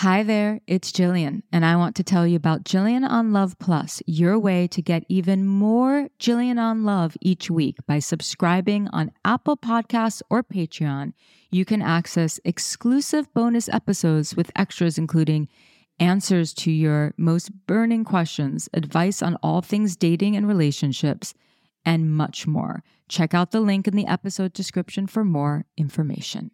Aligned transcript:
Hi 0.00 0.24
there, 0.24 0.60
it's 0.66 0.92
Jillian, 0.92 1.40
and 1.50 1.64
I 1.64 1.76
want 1.76 1.96
to 1.96 2.04
tell 2.04 2.26
you 2.26 2.36
about 2.36 2.64
Jillian 2.64 3.08
on 3.08 3.32
Love 3.32 3.58
Plus, 3.58 4.02
your 4.06 4.38
way 4.38 4.66
to 4.66 4.82
get 4.82 5.06
even 5.08 5.46
more 5.46 6.08
Jillian 6.18 6.58
on 6.58 6.84
Love 6.84 7.16
each 7.22 7.50
week 7.50 7.78
by 7.86 8.00
subscribing 8.00 8.88
on 8.88 9.10
Apple 9.24 9.56
Podcasts 9.56 10.20
or 10.28 10.42
Patreon. 10.42 11.14
You 11.50 11.64
can 11.64 11.80
access 11.80 12.38
exclusive 12.44 13.32
bonus 13.32 13.70
episodes 13.70 14.36
with 14.36 14.52
extras, 14.54 14.98
including 14.98 15.48
answers 15.98 16.52
to 16.56 16.70
your 16.70 17.14
most 17.16 17.50
burning 17.66 18.04
questions, 18.04 18.68
advice 18.74 19.22
on 19.22 19.36
all 19.42 19.62
things 19.62 19.96
dating 19.96 20.36
and 20.36 20.46
relationships, 20.46 21.32
and 21.86 22.14
much 22.14 22.46
more. 22.46 22.84
Check 23.08 23.32
out 23.32 23.50
the 23.50 23.62
link 23.62 23.88
in 23.88 23.96
the 23.96 24.06
episode 24.06 24.52
description 24.52 25.06
for 25.06 25.24
more 25.24 25.64
information. 25.78 26.50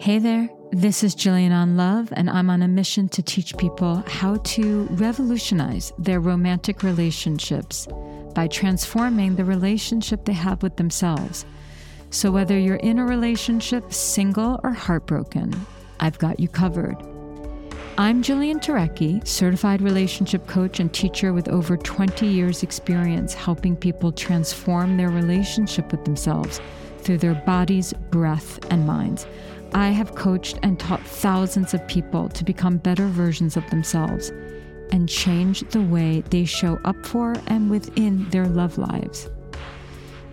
Hey 0.00 0.20
there, 0.20 0.48
this 0.70 1.02
is 1.02 1.16
Jillian 1.16 1.50
on 1.50 1.76
Love, 1.76 2.12
and 2.12 2.30
I'm 2.30 2.50
on 2.50 2.62
a 2.62 2.68
mission 2.68 3.08
to 3.08 3.20
teach 3.20 3.56
people 3.56 3.96
how 4.06 4.36
to 4.36 4.84
revolutionize 4.92 5.92
their 5.98 6.20
romantic 6.20 6.84
relationships 6.84 7.88
by 8.32 8.46
transforming 8.46 9.34
the 9.34 9.44
relationship 9.44 10.24
they 10.24 10.34
have 10.34 10.62
with 10.62 10.76
themselves. 10.76 11.44
So, 12.10 12.30
whether 12.30 12.56
you're 12.56 12.76
in 12.76 13.00
a 13.00 13.06
relationship, 13.06 13.92
single, 13.92 14.60
or 14.62 14.70
heartbroken, 14.70 15.52
I've 15.98 16.18
got 16.18 16.38
you 16.38 16.46
covered. 16.46 16.96
I'm 17.98 18.22
Jillian 18.22 18.62
Turecki, 18.62 19.26
certified 19.26 19.82
relationship 19.82 20.46
coach 20.46 20.78
and 20.78 20.94
teacher 20.94 21.32
with 21.32 21.48
over 21.48 21.76
20 21.76 22.24
years' 22.24 22.62
experience 22.62 23.34
helping 23.34 23.74
people 23.74 24.12
transform 24.12 24.96
their 24.96 25.10
relationship 25.10 25.90
with 25.90 26.04
themselves 26.04 26.60
through 27.00 27.18
their 27.18 27.34
bodies, 27.34 27.92
breath, 28.10 28.64
and 28.70 28.86
minds. 28.86 29.26
I 29.74 29.88
have 29.90 30.14
coached 30.14 30.58
and 30.62 30.78
taught 30.78 31.06
thousands 31.06 31.74
of 31.74 31.86
people 31.88 32.28
to 32.30 32.44
become 32.44 32.78
better 32.78 33.06
versions 33.06 33.56
of 33.56 33.68
themselves 33.70 34.30
and 34.90 35.08
change 35.08 35.60
the 35.70 35.82
way 35.82 36.22
they 36.30 36.44
show 36.44 36.78
up 36.84 37.04
for 37.04 37.34
and 37.46 37.70
within 37.70 38.28
their 38.30 38.46
love 38.46 38.78
lives. 38.78 39.28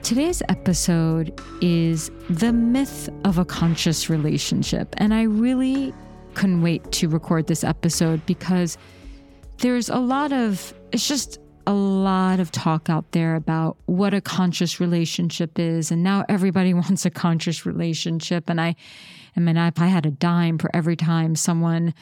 Today's 0.03 0.41
episode 0.49 1.39
is 1.61 2.11
the 2.29 2.53
myth 2.53 3.09
of 3.23 3.37
a 3.37 3.45
conscious 3.45 4.09
relationship. 4.09 4.93
And 4.97 5.13
I 5.13 5.23
really 5.23 5.93
couldn't 6.35 6.61
wait 6.61 6.91
to 6.93 7.09
record 7.09 7.47
this 7.47 7.63
episode 7.63 8.25
because 8.25 8.77
there's 9.57 9.89
a 9.89 9.97
lot 9.97 10.31
of, 10.31 10.73
it's 10.91 11.07
just 11.07 11.39
a 11.67 11.73
lot 11.73 12.39
of 12.39 12.51
talk 12.51 12.89
out 12.89 13.11
there 13.11 13.35
about 13.35 13.77
what 13.85 14.13
a 14.13 14.21
conscious 14.21 14.79
relationship 14.79 15.57
is. 15.59 15.91
And 15.91 16.03
now 16.03 16.25
everybody 16.29 16.73
wants 16.73 17.05
a 17.05 17.09
conscious 17.09 17.65
relationship. 17.65 18.49
And 18.49 18.59
I, 18.59 18.75
I 19.35 19.39
mean, 19.39 19.57
if 19.57 19.79
I 19.79 19.87
had 19.87 20.05
a 20.05 20.11
dime 20.11 20.57
for 20.57 20.69
every 20.73 20.95
time 20.95 21.35
someone 21.35 21.93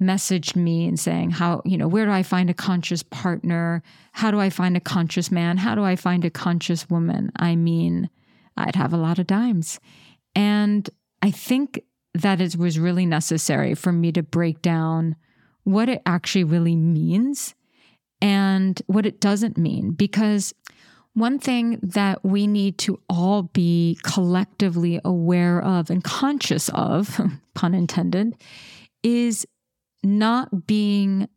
messaged 0.00 0.54
me 0.54 0.86
and 0.86 0.98
saying, 0.98 1.30
How, 1.30 1.62
you 1.64 1.76
know, 1.76 1.88
where 1.88 2.06
do 2.06 2.12
I 2.12 2.22
find 2.22 2.48
a 2.48 2.54
conscious 2.54 3.02
partner? 3.02 3.82
How 4.12 4.30
do 4.30 4.38
I 4.38 4.50
find 4.50 4.76
a 4.76 4.80
conscious 4.80 5.30
man? 5.30 5.56
How 5.56 5.74
do 5.74 5.82
I 5.82 5.96
find 5.96 6.24
a 6.24 6.30
conscious 6.30 6.88
woman? 6.88 7.32
I 7.36 7.56
mean, 7.56 8.08
I'd 8.56 8.76
have 8.76 8.92
a 8.92 8.98
lot 8.98 9.18
of 9.18 9.26
dimes. 9.26 9.80
And 10.34 10.88
I 11.22 11.30
think 11.30 11.80
that 12.14 12.40
it 12.40 12.56
was 12.56 12.78
really 12.78 13.06
necessary 13.06 13.74
for 13.74 13.92
me 13.92 14.12
to 14.12 14.22
break 14.22 14.62
down 14.62 15.16
what 15.64 15.88
it 15.88 16.02
actually 16.06 16.44
really 16.44 16.76
means 16.76 17.54
and 18.20 18.80
what 18.86 19.06
it 19.06 19.20
doesn't 19.20 19.56
mean. 19.56 19.92
Because 19.92 20.54
one 21.14 21.38
thing 21.38 21.80
that 21.82 22.24
we 22.24 22.46
need 22.46 22.78
to 22.78 23.00
all 23.08 23.42
be 23.42 23.98
collectively 24.02 25.00
aware 25.04 25.62
of 25.62 25.90
and 25.90 26.02
conscious 26.04 26.68
of, 26.70 27.20
pun 27.54 27.74
intended, 27.74 28.36
is 29.02 29.46
not 30.02 30.66
being 30.66 31.28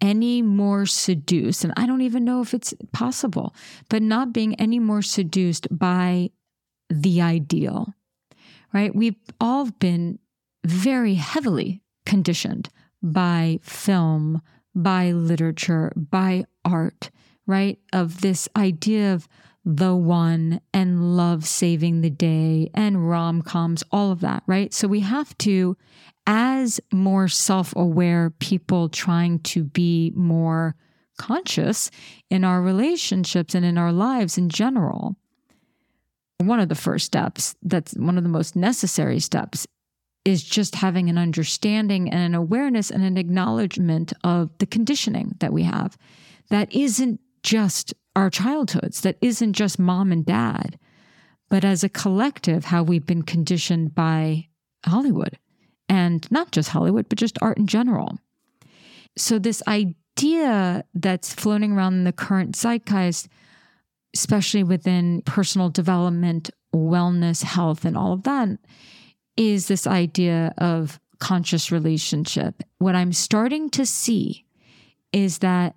any 0.00 0.42
more 0.42 0.86
seduced. 0.86 1.64
And 1.64 1.72
I 1.76 1.86
don't 1.86 2.02
even 2.02 2.24
know 2.24 2.40
if 2.40 2.54
it's 2.54 2.74
possible, 2.92 3.54
but 3.88 4.02
not 4.02 4.32
being 4.32 4.54
any 4.56 4.78
more 4.78 5.02
seduced 5.02 5.66
by 5.76 6.30
the 6.88 7.20
ideal, 7.20 7.94
right? 8.72 8.94
We've 8.94 9.16
all 9.40 9.70
been 9.70 10.18
very 10.64 11.14
heavily 11.14 11.82
conditioned 12.04 12.68
by 13.02 13.58
film, 13.62 14.42
by 14.76 15.10
literature, 15.10 15.90
by 15.96 16.44
art, 16.64 17.10
right? 17.46 17.78
Of 17.92 18.20
this 18.20 18.48
idea 18.54 19.14
of 19.14 19.26
the 19.64 19.96
one 19.96 20.60
and 20.72 21.16
love 21.16 21.44
saving 21.44 22.02
the 22.02 22.10
day 22.10 22.70
and 22.72 23.08
rom 23.10 23.42
coms, 23.42 23.82
all 23.90 24.12
of 24.12 24.20
that, 24.20 24.44
right? 24.46 24.72
So 24.72 24.86
we 24.86 25.00
have 25.00 25.36
to, 25.38 25.76
as 26.26 26.78
more 26.92 27.26
self 27.26 27.74
aware 27.74 28.30
people 28.38 28.88
trying 28.88 29.40
to 29.40 29.64
be 29.64 30.12
more 30.14 30.76
conscious 31.18 31.90
in 32.30 32.44
our 32.44 32.60
relationships 32.60 33.54
and 33.54 33.64
in 33.64 33.78
our 33.78 33.92
lives 33.92 34.38
in 34.38 34.50
general, 34.50 35.16
one 36.38 36.60
of 36.60 36.68
the 36.68 36.74
first 36.74 37.06
steps, 37.06 37.56
that's 37.62 37.94
one 37.94 38.18
of 38.18 38.22
the 38.22 38.30
most 38.30 38.54
necessary 38.54 39.18
steps, 39.18 39.66
is 40.26 40.42
just 40.42 40.74
having 40.74 41.08
an 41.08 41.16
understanding 41.16 42.10
and 42.10 42.20
an 42.20 42.34
awareness 42.34 42.90
and 42.90 43.04
an 43.04 43.16
acknowledgement 43.16 44.12
of 44.24 44.50
the 44.58 44.66
conditioning 44.66 45.36
that 45.38 45.52
we 45.52 45.62
have. 45.62 45.96
That 46.50 46.70
isn't 46.74 47.20
just 47.44 47.94
our 48.16 48.28
childhoods, 48.28 49.02
that 49.02 49.18
isn't 49.20 49.52
just 49.52 49.78
mom 49.78 50.10
and 50.10 50.26
dad, 50.26 50.80
but 51.48 51.64
as 51.64 51.84
a 51.84 51.88
collective, 51.88 52.64
how 52.64 52.82
we've 52.82 53.06
been 53.06 53.22
conditioned 53.22 53.94
by 53.94 54.48
Hollywood 54.84 55.38
and 55.88 56.28
not 56.32 56.50
just 56.50 56.70
Hollywood, 56.70 57.08
but 57.08 57.18
just 57.18 57.38
art 57.40 57.56
in 57.56 57.68
general. 57.68 58.18
So, 59.16 59.38
this 59.38 59.62
idea 59.68 60.84
that's 60.92 61.32
floating 61.32 61.70
around 61.70 61.94
in 61.94 62.04
the 62.04 62.12
current 62.12 62.56
zeitgeist, 62.56 63.28
especially 64.12 64.64
within 64.64 65.22
personal 65.22 65.70
development, 65.70 66.50
wellness, 66.74 67.44
health, 67.44 67.84
and 67.84 67.96
all 67.96 68.12
of 68.12 68.24
that, 68.24 68.58
is 69.36 69.68
this 69.68 69.86
idea 69.86 70.54
of 70.58 71.00
conscious 71.18 71.72
relationship. 71.72 72.62
What 72.78 72.94
I'm 72.94 73.12
starting 73.12 73.70
to 73.70 73.86
see 73.86 74.44
is 75.12 75.38
that 75.38 75.76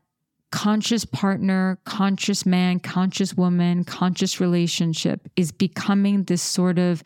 conscious 0.52 1.06
partner, 1.06 1.80
conscious 1.86 2.46
man, 2.46 2.80
conscious 2.80 3.36
woman, 3.36 3.84
conscious 3.84 4.40
relationship 4.40 5.28
is 5.36 5.52
becoming 5.52 6.24
this 6.24 6.42
sort 6.42 6.80
of 6.80 7.04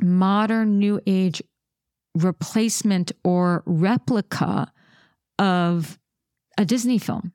modern 0.00 0.78
new 0.78 1.00
age 1.06 1.42
replacement 2.14 3.12
or 3.24 3.62
replica 3.66 4.72
of 5.38 5.98
a 6.56 6.64
Disney 6.64 6.98
film. 6.98 7.32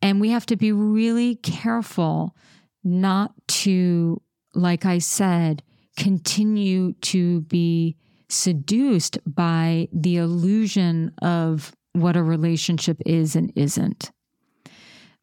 And 0.00 0.20
we 0.20 0.30
have 0.30 0.46
to 0.46 0.56
be 0.56 0.72
really 0.72 1.36
careful 1.36 2.34
not 2.82 3.32
to, 3.46 4.20
like 4.54 4.84
I 4.84 4.98
said, 4.98 5.62
continue 5.96 6.92
to 6.94 7.42
be 7.42 7.96
seduced 8.28 9.18
by 9.26 9.88
the 9.92 10.16
illusion 10.16 11.12
of 11.20 11.72
what 11.92 12.16
a 12.16 12.22
relationship 12.22 13.00
is 13.04 13.36
and 13.36 13.52
isn't. 13.54 14.10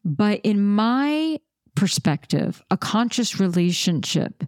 But 0.04 0.40
in 0.44 0.64
my 0.64 1.40
perspective, 1.74 2.62
a 2.70 2.76
conscious 2.76 3.40
relationship, 3.40 4.44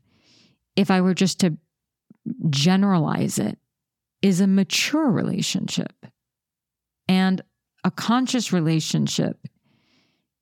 if 0.76 0.90
I 0.90 1.00
were 1.00 1.14
just 1.14 1.40
to 1.40 1.56
generalize 2.50 3.38
it, 3.38 3.58
is 4.22 4.40
a 4.40 4.46
mature 4.46 5.10
relationship. 5.10 6.06
And 7.08 7.42
a 7.84 7.90
conscious 7.90 8.52
relationship 8.52 9.48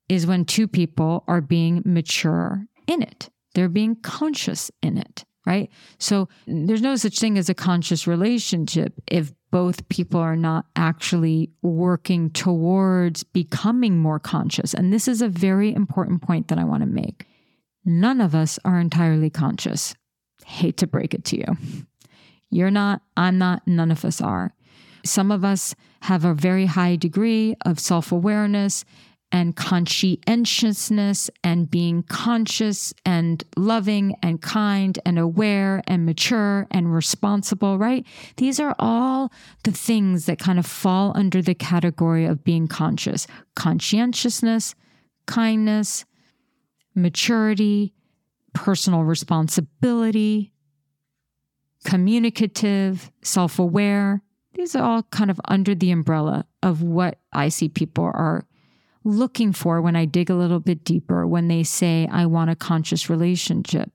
is 0.07 0.27
when 0.27 0.45
two 0.45 0.67
people 0.67 1.23
are 1.27 1.41
being 1.41 1.81
mature 1.85 2.67
in 2.85 3.01
it, 3.01 3.29
they're 3.55 3.69
being 3.69 3.95
conscious 3.95 4.69
in 4.83 4.97
it 4.97 5.25
right? 5.45 5.69
So 5.97 6.29
there's 6.45 6.81
no 6.81 6.95
such 6.95 7.19
thing 7.19 7.37
as 7.37 7.49
a 7.49 7.53
conscious 7.53 8.07
relationship 8.07 8.93
if 9.07 9.33
both 9.51 9.87
people 9.89 10.19
are 10.19 10.35
not 10.35 10.65
actually 10.75 11.51
working 11.61 12.29
towards 12.29 13.23
becoming 13.23 13.97
more 13.97 14.19
conscious. 14.19 14.73
And 14.73 14.93
this 14.93 15.07
is 15.07 15.21
a 15.21 15.27
very 15.27 15.73
important 15.73 16.21
point 16.21 16.47
that 16.47 16.59
I 16.59 16.63
want 16.63 16.81
to 16.81 16.87
make. 16.87 17.25
None 17.83 18.21
of 18.21 18.35
us 18.35 18.59
are 18.63 18.79
entirely 18.79 19.29
conscious. 19.29 19.95
Hate 20.45 20.77
to 20.77 20.87
break 20.87 21.13
it 21.13 21.25
to 21.25 21.37
you. 21.37 21.85
You're 22.49 22.71
not, 22.71 23.01
I'm 23.17 23.37
not, 23.37 23.63
none 23.65 23.91
of 23.91 24.05
us 24.05 24.21
are. 24.21 24.53
Some 25.03 25.31
of 25.31 25.43
us 25.43 25.73
have 26.01 26.25
a 26.25 26.33
very 26.33 26.67
high 26.67 26.95
degree 26.95 27.55
of 27.65 27.79
self 27.79 28.11
awareness 28.11 28.85
and 29.31 29.55
conscientiousness 29.55 31.29
and 31.43 31.71
being 31.71 32.03
conscious 32.03 32.93
and 33.05 33.43
loving 33.55 34.15
and 34.21 34.41
kind 34.41 34.99
and 35.05 35.17
aware 35.17 35.81
and 35.87 36.05
mature 36.05 36.67
and 36.71 36.93
responsible, 36.93 37.77
right? 37.77 38.05
These 38.37 38.59
are 38.59 38.75
all 38.77 39.31
the 39.63 39.71
things 39.71 40.25
that 40.25 40.39
kind 40.39 40.59
of 40.59 40.65
fall 40.65 41.13
under 41.15 41.41
the 41.41 41.55
category 41.55 42.25
of 42.25 42.43
being 42.43 42.67
conscious 42.67 43.27
conscientiousness, 43.55 44.75
kindness, 45.25 46.05
maturity, 46.95 47.93
personal 48.53 49.03
responsibility, 49.03 50.51
communicative, 51.85 53.11
self 53.21 53.59
aware. 53.59 54.21
these 54.53 54.75
are 54.75 54.83
all 54.83 55.03
kind 55.03 55.31
of 55.31 55.39
under 55.45 55.73
the 55.73 55.91
umbrella 55.91 56.45
of 56.61 56.81
what 56.81 57.19
I 57.31 57.49
see 57.49 57.69
people 57.69 58.03
are 58.03 58.45
looking 59.03 59.53
for 59.53 59.81
when 59.81 59.95
I 59.95 60.05
dig 60.05 60.29
a 60.29 60.35
little 60.35 60.59
bit 60.59 60.83
deeper 60.83 61.25
when 61.25 61.47
they 61.47 61.63
say, 61.63 62.07
I 62.11 62.25
want 62.25 62.51
a 62.51 62.55
conscious 62.55 63.09
relationship. 63.09 63.91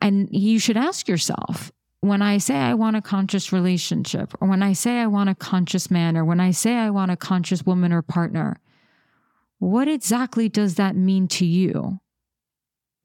And 0.00 0.28
you 0.30 0.58
should 0.58 0.76
ask 0.76 1.08
yourself 1.08 1.72
when 2.00 2.20
I 2.20 2.36
say 2.36 2.56
I 2.56 2.74
want 2.74 2.96
a 2.96 3.02
conscious 3.02 3.50
relationship, 3.50 4.34
or 4.40 4.48
when 4.48 4.62
I 4.62 4.74
say 4.74 4.98
I 4.98 5.06
want 5.06 5.30
a 5.30 5.34
conscious 5.34 5.90
man, 5.90 6.18
or 6.18 6.24
when 6.24 6.40
I 6.40 6.50
say 6.50 6.74
I 6.74 6.90
want 6.90 7.10
a 7.10 7.16
conscious 7.16 7.64
woman 7.64 7.94
or 7.94 8.02
partner, 8.02 8.60
what 9.58 9.88
exactly 9.88 10.50
does 10.50 10.74
that 10.74 10.94
mean 10.94 11.28
to 11.28 11.46
you? 11.46 12.00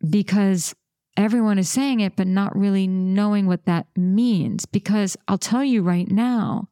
Because 0.09 0.75
everyone 1.15 1.57
is 1.57 1.69
saying 1.69 2.01
it, 2.01 2.18
but 2.18 2.27
not 2.27 2.53
really 2.57 2.88
knowing 2.88 3.47
what 3.47 3.65
that 3.65 3.88
means. 3.95 4.65
Because 4.65 5.15
I'll 5.30 5.38
tell 5.38 5.63
you 5.63 5.81
right 5.81 6.12
now, 6.12 6.68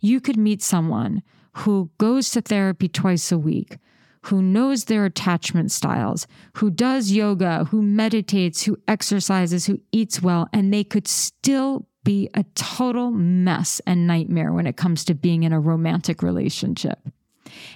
you 0.00 0.20
could 0.20 0.36
meet 0.36 0.62
someone 0.62 1.22
who 1.58 1.90
goes 1.96 2.30
to 2.32 2.42
therapy 2.42 2.88
twice 2.88 3.32
a 3.32 3.38
week, 3.38 3.78
who 4.24 4.40
knows 4.40 4.84
their 4.84 5.04
attachment 5.04 5.70
styles, 5.70 6.26
who 6.54 6.70
does 6.70 7.12
yoga, 7.12 7.64
who 7.64 7.82
meditates, 7.82 8.62
who 8.62 8.78
exercises, 8.88 9.66
who 9.66 9.80
eats 9.92 10.22
well, 10.22 10.48
and 10.52 10.72
they 10.72 10.84
could 10.84 11.06
still 11.06 11.86
be 12.04 12.28
a 12.34 12.44
total 12.54 13.10
mess 13.10 13.80
and 13.86 14.06
nightmare 14.06 14.52
when 14.52 14.66
it 14.66 14.76
comes 14.76 15.04
to 15.04 15.14
being 15.14 15.42
in 15.42 15.52
a 15.52 15.60
romantic 15.60 16.22
relationship. 16.22 16.98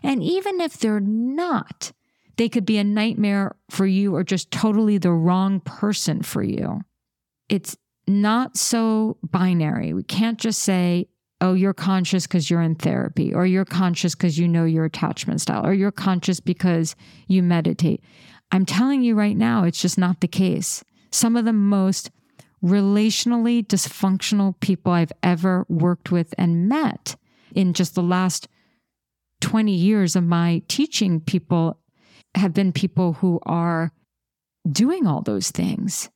And 0.02 0.22
even 0.22 0.60
if 0.60 0.78
they're 0.78 1.00
not, 1.00 1.92
they 2.36 2.48
could 2.48 2.64
be 2.64 2.78
a 2.78 2.84
nightmare 2.84 3.56
for 3.70 3.86
you 3.86 4.14
or 4.14 4.24
just 4.24 4.50
totally 4.50 4.96
the 4.96 5.12
wrong 5.12 5.60
person 5.60 6.22
for 6.22 6.42
you. 6.42 6.82
It's 7.48 7.76
not 8.06 8.56
so 8.56 9.18
binary. 9.22 9.92
We 9.92 10.02
can't 10.02 10.38
just 10.38 10.60
say, 10.62 11.08
oh, 11.40 11.54
you're 11.54 11.74
conscious 11.74 12.26
because 12.26 12.50
you're 12.50 12.62
in 12.62 12.74
therapy, 12.74 13.32
or 13.32 13.46
you're 13.46 13.64
conscious 13.64 14.14
because 14.14 14.38
you 14.38 14.48
know 14.48 14.64
your 14.64 14.84
attachment 14.84 15.40
style, 15.40 15.64
or 15.64 15.72
you're 15.72 15.92
conscious 15.92 16.40
because 16.40 16.96
you 17.26 17.42
meditate. 17.42 18.02
I'm 18.50 18.66
telling 18.66 19.02
you 19.02 19.14
right 19.14 19.36
now, 19.36 19.64
it's 19.64 19.80
just 19.80 19.98
not 19.98 20.20
the 20.20 20.28
case. 20.28 20.82
Some 21.10 21.36
of 21.36 21.44
the 21.44 21.52
most 21.52 22.10
relationally 22.64 23.64
dysfunctional 23.64 24.58
people 24.60 24.92
I've 24.92 25.12
ever 25.22 25.64
worked 25.68 26.10
with 26.10 26.34
and 26.36 26.68
met 26.68 27.16
in 27.54 27.72
just 27.72 27.94
the 27.94 28.02
last 28.02 28.48
20 29.40 29.72
years 29.72 30.16
of 30.16 30.24
my 30.24 30.62
teaching 30.68 31.20
people 31.20 31.78
have 32.34 32.52
been 32.52 32.72
people 32.72 33.14
who 33.14 33.38
are 33.44 33.92
doing 34.70 35.06
all 35.06 35.22
those 35.22 35.50
things. 35.50 36.10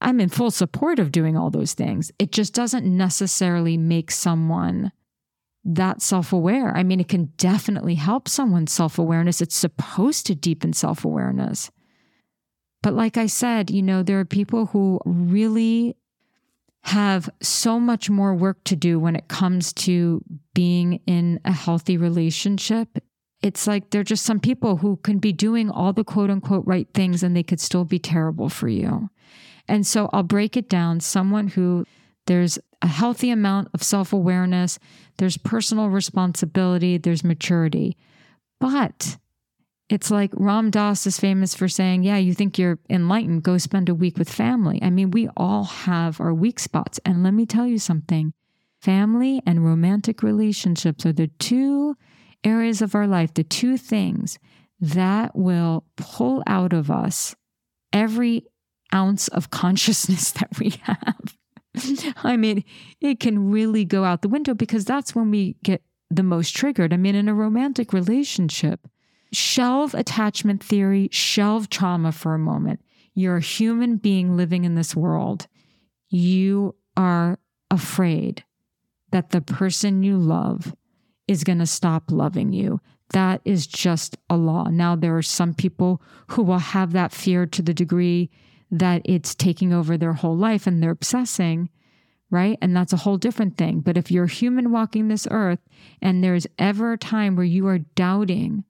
I'm 0.00 0.20
in 0.20 0.28
full 0.28 0.50
support 0.50 0.98
of 0.98 1.12
doing 1.12 1.36
all 1.36 1.50
those 1.50 1.74
things. 1.74 2.12
It 2.18 2.32
just 2.32 2.52
doesn't 2.52 2.84
necessarily 2.84 3.76
make 3.76 4.10
someone 4.10 4.92
that 5.64 6.00
self 6.00 6.32
aware. 6.32 6.76
I 6.76 6.82
mean, 6.82 7.00
it 7.00 7.08
can 7.08 7.32
definitely 7.36 7.96
help 7.96 8.28
someone's 8.28 8.72
self 8.72 8.98
awareness. 8.98 9.40
It's 9.40 9.56
supposed 9.56 10.26
to 10.26 10.34
deepen 10.34 10.72
self 10.72 11.04
awareness. 11.04 11.70
But 12.82 12.94
like 12.94 13.16
I 13.16 13.26
said, 13.26 13.70
you 13.70 13.82
know, 13.82 14.02
there 14.02 14.20
are 14.20 14.24
people 14.24 14.66
who 14.66 15.00
really 15.04 15.96
have 16.82 17.28
so 17.42 17.80
much 17.80 18.08
more 18.08 18.32
work 18.32 18.62
to 18.62 18.76
do 18.76 19.00
when 19.00 19.16
it 19.16 19.26
comes 19.26 19.72
to 19.72 20.22
being 20.54 21.00
in 21.04 21.40
a 21.44 21.50
healthy 21.50 21.96
relationship. 21.96 23.02
It's 23.42 23.66
like 23.66 23.90
there 23.90 24.02
are 24.02 24.04
just 24.04 24.24
some 24.24 24.38
people 24.38 24.76
who 24.76 24.98
can 24.98 25.18
be 25.18 25.32
doing 25.32 25.68
all 25.68 25.92
the 25.92 26.04
quote 26.04 26.30
unquote 26.30 26.64
right 26.64 26.86
things 26.94 27.24
and 27.24 27.36
they 27.36 27.42
could 27.42 27.60
still 27.60 27.84
be 27.84 27.98
terrible 27.98 28.48
for 28.48 28.68
you. 28.68 29.10
And 29.68 29.86
so 29.86 30.08
I'll 30.12 30.22
break 30.22 30.56
it 30.56 30.68
down. 30.68 31.00
Someone 31.00 31.48
who 31.48 31.86
there's 32.26 32.58
a 32.82 32.86
healthy 32.86 33.30
amount 33.30 33.68
of 33.74 33.82
self 33.82 34.12
awareness, 34.12 34.78
there's 35.18 35.36
personal 35.36 35.88
responsibility, 35.88 36.98
there's 36.98 37.24
maturity. 37.24 37.96
But 38.60 39.18
it's 39.88 40.10
like 40.10 40.30
Ram 40.34 40.70
Dass 40.70 41.06
is 41.06 41.18
famous 41.18 41.54
for 41.54 41.68
saying, 41.68 42.02
Yeah, 42.02 42.16
you 42.16 42.34
think 42.34 42.58
you're 42.58 42.78
enlightened, 42.90 43.44
go 43.44 43.58
spend 43.58 43.88
a 43.88 43.94
week 43.94 44.18
with 44.18 44.28
family. 44.28 44.80
I 44.82 44.90
mean, 44.90 45.10
we 45.10 45.28
all 45.36 45.64
have 45.64 46.20
our 46.20 46.34
weak 46.34 46.58
spots. 46.58 46.98
And 47.04 47.22
let 47.22 47.34
me 47.34 47.46
tell 47.46 47.66
you 47.66 47.78
something 47.78 48.32
family 48.80 49.42
and 49.46 49.64
romantic 49.64 50.22
relationships 50.22 51.06
are 51.06 51.12
the 51.12 51.28
two 51.38 51.96
areas 52.44 52.82
of 52.82 52.94
our 52.94 53.06
life, 53.06 53.34
the 53.34 53.42
two 53.42 53.76
things 53.76 54.38
that 54.80 55.34
will 55.34 55.84
pull 55.96 56.42
out 56.46 56.72
of 56.72 56.90
us 56.90 57.34
every 57.92 58.44
ounce 58.94 59.28
of 59.28 59.50
consciousness 59.50 60.30
that 60.32 60.58
we 60.58 60.70
have. 60.82 61.36
I 62.24 62.36
mean, 62.36 62.64
it 63.00 63.20
can 63.20 63.50
really 63.50 63.84
go 63.84 64.04
out 64.04 64.22
the 64.22 64.28
window 64.28 64.54
because 64.54 64.84
that's 64.84 65.14
when 65.14 65.30
we 65.30 65.56
get 65.62 65.82
the 66.10 66.22
most 66.22 66.56
triggered. 66.56 66.92
I 66.92 66.96
mean, 66.96 67.14
in 67.14 67.28
a 67.28 67.34
romantic 67.34 67.92
relationship, 67.92 68.88
shelve 69.32 69.94
attachment 69.94 70.62
theory, 70.62 71.08
shelve 71.12 71.68
trauma 71.68 72.12
for 72.12 72.34
a 72.34 72.38
moment. 72.38 72.80
You're 73.14 73.38
a 73.38 73.42
human 73.42 73.96
being 73.96 74.36
living 74.36 74.64
in 74.64 74.74
this 74.74 74.94
world. 74.94 75.46
You 76.08 76.76
are 76.96 77.38
afraid 77.70 78.44
that 79.10 79.30
the 79.30 79.40
person 79.40 80.02
you 80.02 80.16
love 80.16 80.74
is 81.28 81.44
going 81.44 81.58
to 81.58 81.66
stop 81.66 82.04
loving 82.10 82.52
you. 82.52 82.80
That 83.10 83.40
is 83.44 83.66
just 83.66 84.16
a 84.28 84.36
law. 84.36 84.64
Now, 84.64 84.96
there 84.96 85.16
are 85.16 85.22
some 85.22 85.54
people 85.54 86.02
who 86.28 86.42
will 86.42 86.58
have 86.58 86.92
that 86.92 87.12
fear 87.12 87.46
to 87.46 87.62
the 87.62 87.74
degree 87.74 88.30
that 88.70 89.02
it's 89.04 89.34
taking 89.34 89.72
over 89.72 89.96
their 89.96 90.14
whole 90.14 90.36
life 90.36 90.66
and 90.66 90.82
they're 90.82 90.90
obsessing, 90.90 91.68
right? 92.30 92.58
And 92.60 92.76
that's 92.76 92.92
a 92.92 92.98
whole 92.98 93.16
different 93.16 93.56
thing. 93.56 93.80
But 93.80 93.96
if 93.96 94.10
you're 94.10 94.26
human 94.26 94.72
walking 94.72 95.08
this 95.08 95.28
earth 95.30 95.60
and 96.02 96.22
there's 96.22 96.46
ever 96.58 96.92
a 96.92 96.98
time 96.98 97.36
where 97.36 97.44
you 97.44 97.66
are 97.68 97.78
doubting 97.78 98.64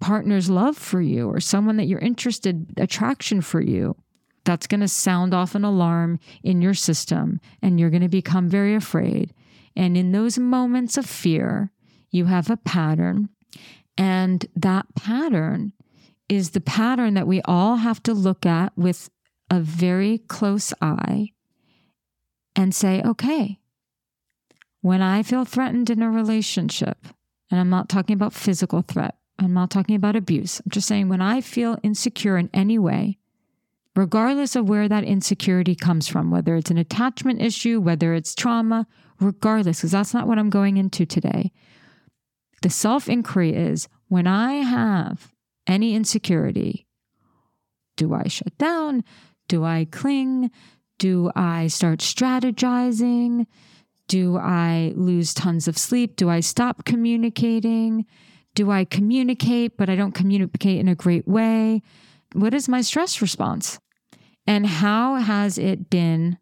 partner's 0.00 0.48
love 0.48 0.76
for 0.76 1.00
you 1.00 1.28
or 1.28 1.40
someone 1.40 1.76
that 1.76 1.86
you're 1.86 1.98
interested, 1.98 2.72
attraction 2.76 3.40
for 3.40 3.60
you, 3.60 3.96
that's 4.44 4.66
going 4.66 4.80
to 4.80 4.88
sound 4.88 5.34
off 5.34 5.54
an 5.54 5.64
alarm 5.64 6.18
in 6.42 6.62
your 6.62 6.74
system 6.74 7.40
and 7.60 7.78
you're 7.78 7.90
going 7.90 8.02
to 8.02 8.08
become 8.08 8.48
very 8.48 8.74
afraid. 8.74 9.34
And 9.76 9.96
in 9.96 10.12
those 10.12 10.38
moments 10.38 10.96
of 10.96 11.04
fear, 11.04 11.70
you 12.10 12.24
have 12.24 12.48
a 12.48 12.56
pattern. 12.56 13.28
And 13.98 14.46
that 14.56 14.86
pattern 14.94 15.72
is 16.28 16.50
the 16.50 16.60
pattern 16.60 17.14
that 17.14 17.26
we 17.26 17.42
all 17.42 17.76
have 17.76 18.02
to 18.04 18.14
look 18.14 18.46
at 18.46 18.76
with 18.76 19.10
a 19.50 19.60
very 19.60 20.18
close 20.18 20.72
eye 20.80 21.32
and 22.54 22.74
say, 22.74 23.02
okay, 23.02 23.58
when 24.80 25.02
I 25.02 25.22
feel 25.22 25.44
threatened 25.44 25.90
in 25.90 26.02
a 26.02 26.10
relationship, 26.10 27.06
and 27.50 27.58
I'm 27.58 27.70
not 27.70 27.88
talking 27.88 28.14
about 28.14 28.32
physical 28.32 28.82
threat, 28.82 29.16
I'm 29.38 29.54
not 29.54 29.70
talking 29.70 29.94
about 29.96 30.16
abuse, 30.16 30.60
I'm 30.60 30.70
just 30.70 30.88
saying 30.88 31.08
when 31.08 31.22
I 31.22 31.40
feel 31.40 31.78
insecure 31.82 32.36
in 32.36 32.50
any 32.52 32.78
way, 32.78 33.18
regardless 33.94 34.54
of 34.56 34.68
where 34.68 34.88
that 34.88 35.04
insecurity 35.04 35.74
comes 35.74 36.08
from, 36.08 36.30
whether 36.30 36.56
it's 36.56 36.70
an 36.70 36.78
attachment 36.78 37.40
issue, 37.42 37.80
whether 37.80 38.14
it's 38.14 38.34
trauma, 38.34 38.86
regardless, 39.20 39.78
because 39.78 39.92
that's 39.92 40.14
not 40.14 40.26
what 40.26 40.38
I'm 40.38 40.50
going 40.50 40.76
into 40.76 41.06
today. 41.06 41.52
The 42.62 42.70
self 42.70 43.08
inquiry 43.08 43.54
is 43.54 43.88
when 44.08 44.26
I 44.26 44.54
have 44.54 45.32
any 45.66 45.94
insecurity, 45.94 46.86
do 47.96 48.14
I 48.14 48.28
shut 48.28 48.56
down? 48.58 49.04
Do 49.48 49.64
I 49.64 49.86
cling? 49.90 50.50
Do 50.98 51.30
I 51.34 51.68
start 51.68 52.00
strategizing? 52.00 53.46
Do 54.08 54.36
I 54.38 54.92
lose 54.96 55.34
tons 55.34 55.68
of 55.68 55.76
sleep? 55.76 56.16
Do 56.16 56.30
I 56.30 56.40
stop 56.40 56.84
communicating? 56.84 58.06
Do 58.54 58.70
I 58.70 58.84
communicate, 58.84 59.76
but 59.76 59.88
I 59.88 59.96
don't 59.96 60.14
communicate 60.14 60.80
in 60.80 60.88
a 60.88 60.94
great 60.94 61.28
way? 61.28 61.82
What 62.32 62.54
is 62.54 62.68
my 62.68 62.80
stress 62.80 63.22
response? 63.22 63.78
And 64.46 64.66
how 64.66 65.16
has 65.16 65.58
it 65.58 65.90
been 65.90 66.38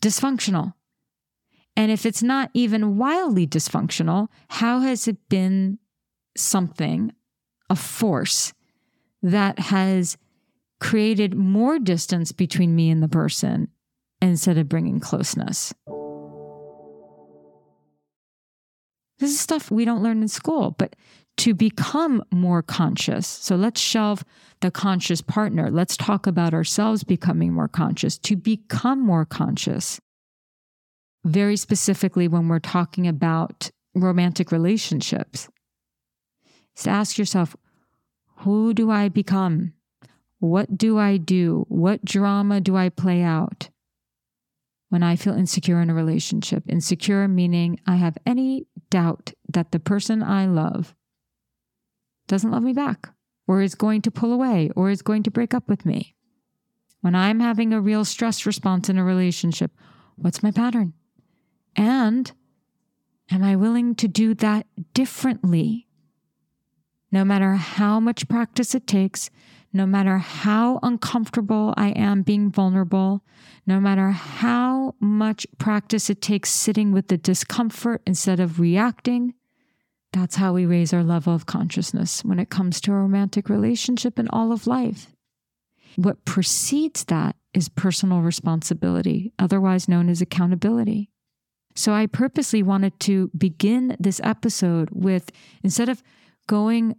dysfunctional? 0.00 0.74
And 1.76 1.90
if 1.90 2.06
it's 2.06 2.22
not 2.22 2.50
even 2.54 2.96
wildly 2.96 3.46
dysfunctional, 3.46 4.28
how 4.48 4.80
has 4.80 5.06
it 5.06 5.28
been 5.28 5.78
something, 6.36 7.12
a 7.68 7.76
force 7.76 8.54
that 9.22 9.58
has 9.58 10.16
created 10.80 11.34
more 11.34 11.78
distance 11.78 12.32
between 12.32 12.74
me 12.74 12.90
and 12.90 13.02
the 13.02 13.08
person 13.08 13.68
instead 14.20 14.58
of 14.58 14.68
bringing 14.68 15.00
closeness. 15.00 15.74
This 19.18 19.30
is 19.30 19.40
stuff 19.40 19.70
we 19.70 19.84
don't 19.84 20.02
learn 20.02 20.20
in 20.20 20.28
school, 20.28 20.74
but 20.78 20.94
to 21.38 21.54
become 21.54 22.22
more 22.30 22.62
conscious. 22.62 23.26
So 23.26 23.56
let's 23.56 23.80
shelve 23.80 24.24
the 24.60 24.70
conscious 24.70 25.20
partner. 25.20 25.70
Let's 25.70 25.96
talk 25.96 26.26
about 26.26 26.54
ourselves 26.54 27.04
becoming 27.04 27.52
more 27.52 27.68
conscious. 27.68 28.18
To 28.18 28.36
become 28.36 29.00
more 29.00 29.24
conscious, 29.24 30.00
very 31.24 31.56
specifically 31.56 32.28
when 32.28 32.48
we're 32.48 32.58
talking 32.58 33.06
about 33.06 33.70
romantic 33.94 34.52
relationships, 34.52 35.48
is 36.76 36.84
to 36.84 36.90
ask 36.90 37.18
yourself, 37.18 37.56
who 38.40 38.74
do 38.74 38.90
I 38.90 39.08
become? 39.08 39.72
What 40.38 40.76
do 40.76 40.98
I 40.98 41.16
do? 41.16 41.64
What 41.68 42.04
drama 42.04 42.60
do 42.60 42.76
I 42.76 42.88
play 42.88 43.22
out? 43.22 43.70
when 44.88 45.02
I 45.02 45.16
feel 45.16 45.34
insecure 45.34 45.80
in 45.80 45.90
a 45.90 45.94
relationship. 45.94 46.64
Insecure 46.68 47.28
meaning 47.28 47.80
I 47.86 47.96
have 47.96 48.18
any 48.24 48.66
doubt 48.90 49.32
that 49.52 49.72
the 49.72 49.80
person 49.80 50.22
I 50.22 50.46
love 50.46 50.94
doesn't 52.26 52.50
love 52.50 52.62
me 52.62 52.72
back, 52.72 53.10
or 53.46 53.62
is 53.62 53.74
going 53.74 54.02
to 54.02 54.10
pull 54.10 54.32
away, 54.32 54.70
or 54.74 54.90
is 54.90 55.02
going 55.02 55.22
to 55.24 55.30
break 55.30 55.54
up 55.54 55.68
with 55.68 55.86
me. 55.86 56.14
When 57.00 57.14
I'm 57.14 57.40
having 57.40 57.72
a 57.72 57.80
real 57.80 58.04
stress 58.04 58.46
response 58.46 58.88
in 58.88 58.98
a 58.98 59.04
relationship, 59.04 59.70
what's 60.16 60.42
my 60.42 60.50
pattern? 60.50 60.92
And 61.76 62.32
am 63.30 63.44
I 63.44 63.54
willing 63.54 63.94
to 63.96 64.08
do 64.08 64.34
that 64.34 64.66
differently? 64.92 65.86
No 67.12 67.24
matter 67.24 67.54
how 67.54 68.00
much 68.00 68.28
practice 68.28 68.74
it 68.74 68.86
takes, 68.86 69.30
no 69.72 69.86
matter 69.86 70.18
how 70.18 70.78
uncomfortable 70.82 71.74
I 71.76 71.88
am 71.90 72.22
being 72.22 72.50
vulnerable, 72.50 73.22
no 73.66 73.80
matter 73.80 74.10
how 74.10 74.94
much 75.00 75.46
practice 75.58 76.08
it 76.08 76.22
takes 76.22 76.50
sitting 76.50 76.92
with 76.92 77.08
the 77.08 77.18
discomfort 77.18 78.02
instead 78.06 78.40
of 78.40 78.60
reacting, 78.60 79.34
that's 80.12 80.36
how 80.36 80.52
we 80.52 80.64
raise 80.64 80.94
our 80.94 81.04
level 81.04 81.34
of 81.34 81.46
consciousness 81.46 82.24
when 82.24 82.38
it 82.38 82.48
comes 82.48 82.80
to 82.80 82.92
a 82.92 82.94
romantic 82.94 83.48
relationship 83.48 84.18
and 84.18 84.28
all 84.32 84.52
of 84.52 84.66
life. 84.66 85.12
What 85.96 86.24
precedes 86.24 87.04
that 87.04 87.36
is 87.52 87.68
personal 87.68 88.20
responsibility, 88.20 89.32
otherwise 89.38 89.88
known 89.88 90.08
as 90.08 90.20
accountability. 90.20 91.10
So 91.74 91.92
I 91.92 92.06
purposely 92.06 92.62
wanted 92.62 92.98
to 93.00 93.30
begin 93.36 93.96
this 94.00 94.20
episode 94.24 94.88
with 94.92 95.30
instead 95.62 95.88
of 95.88 96.02
going 96.46 96.96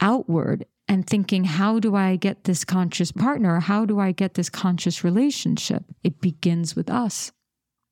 outward 0.00 0.66
and 0.88 1.06
thinking, 1.06 1.44
how 1.44 1.78
do 1.78 1.96
I 1.96 2.16
get 2.16 2.44
this 2.44 2.64
conscious 2.64 3.10
partner? 3.12 3.60
How 3.60 3.84
do 3.84 3.98
I 3.98 4.12
get 4.12 4.34
this 4.34 4.48
conscious 4.48 5.02
relationship? 5.02 5.84
It 6.04 6.20
begins 6.20 6.76
with 6.76 6.90
us. 6.90 7.32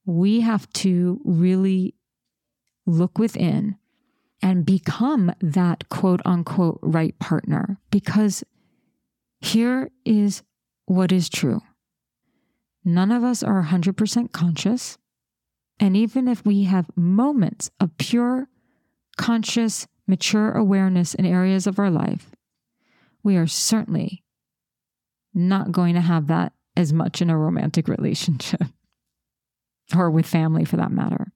We 0.07 0.41
have 0.41 0.71
to 0.75 1.21
really 1.25 1.95
look 2.87 3.19
within 3.19 3.77
and 4.43 4.67
become 4.67 5.33
that 5.41 5.89
quote 5.89 6.21
unquote 6.25 6.79
right 6.83 7.19
partner 7.19 7.79
because 7.91 8.45
here 9.41 9.91
is 10.05 10.43
what 10.87 11.11
is 11.11 11.29
true. 11.29 11.61
None 12.85 13.11
of 13.11 13.25
us 13.25 13.43
are 13.43 13.63
100% 13.65 14.33
conscious. 14.33 14.99
And 15.81 15.97
even 15.97 16.29
if 16.29 16.45
we 16.45 16.65
have 16.65 16.95
moments 16.95 17.71
of 17.81 17.97
pure, 17.99 18.49
conscious, 19.17 19.87
mature 20.07 20.53
awareness 20.53 21.15
in 21.15 21.25
areas 21.25 21.67
of 21.67 21.79
our 21.79 21.91
life, 21.91 22.34
we 23.25 23.37
are 23.37 23.47
certainly 23.49 24.23
not 25.33 25.73
going 25.73 25.95
to 25.95 26.01
have 26.01 26.29
that 26.29 26.53
as 26.77 26.93
much 26.93 27.21
in 27.21 27.31
a 27.31 27.39
romantic 27.39 27.89
relationship 27.89 28.63
or 29.97 30.11
with 30.11 30.27
family 30.27 30.65
for 30.65 30.77
that 30.77 30.93
matter. 30.93 31.33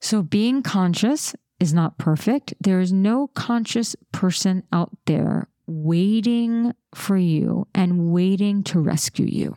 So, 0.00 0.22
being 0.22 0.62
conscious 0.62 1.34
is 1.60 1.72
not 1.72 1.98
perfect. 1.98 2.52
There 2.60 2.80
is 2.80 2.92
no 2.92 3.28
conscious 3.28 3.94
person 4.12 4.64
out 4.72 4.90
there 5.06 5.48
waiting 5.66 6.74
for 6.94 7.16
you 7.16 7.66
and 7.74 8.12
waiting 8.12 8.62
to 8.64 8.80
rescue 8.80 9.26
you. 9.26 9.56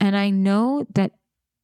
And 0.00 0.16
I 0.16 0.30
know 0.30 0.86
that 0.94 1.12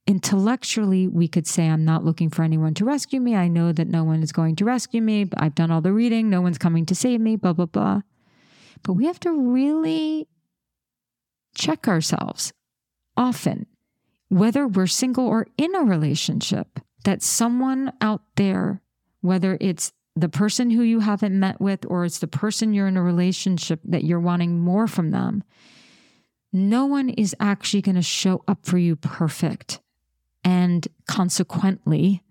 intellectually 0.07 1.09
we 1.09 1.27
could 1.27 1.47
say, 1.47 1.67
I'm 1.67 1.85
not 1.85 2.05
looking 2.05 2.31
for 2.31 2.43
anyone 2.43 2.75
to 2.75 2.85
rescue 2.85 3.21
me. 3.21 3.35
I 3.35 3.49
know 3.49 3.73
that 3.73 3.89
no 3.89 4.05
one 4.05 4.23
is 4.23 4.31
going 4.31 4.57
to 4.57 4.65
rescue 4.65 5.03
me. 5.03 5.29
I've 5.37 5.55
done 5.55 5.71
all 5.71 5.81
the 5.81 5.93
reading. 5.93 6.31
No 6.31 6.41
one's 6.41 6.59
coming 6.59 6.87
to 6.87 6.95
save 6.95 7.21
me, 7.21 7.37
blah, 7.37 7.55
blah, 7.55 7.67
blah. 7.67 8.03
But 8.83 8.95
we 8.95 9.07
have 9.07 9.21
to 9.21 9.33
really 9.33 10.29
check 11.55 11.89
ourselves 11.89 12.53
often, 13.17 13.67
whether 14.29 14.67
we're 14.67 14.87
single 14.87 15.27
or 15.27 15.47
in 15.57 15.75
a 15.75 15.83
relationship, 15.83 16.81
that 17.05 17.23
someone 17.23 17.93
out 18.01 18.23
there, 18.37 18.83
whether 19.21 19.57
it's 19.61 19.93
the 20.15 20.29
person 20.29 20.71
who 20.71 20.83
you 20.83 21.01
haven't 21.01 21.39
met 21.39 21.61
with 21.61 21.85
or 21.89 22.05
it's 22.05 22.19
the 22.19 22.27
person 22.27 22.73
you're 22.73 22.87
in 22.87 22.97
a 22.97 23.03
relationship 23.03 23.81
that 23.85 24.05
you're 24.05 24.21
wanting 24.21 24.61
more 24.61 24.87
from 24.87 25.11
them, 25.11 25.45
no 26.53 26.87
one 26.87 27.11
is 27.11 27.35
actually 27.39 27.83
going 27.83 27.97
to 27.97 28.03
show 28.03 28.43
up 28.49 28.65
for 28.65 28.79
you 28.79 28.97
perfect. 28.97 29.81
And 30.43 30.87
consequently, 31.07 32.23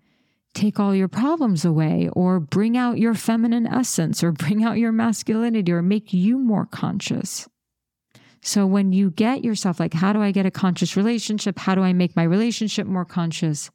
take 0.56 0.80
all 0.80 0.94
your 0.94 1.08
problems 1.08 1.64
away 1.64 2.08
or 2.14 2.40
bring 2.40 2.76
out 2.76 2.98
your 2.98 3.14
feminine 3.14 3.66
essence 3.66 4.24
or 4.24 4.32
bring 4.44 4.64
out 4.64 4.78
your 4.78 4.92
masculinity 4.92 5.70
or 5.70 5.82
make 5.82 6.12
you 6.12 6.38
more 6.38 6.66
conscious. 6.66 7.48
So 8.40 8.66
when 8.66 8.92
you 8.92 9.10
get 9.10 9.44
yourself 9.44 9.80
like, 9.80 9.94
how 9.94 10.12
do 10.12 10.22
I 10.22 10.30
get 10.30 10.46
a 10.46 10.50
conscious 10.50 10.96
relationship? 10.96 11.58
How 11.58 11.74
do 11.74 11.82
I 11.82 11.92
make 11.92 12.14
my 12.14 12.22
relationship 12.22 12.86
more 12.86 13.04
conscious? 13.04 13.70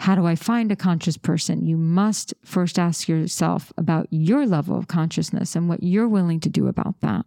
How 0.00 0.14
do 0.14 0.26
I 0.26 0.34
find 0.34 0.70
a 0.70 0.76
conscious 0.76 1.16
person? 1.16 1.64
You 1.64 1.76
must 1.76 2.34
first 2.44 2.78
ask 2.78 3.08
yourself 3.08 3.72
about 3.78 4.08
your 4.10 4.46
level 4.46 4.76
of 4.76 4.88
consciousness 4.88 5.56
and 5.56 5.68
what 5.68 5.82
you're 5.82 6.08
willing 6.08 6.40
to 6.40 6.48
do 6.48 6.66
about 6.66 7.00
that. 7.00 7.24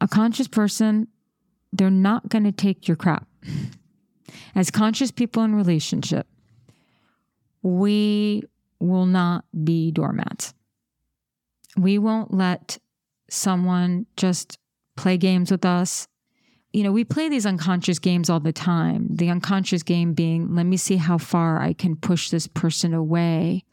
A 0.00 0.08
conscious 0.08 0.48
person, 0.48 1.08
they're 1.72 1.90
not 1.90 2.28
going 2.28 2.44
to 2.44 2.52
take 2.52 2.88
your 2.88 2.96
crap. 2.96 3.26
As 4.54 4.70
conscious 4.70 5.10
people 5.10 5.42
in 5.44 5.54
relationship, 5.54 6.26
we 7.62 8.42
will 8.80 9.06
not 9.06 9.44
be 9.64 9.90
doormats. 9.92 10.54
We 11.76 11.98
won't 11.98 12.34
let 12.34 12.78
someone 13.30 14.06
just 14.16 14.58
play 14.96 15.16
games 15.16 15.50
with 15.50 15.64
us. 15.64 16.06
You 16.72 16.82
know, 16.82 16.92
we 16.92 17.04
play 17.04 17.28
these 17.28 17.46
unconscious 17.46 17.98
games 17.98 18.28
all 18.28 18.40
the 18.40 18.52
time. 18.52 19.08
The 19.10 19.30
unconscious 19.30 19.82
game 19.82 20.14
being, 20.14 20.54
let 20.54 20.64
me 20.64 20.76
see 20.76 20.96
how 20.96 21.18
far 21.18 21.60
I 21.60 21.72
can 21.72 21.96
push 21.96 22.30
this 22.30 22.46
person 22.46 22.92
away 22.94 23.64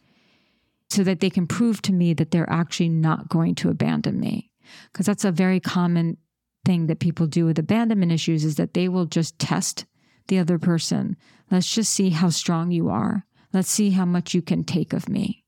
so 0.90 1.04
that 1.04 1.20
they 1.20 1.30
can 1.30 1.48
prove 1.48 1.82
to 1.84 1.94
me 1.94 2.14
that 2.14 2.32
they're 2.32 2.50
actually 2.50 2.90
not 2.90 3.30
going 3.30 3.56
to 3.56 3.70
abandon 3.70 4.20
me. 4.20 4.52
Because 4.92 5.06
that's 5.06 5.26
a 5.26 5.32
very 5.32 5.60
common 5.60 6.18
thing 6.66 6.88
that 6.88 7.00
people 7.00 7.26
do 7.26 7.46
with 7.46 7.58
abandonment 7.58 8.12
issues 8.12 8.44
is 8.44 8.56
that 8.56 8.74
they 8.74 8.88
will 8.88 9.06
just 9.06 9.40
test 9.40 9.86
the 10.28 10.40
other 10.40 10.60
person. 10.60 11.16
Let's 11.50 11.74
just 11.74 11.94
see 11.94 12.10
how 12.10 12.30
strong 12.30 12.72
you 12.72 12.90
are. 12.90 13.26
Let's 13.54 13.70
see 13.70 13.92
how 13.92 14.06
much 14.06 14.34
you 14.34 14.42
can 14.42 14.64
take 14.64 14.94
of 14.94 15.10
me. 15.10 15.44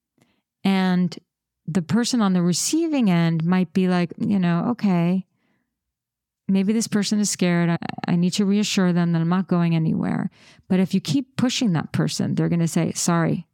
And 0.63 1.17
the 1.67 1.81
person 1.81 2.21
on 2.21 2.33
the 2.33 2.41
receiving 2.41 3.09
end 3.09 3.43
might 3.45 3.73
be 3.73 3.87
like, 3.87 4.11
you 4.17 4.39
know, 4.39 4.65
okay, 4.71 5.25
maybe 6.47 6.73
this 6.73 6.87
person 6.87 7.19
is 7.19 7.29
scared. 7.29 7.69
I, 7.69 7.77
I, 8.07 8.15
need 8.15 8.33
to 8.33 8.45
reassure 8.45 8.91
them 8.91 9.13
that 9.13 9.21
I'm 9.21 9.29
not 9.29 9.47
going 9.47 9.75
anywhere. 9.75 10.29
But 10.67 10.79
if 10.79 10.93
you 10.93 10.99
keep 11.01 11.37
pushing 11.37 11.73
that 11.73 11.91
person, 11.91 12.35
they're 12.35 12.49
going 12.49 12.59
to 12.59 12.67
say, 12.67 12.91
sorry, 12.93 13.47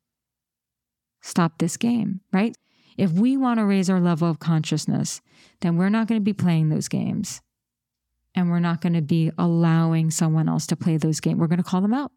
stop 1.21 1.59
this 1.59 1.77
game, 1.77 2.21
right? 2.33 2.55
If 2.97 3.11
we 3.11 3.37
want 3.37 3.59
to 3.59 3.65
raise 3.65 3.89
our 3.89 3.99
level 3.99 4.29
of 4.29 4.39
consciousness, 4.39 5.21
then 5.61 5.77
we're 5.77 5.89
not 5.89 6.07
going 6.07 6.19
to 6.19 6.25
be 6.25 6.33
playing 6.33 6.69
those 6.69 6.87
games. 6.87 7.41
And 8.33 8.49
we're 8.49 8.59
not 8.59 8.81
going 8.81 8.93
to 8.93 9.01
be 9.01 9.31
allowing 9.37 10.11
someone 10.11 10.49
else 10.49 10.67
to 10.67 10.75
play 10.75 10.97
those 10.97 11.19
games. 11.19 11.39
We're 11.39 11.47
going 11.47 11.57
to 11.57 11.63
call 11.63 11.81
them 11.81 11.93
out. 11.93 12.11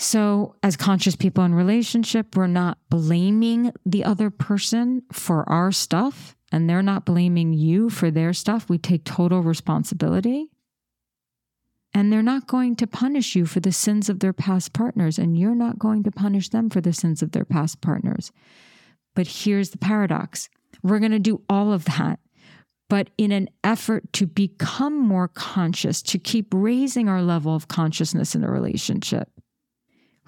So, 0.00 0.54
as 0.62 0.76
conscious 0.76 1.16
people 1.16 1.42
in 1.44 1.54
relationship, 1.54 2.36
we're 2.36 2.46
not 2.46 2.78
blaming 2.88 3.72
the 3.84 4.04
other 4.04 4.30
person 4.30 5.02
for 5.12 5.48
our 5.48 5.72
stuff 5.72 6.36
and 6.52 6.70
they're 6.70 6.82
not 6.82 7.04
blaming 7.04 7.52
you 7.52 7.90
for 7.90 8.10
their 8.10 8.32
stuff. 8.32 8.68
We 8.68 8.78
take 8.78 9.04
total 9.04 9.42
responsibility. 9.42 10.50
And 11.94 12.12
they're 12.12 12.22
not 12.22 12.46
going 12.46 12.76
to 12.76 12.86
punish 12.86 13.34
you 13.34 13.44
for 13.44 13.60
the 13.60 13.72
sins 13.72 14.08
of 14.08 14.20
their 14.20 14.34
past 14.34 14.72
partners, 14.72 15.18
and 15.18 15.38
you're 15.38 15.54
not 15.54 15.78
going 15.78 16.02
to 16.04 16.10
punish 16.10 16.50
them 16.50 16.68
for 16.68 16.80
the 16.82 16.92
sins 16.92 17.22
of 17.22 17.32
their 17.32 17.46
past 17.46 17.80
partners. 17.80 18.30
But 19.16 19.26
here's 19.26 19.70
the 19.70 19.78
paradox 19.78 20.48
we're 20.82 20.98
going 21.00 21.12
to 21.12 21.18
do 21.18 21.42
all 21.48 21.72
of 21.72 21.86
that, 21.86 22.20
but 22.90 23.10
in 23.16 23.32
an 23.32 23.48
effort 23.64 24.12
to 24.12 24.26
become 24.26 25.00
more 25.00 25.28
conscious, 25.28 26.02
to 26.02 26.18
keep 26.18 26.48
raising 26.52 27.08
our 27.08 27.22
level 27.22 27.54
of 27.54 27.68
consciousness 27.68 28.34
in 28.34 28.44
a 28.44 28.50
relationship 28.50 29.30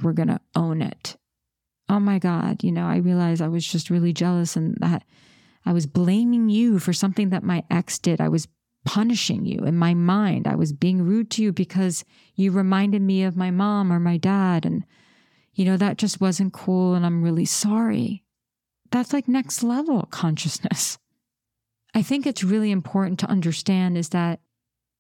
we're 0.03 0.13
going 0.13 0.29
to 0.29 0.41
own 0.55 0.83
it. 0.83 1.17
Oh 1.89 2.01
my 2.01 2.19
God, 2.19 2.63
you 2.63 2.71
know, 2.71 2.87
I 2.87 2.97
realized 2.97 3.43
I 3.43 3.49
was 3.49 3.67
just 3.67 3.91
really 3.91 4.13
jealous 4.13 4.57
and 4.57 4.77
that 4.81 5.03
I 5.67 5.73
was 5.73 5.87
blaming 5.87 6.49
you 6.49 6.79
for 6.79 6.93
something 6.93 7.31
that 7.31 7.43
my 7.43 7.65
ex 7.71 7.99
did. 7.99 8.21
I 8.21 8.29
was 8.29 8.49
punishing 8.85 9.45
you 9.45 9.65
in 9.65 9.77
my 9.77 9.95
mind. 9.95 10.47
I 10.47 10.55
was 10.55 10.73
being 10.73 11.03
rude 11.03 11.31
to 11.33 11.43
you 11.43 11.53
because 11.53 12.05
you 12.35 12.51
reminded 12.51 13.03
me 13.03 13.25
of 13.25 13.37
my 13.37 13.51
mom 13.51 13.93
or 13.93 14.01
my 14.01 14.17
dad. 14.17 14.65
And, 14.65 14.85
you 15.55 15.65
know, 15.65 15.77
that 15.77 15.99
just 15.99 16.21
wasn't 16.21 16.53
cool. 16.53 16.95
And 16.95 17.05
I'm 17.05 17.23
really 17.23 17.45
sorry. 17.45 18.25
That's 18.91 19.13
like 19.13 19.29
next 19.29 19.63
level 19.63 20.09
consciousness. 20.11 20.99
I 21.95 22.03
think 22.03 22.27
it's 22.27 22.45
really 22.45 22.71
important 22.71 23.19
to 23.21 23.31
understand 23.31 23.99
is 23.99 24.11
that 24.11 24.41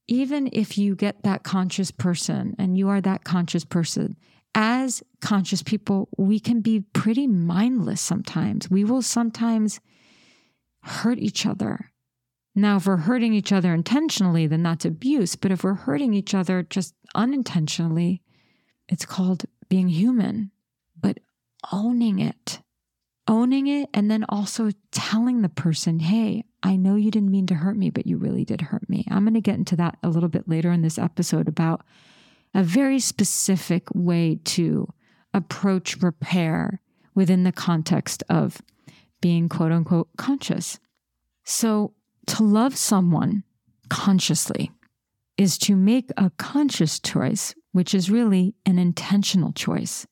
even 0.08 0.50
if 0.52 0.76
you 0.76 0.96
get 0.96 1.22
that 1.22 1.44
conscious 1.44 1.90
person 1.90 2.56
and 2.58 2.76
you 2.76 2.88
are 2.88 3.00
that 3.00 3.24
conscious 3.24 3.64
person 3.64 4.16
as 4.54 5.02
conscious 5.20 5.62
people, 5.62 6.08
we 6.16 6.40
can 6.40 6.60
be 6.60 6.80
pretty 6.80 7.26
mindless 7.26 8.00
sometimes. 8.00 8.70
We 8.70 8.84
will 8.84 9.02
sometimes 9.02 9.80
hurt 10.82 11.18
each 11.18 11.46
other. 11.46 11.92
Now, 12.54 12.76
if 12.76 12.86
we're 12.86 12.96
hurting 12.96 13.32
each 13.32 13.52
other 13.52 13.72
intentionally, 13.72 14.46
then 14.46 14.62
that's 14.62 14.84
abuse. 14.84 15.36
But 15.36 15.52
if 15.52 15.62
we're 15.62 15.74
hurting 15.74 16.14
each 16.14 16.34
other 16.34 16.62
just 16.62 16.94
unintentionally. 17.14 18.22
It's 18.88 19.06
called 19.06 19.44
being 19.68 19.88
human, 19.88 20.50
but 20.98 21.18
owning 21.72 22.18
it, 22.18 22.60
owning 23.28 23.66
it, 23.66 23.88
and 23.94 24.10
then 24.10 24.24
also 24.28 24.70
telling 24.90 25.42
the 25.42 25.48
person, 25.48 26.00
hey, 26.00 26.44
I 26.62 26.76
know 26.76 26.96
you 26.96 27.10
didn't 27.10 27.30
mean 27.30 27.46
to 27.46 27.54
hurt 27.54 27.76
me, 27.76 27.90
but 27.90 28.06
you 28.06 28.16
really 28.16 28.44
did 28.44 28.60
hurt 28.60 28.88
me. 28.88 29.06
I'm 29.10 29.24
going 29.24 29.34
to 29.34 29.40
get 29.40 29.56
into 29.56 29.76
that 29.76 29.98
a 30.02 30.08
little 30.08 30.28
bit 30.28 30.48
later 30.48 30.70
in 30.72 30.82
this 30.82 30.98
episode 30.98 31.48
about 31.48 31.82
a 32.54 32.62
very 32.62 32.98
specific 32.98 33.88
way 33.94 34.38
to 34.44 34.88
approach 35.32 36.02
repair 36.02 36.80
within 37.14 37.44
the 37.44 37.52
context 37.52 38.22
of 38.28 38.60
being 39.20 39.48
quote 39.48 39.72
unquote 39.72 40.08
conscious. 40.16 40.78
So, 41.44 41.94
to 42.26 42.42
love 42.42 42.76
someone 42.76 43.44
consciously 43.88 44.70
is 45.36 45.58
to 45.58 45.74
make 45.74 46.10
a 46.16 46.30
conscious 46.38 47.00
choice, 47.00 47.54
which 47.72 47.94
is 47.94 48.10
really 48.10 48.54
an 48.66 48.78
intentional 48.78 49.52
choice. 49.52 50.06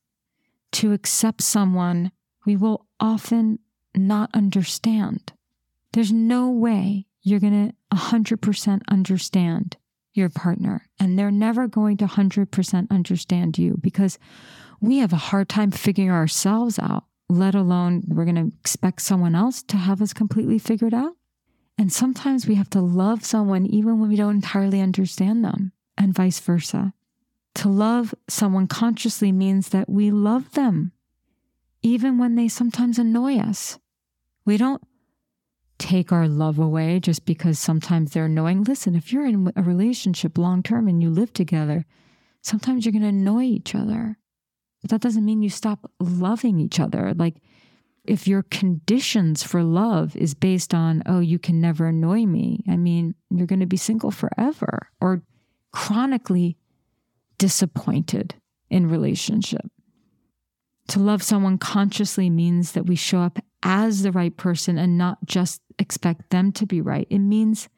To 0.72 0.92
accept 0.92 1.42
someone 1.42 2.12
we 2.44 2.56
will 2.56 2.86
often 2.98 3.58
not 3.94 4.30
understand. 4.32 5.32
There's 5.92 6.12
no 6.12 6.50
way 6.50 7.06
you're 7.22 7.40
going 7.40 7.68
to 7.68 7.96
100% 7.96 8.80
understand 8.88 9.76
your 10.18 10.28
partner, 10.28 10.86
and 10.98 11.18
they're 11.18 11.30
never 11.30 11.66
going 11.66 11.96
to 11.98 12.06
100% 12.06 12.90
understand 12.90 13.56
you 13.56 13.78
because 13.80 14.18
we 14.80 14.98
have 14.98 15.12
a 15.12 15.16
hard 15.16 15.48
time 15.48 15.70
figuring 15.70 16.10
ourselves 16.10 16.78
out, 16.78 17.04
let 17.28 17.54
alone 17.54 18.02
we're 18.08 18.24
going 18.24 18.50
to 18.50 18.52
expect 18.60 19.02
someone 19.02 19.34
else 19.34 19.62
to 19.62 19.76
have 19.76 20.02
us 20.02 20.12
completely 20.12 20.58
figured 20.58 20.94
out. 20.94 21.14
And 21.78 21.92
sometimes 21.92 22.46
we 22.46 22.56
have 22.56 22.70
to 22.70 22.80
love 22.80 23.24
someone 23.24 23.64
even 23.64 24.00
when 24.00 24.08
we 24.08 24.16
don't 24.16 24.36
entirely 24.36 24.80
understand 24.80 25.44
them, 25.44 25.72
and 25.96 26.12
vice 26.12 26.40
versa. 26.40 26.92
To 27.56 27.68
love 27.68 28.14
someone 28.28 28.66
consciously 28.66 29.32
means 29.32 29.70
that 29.70 29.88
we 29.88 30.10
love 30.10 30.52
them, 30.52 30.92
even 31.82 32.18
when 32.18 32.34
they 32.34 32.48
sometimes 32.48 32.98
annoy 32.98 33.38
us. 33.38 33.78
We 34.44 34.56
don't 34.56 34.82
take 35.78 36.12
our 36.12 36.28
love 36.28 36.58
away 36.58 37.00
just 37.00 37.24
because 37.24 37.58
sometimes 37.58 38.12
they're 38.12 38.24
annoying. 38.24 38.64
Listen, 38.64 38.94
if 38.94 39.12
you're 39.12 39.26
in 39.26 39.52
a 39.56 39.62
relationship 39.62 40.36
long 40.36 40.62
term 40.62 40.88
and 40.88 41.02
you 41.02 41.10
live 41.10 41.32
together, 41.32 41.84
sometimes 42.42 42.84
you're 42.84 42.92
going 42.92 43.02
to 43.02 43.08
annoy 43.08 43.42
each 43.42 43.74
other. 43.74 44.18
But 44.82 44.90
that 44.90 45.00
doesn't 45.00 45.24
mean 45.24 45.42
you 45.42 45.50
stop 45.50 45.90
loving 46.00 46.60
each 46.60 46.78
other. 46.78 47.12
Like, 47.14 47.36
if 48.04 48.26
your 48.26 48.42
conditions 48.44 49.42
for 49.42 49.62
love 49.62 50.16
is 50.16 50.34
based 50.34 50.72
on, 50.72 51.02
oh, 51.04 51.20
you 51.20 51.38
can 51.38 51.60
never 51.60 51.86
annoy 51.86 52.24
me, 52.24 52.64
I 52.68 52.76
mean, 52.76 53.14
you're 53.30 53.46
going 53.46 53.60
to 53.60 53.66
be 53.66 53.76
single 53.76 54.10
forever 54.10 54.88
or 55.00 55.22
chronically 55.72 56.56
disappointed 57.36 58.34
in 58.70 58.88
relationship. 58.88 59.70
To 60.88 61.00
love 61.00 61.22
someone 61.22 61.58
consciously 61.58 62.30
means 62.30 62.72
that 62.72 62.86
we 62.86 62.96
show 62.96 63.20
up 63.20 63.38
as 63.62 64.02
the 64.02 64.12
right 64.12 64.36
person 64.36 64.78
and 64.78 64.96
not 64.96 65.18
just 65.24 65.60
expect 65.78 66.30
them 66.30 66.52
to 66.52 66.66
be 66.66 66.80
right. 66.80 67.06
It 67.10 67.18
means 67.18 67.68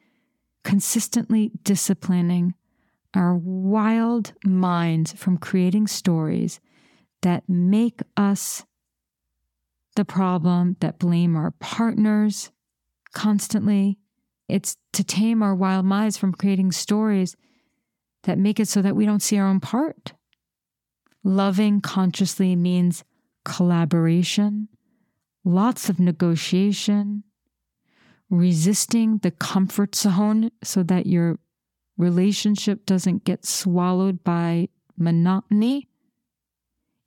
consistently 0.65 1.53
disciplining 1.63 2.55
our 3.15 3.35
wild 3.37 4.33
minds 4.45 5.13
from 5.13 5.39
creating 5.39 5.87
stories 5.87 6.61
that 7.23 7.49
make 7.49 8.01
us 8.17 8.65
the 9.97 10.05
problem, 10.05 10.77
that 10.81 10.99
blame 10.99 11.37
our 11.37 11.51
partners 11.53 12.51
constantly. 13.13 13.99
It's 14.49 14.77
to 14.93 15.05
tame 15.05 15.43
our 15.43 15.55
wild 15.55 15.85
minds 15.87 16.17
from 16.17 16.33
creating 16.33 16.73
stories 16.73 17.37
that 18.25 18.39
make 18.39 18.61
it 18.61 18.69
so 18.69 18.83
that 18.83 18.97
we 18.97 19.07
don't 19.07 19.23
see 19.23 19.39
our 19.39 19.47
own 19.47 19.61
part. 19.61 20.13
Loving 21.25 21.81
consciously 21.81 22.57
means 22.57 23.05
collaboration, 23.45 24.69
lots 25.45 25.89
of 25.89 25.99
negotiation, 25.99 27.25
resisting 28.29 29.19
the 29.19 29.31
comfort 29.31 29.95
zone 29.95 30.51
so 30.63 30.83
that 30.83 31.07
your 31.07 31.39
relationship 31.97 32.87
doesn't 32.87 33.25
get 33.25 33.45
swallowed 33.45 34.25
by 34.25 34.69
monotony. 34.97 35.89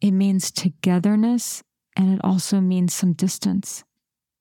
It 0.01 0.11
means 0.11 0.51
togetherness 0.51 1.63
and 1.95 2.13
it 2.13 2.19
also 2.23 2.59
means 2.59 2.93
some 2.93 3.13
distance. 3.13 3.83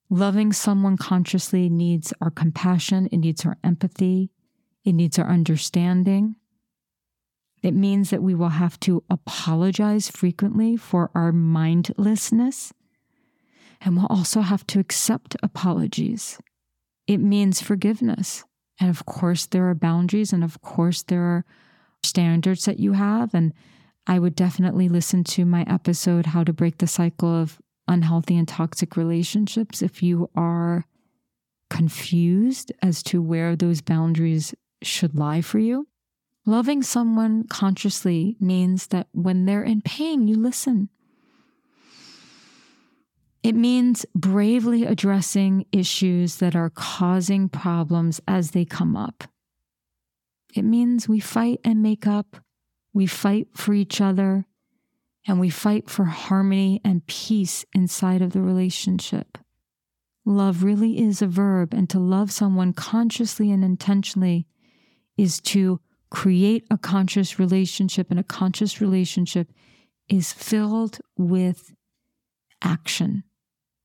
Loving 0.09 0.51
someone 0.53 0.97
consciously 0.97 1.69
needs 1.69 2.13
our 2.21 2.29
compassion, 2.29 3.07
it 3.11 3.17
needs 3.17 3.45
our 3.45 3.57
empathy, 3.63 4.29
it 4.83 4.93
needs 4.93 5.17
our 5.17 5.27
understanding. 5.27 6.35
It 7.63 7.73
means 7.73 8.09
that 8.09 8.21
we 8.21 8.35
will 8.35 8.49
have 8.49 8.79
to 8.81 9.03
apologize 9.09 10.09
frequently 10.09 10.75
for 10.75 11.09
our 11.15 11.31
mindlessness, 11.31 12.73
and 13.83 13.97
we'll 13.97 14.07
also 14.07 14.41
have 14.41 14.65
to 14.67 14.79
accept 14.79 15.35
apologies. 15.43 16.39
It 17.07 17.17
means 17.17 17.61
forgiveness. 17.61 18.43
And 18.79 18.89
of 18.89 19.05
course, 19.05 19.45
there 19.45 19.69
are 19.69 19.75
boundaries, 19.75 20.33
and 20.33 20.43
of 20.43 20.61
course, 20.61 21.03
there 21.03 21.21
are 21.21 21.45
standards 22.03 22.65
that 22.65 22.79
you 22.79 22.93
have. 22.93 23.33
And 23.33 23.53
I 24.07 24.19
would 24.19 24.35
definitely 24.35 24.89
listen 24.89 25.23
to 25.25 25.45
my 25.45 25.63
episode, 25.67 26.27
How 26.27 26.43
to 26.43 26.53
Break 26.53 26.79
the 26.79 26.87
Cycle 26.87 27.29
of 27.29 27.61
Unhealthy 27.87 28.37
and 28.37 28.47
Toxic 28.47 28.97
Relationships, 28.97 29.81
if 29.81 30.01
you 30.01 30.29
are 30.35 30.85
confused 31.69 32.71
as 32.81 33.03
to 33.03 33.21
where 33.21 33.55
those 33.55 33.81
boundaries 33.81 34.53
should 34.81 35.15
lie 35.15 35.41
for 35.41 35.59
you. 35.59 35.87
Loving 36.45 36.83
someone 36.83 37.45
consciously 37.47 38.35
means 38.39 38.87
that 38.87 39.07
when 39.13 39.45
they're 39.45 39.63
in 39.63 39.81
pain, 39.81 40.27
you 40.27 40.35
listen. 40.35 40.89
It 43.43 43.55
means 43.55 44.05
bravely 44.15 44.85
addressing 44.85 45.65
issues 45.71 46.37
that 46.37 46.55
are 46.55 46.69
causing 46.69 47.49
problems 47.49 48.21
as 48.27 48.51
they 48.51 48.63
come 48.63 48.95
up. 48.95 49.25
It 50.55 50.63
means 50.63 51.09
we 51.09 51.19
fight 51.19 51.59
and 51.63 51.83
make 51.83 52.07
up 52.07 52.37
we 52.93 53.07
fight 53.07 53.47
for 53.55 53.73
each 53.73 53.99
other 53.99 54.45
and 55.27 55.39
we 55.39 55.49
fight 55.49 55.89
for 55.89 56.05
harmony 56.05 56.79
and 56.85 57.05
peace 57.07 57.65
inside 57.73 58.21
of 58.21 58.33
the 58.33 58.41
relationship. 58.41 59.37
Love 60.25 60.63
really 60.63 60.99
is 60.99 61.21
a 61.21 61.27
verb, 61.27 61.73
and 61.73 61.89
to 61.89 61.99
love 61.99 62.31
someone 62.31 62.71
consciously 62.71 63.51
and 63.51 63.63
intentionally 63.63 64.47
is 65.17 65.41
to 65.41 65.81
create 66.09 66.65
a 66.69 66.77
conscious 66.77 67.39
relationship, 67.39 68.09
and 68.09 68.19
a 68.19 68.23
conscious 68.23 68.79
relationship 68.79 69.49
is 70.07 70.31
filled 70.31 70.99
with 71.17 71.73
action. 72.61 73.23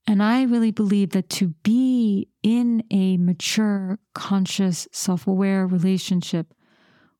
And 0.08 0.22
I 0.22 0.44
really 0.44 0.70
believe 0.70 1.10
that 1.10 1.28
to 1.30 1.48
be 1.62 2.28
in 2.42 2.82
a 2.90 3.18
mature, 3.18 3.98
conscious, 4.14 4.88
self 4.90 5.26
aware 5.26 5.66
relationship 5.66 6.54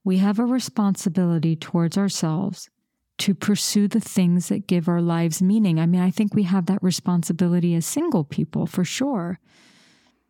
we 0.05 0.17
have 0.17 0.39
a 0.39 0.47
responsibility 0.47 1.55
towards 1.55 1.99
ourselves 1.99 2.71
to 3.19 3.35
pursue 3.35 3.89
the 3.89 4.01
things 4.01 4.49
that 4.49 4.67
give 4.67 4.89
our 4.89 5.03
lives 5.03 5.43
meaning. 5.43 5.79
I 5.79 5.85
mean, 5.85 6.01
I 6.01 6.11
think 6.11 6.33
we 6.33 6.45
have 6.45 6.65
that 6.65 6.83
responsibility 6.83 7.75
as 7.75 7.85
single 7.85 8.25
people 8.25 8.67
for 8.67 8.85
sure. 8.85 9.39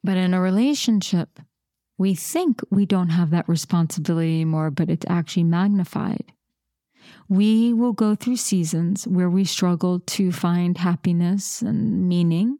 But 0.02 0.16
in 0.16 0.34
a 0.34 0.40
relationship, 0.40 1.38
we 1.96 2.16
think 2.16 2.60
we 2.70 2.86
don't 2.86 3.10
have 3.10 3.30
that 3.30 3.48
responsibility 3.48 4.34
anymore, 4.34 4.72
but 4.72 4.90
it's 4.90 5.06
actually 5.08 5.44
magnified. 5.44 6.32
We 7.28 7.74
will 7.74 7.92
go 7.92 8.14
through 8.14 8.36
seasons 8.36 9.06
where 9.06 9.28
we 9.28 9.44
struggle 9.44 10.00
to 10.00 10.32
find 10.32 10.78
happiness 10.78 11.60
and 11.60 12.08
meaning 12.08 12.58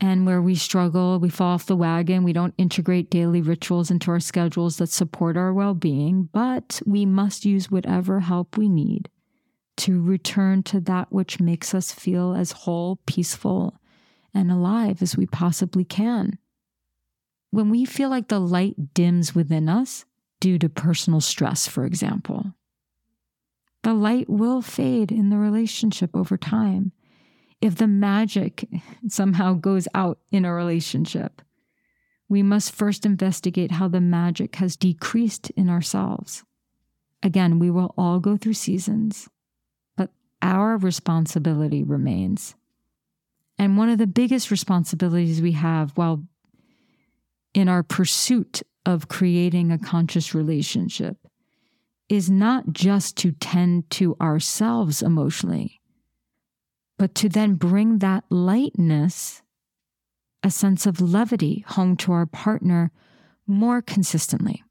and 0.00 0.26
where 0.26 0.42
we 0.42 0.54
struggle, 0.54 1.18
we 1.18 1.30
fall 1.30 1.54
off 1.54 1.66
the 1.66 1.76
wagon, 1.76 2.24
we 2.24 2.32
don't 2.32 2.54
integrate 2.58 3.10
daily 3.10 3.40
rituals 3.40 3.90
into 3.90 4.10
our 4.10 4.20
schedules 4.20 4.76
that 4.76 4.90
support 4.90 5.36
our 5.36 5.52
well 5.52 5.74
being, 5.74 6.28
but 6.32 6.80
we 6.86 7.06
must 7.06 7.44
use 7.44 7.70
whatever 7.70 8.20
help 8.20 8.56
we 8.56 8.68
need 8.68 9.08
to 9.76 10.00
return 10.00 10.62
to 10.62 10.80
that 10.80 11.12
which 11.12 11.40
makes 11.40 11.74
us 11.74 11.92
feel 11.92 12.34
as 12.34 12.52
whole, 12.52 13.00
peaceful, 13.06 13.74
and 14.32 14.50
alive 14.50 15.02
as 15.02 15.16
we 15.16 15.26
possibly 15.26 15.84
can. 15.84 16.38
When 17.50 17.70
we 17.70 17.84
feel 17.84 18.10
like 18.10 18.28
the 18.28 18.40
light 18.40 18.94
dims 18.94 19.34
within 19.34 19.68
us 19.68 20.04
due 20.40 20.58
to 20.58 20.68
personal 20.68 21.20
stress, 21.20 21.66
for 21.66 21.84
example, 21.84 22.54
the 23.84 23.94
light 23.94 24.28
will 24.28 24.60
fade 24.60 25.12
in 25.12 25.30
the 25.30 25.38
relationship 25.38 26.10
over 26.14 26.36
time 26.36 26.92
if 27.64 27.76
the 27.76 27.86
magic 27.86 28.68
somehow 29.08 29.54
goes 29.54 29.88
out 29.94 30.18
in 30.30 30.44
a 30.44 30.52
relationship, 30.52 31.40
we 32.28 32.42
must 32.42 32.74
first 32.74 33.06
investigate 33.06 33.72
how 33.72 33.88
the 33.88 34.02
magic 34.02 34.56
has 34.56 34.76
decreased 34.76 35.50
in 35.50 35.70
ourselves. 35.70 36.44
Again, 37.22 37.58
we 37.58 37.70
will 37.70 37.94
all 37.96 38.20
go 38.20 38.36
through 38.36 38.52
seasons, 38.52 39.30
but 39.96 40.10
our 40.42 40.76
responsibility 40.76 41.82
remains. 41.82 42.54
And 43.58 43.78
one 43.78 43.88
of 43.88 43.96
the 43.96 44.06
biggest 44.06 44.50
responsibilities 44.50 45.40
we 45.40 45.52
have 45.52 45.92
while 45.92 46.22
in 47.54 47.70
our 47.70 47.82
pursuit 47.82 48.62
of 48.84 49.08
creating 49.08 49.72
a 49.72 49.78
conscious 49.78 50.34
relationship 50.34 51.16
is 52.08 52.30
not 52.30 52.72
just 52.72 53.16
to 53.18 53.32
tend 53.32 53.88
to 53.90 54.16
ourselves 54.20 55.02
emotionally, 55.02 55.80
but 56.98 57.14
to 57.14 57.28
then 57.28 57.54
bring 57.54 57.98
that 57.98 58.24
lightness, 58.30 59.42
a 60.42 60.50
sense 60.50 60.86
of 60.86 61.00
levity 61.00 61.64
home 61.68 61.96
to 61.96 62.12
our 62.12 62.26
partner 62.26 62.90
more 63.46 63.80
consistently. 63.80 64.62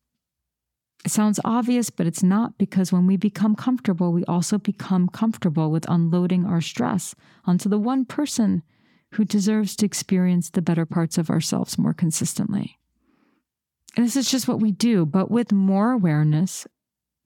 It 1.06 1.12
sounds 1.12 1.40
obvious, 1.44 1.90
but 1.90 2.08
it's 2.08 2.24
not 2.24 2.58
because 2.58 2.94
when 2.94 3.08
we 3.08 3.18
become 3.18 3.56
comfortable, 3.56 4.14
we 4.14 4.24
also 4.26 4.58
become 4.58 5.10
comfortable 5.10 5.70
with 5.70 5.90
unloading 5.90 6.46
our 6.46 6.62
stress 6.62 7.14
onto 7.46 7.68
the 7.68 7.80
one 7.80 8.06
person 8.06 8.64
who 9.14 9.26
deserves 9.26 9.76
to 9.76 9.86
experience 9.86 10.50
the 10.50 10.62
better 10.62 10.86
parts 10.86 11.18
of 11.18 11.30
ourselves 11.30 11.78
more 11.78 11.94
consistently. 11.94 12.80
And 13.96 14.06
this 14.06 14.16
is 14.16 14.32
just 14.32 14.48
what 14.48 14.60
we 14.60 14.72
do, 14.72 15.06
but 15.06 15.30
with 15.30 15.52
more 15.52 15.92
awareness, 15.92 16.66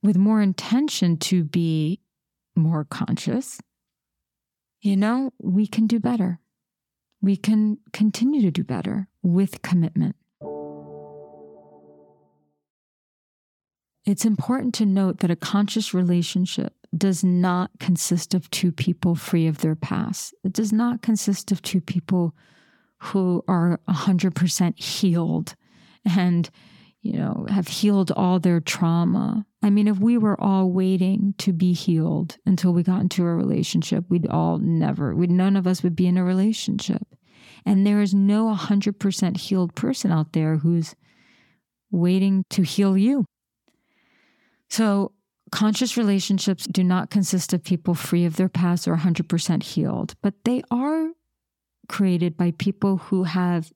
with 0.02 0.16
more 0.16 0.40
intention 0.40 1.16
to 1.16 1.44
be 1.44 2.00
more 2.56 2.84
conscious, 2.84 3.60
you 4.80 4.96
know, 4.96 5.32
we 5.38 5.66
can 5.66 5.86
do 5.86 5.98
better. 5.98 6.40
We 7.20 7.36
can 7.36 7.78
continue 7.92 8.42
to 8.42 8.50
do 8.50 8.62
better 8.62 9.08
with 9.22 9.62
commitment. 9.62 10.16
It's 14.04 14.24
important 14.24 14.74
to 14.76 14.86
note 14.86 15.18
that 15.18 15.30
a 15.30 15.36
conscious 15.36 15.92
relationship 15.92 16.72
does 16.96 17.22
not 17.22 17.70
consist 17.78 18.32
of 18.32 18.48
two 18.50 18.72
people 18.72 19.14
free 19.14 19.46
of 19.46 19.58
their 19.58 19.74
past. 19.74 20.34
It 20.44 20.52
does 20.52 20.72
not 20.72 21.02
consist 21.02 21.52
of 21.52 21.60
two 21.60 21.80
people 21.80 22.34
who 22.98 23.44
are 23.46 23.80
100% 23.88 24.78
healed 24.78 25.54
and 26.04 26.48
you 27.02 27.12
know 27.12 27.46
have 27.48 27.68
healed 27.68 28.12
all 28.12 28.38
their 28.38 28.60
trauma. 28.60 29.46
I 29.62 29.70
mean 29.70 29.88
if 29.88 29.98
we 29.98 30.18
were 30.18 30.40
all 30.40 30.70
waiting 30.70 31.34
to 31.38 31.52
be 31.52 31.72
healed 31.72 32.36
until 32.46 32.72
we 32.72 32.82
got 32.82 33.00
into 33.00 33.24
a 33.24 33.34
relationship, 33.34 34.04
we'd 34.08 34.28
all 34.28 34.58
never 34.58 35.14
we'd, 35.14 35.30
none 35.30 35.56
of 35.56 35.66
us 35.66 35.82
would 35.82 35.96
be 35.96 36.06
in 36.06 36.16
a 36.16 36.24
relationship. 36.24 37.02
And 37.66 37.86
there 37.86 38.00
is 38.00 38.14
no 38.14 38.54
100% 38.54 39.36
healed 39.36 39.74
person 39.74 40.10
out 40.10 40.32
there 40.32 40.56
who's 40.56 40.94
waiting 41.90 42.44
to 42.50 42.62
heal 42.62 42.96
you. 42.96 43.24
So 44.70 45.12
conscious 45.50 45.96
relationships 45.96 46.66
do 46.66 46.84
not 46.84 47.10
consist 47.10 47.52
of 47.52 47.64
people 47.64 47.94
free 47.94 48.24
of 48.24 48.36
their 48.36 48.48
past 48.48 48.86
or 48.86 48.96
100% 48.96 49.62
healed, 49.62 50.14
but 50.22 50.34
they 50.44 50.62
are 50.70 51.10
created 51.88 52.36
by 52.36 52.52
people 52.52 52.98
who 52.98 53.24
have 53.24 53.72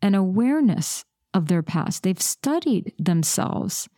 an 0.00 0.14
awareness 0.14 1.04
of 1.36 1.48
their 1.48 1.62
past. 1.62 2.02
They've 2.02 2.20
studied 2.20 2.94
themselves, 2.98 3.88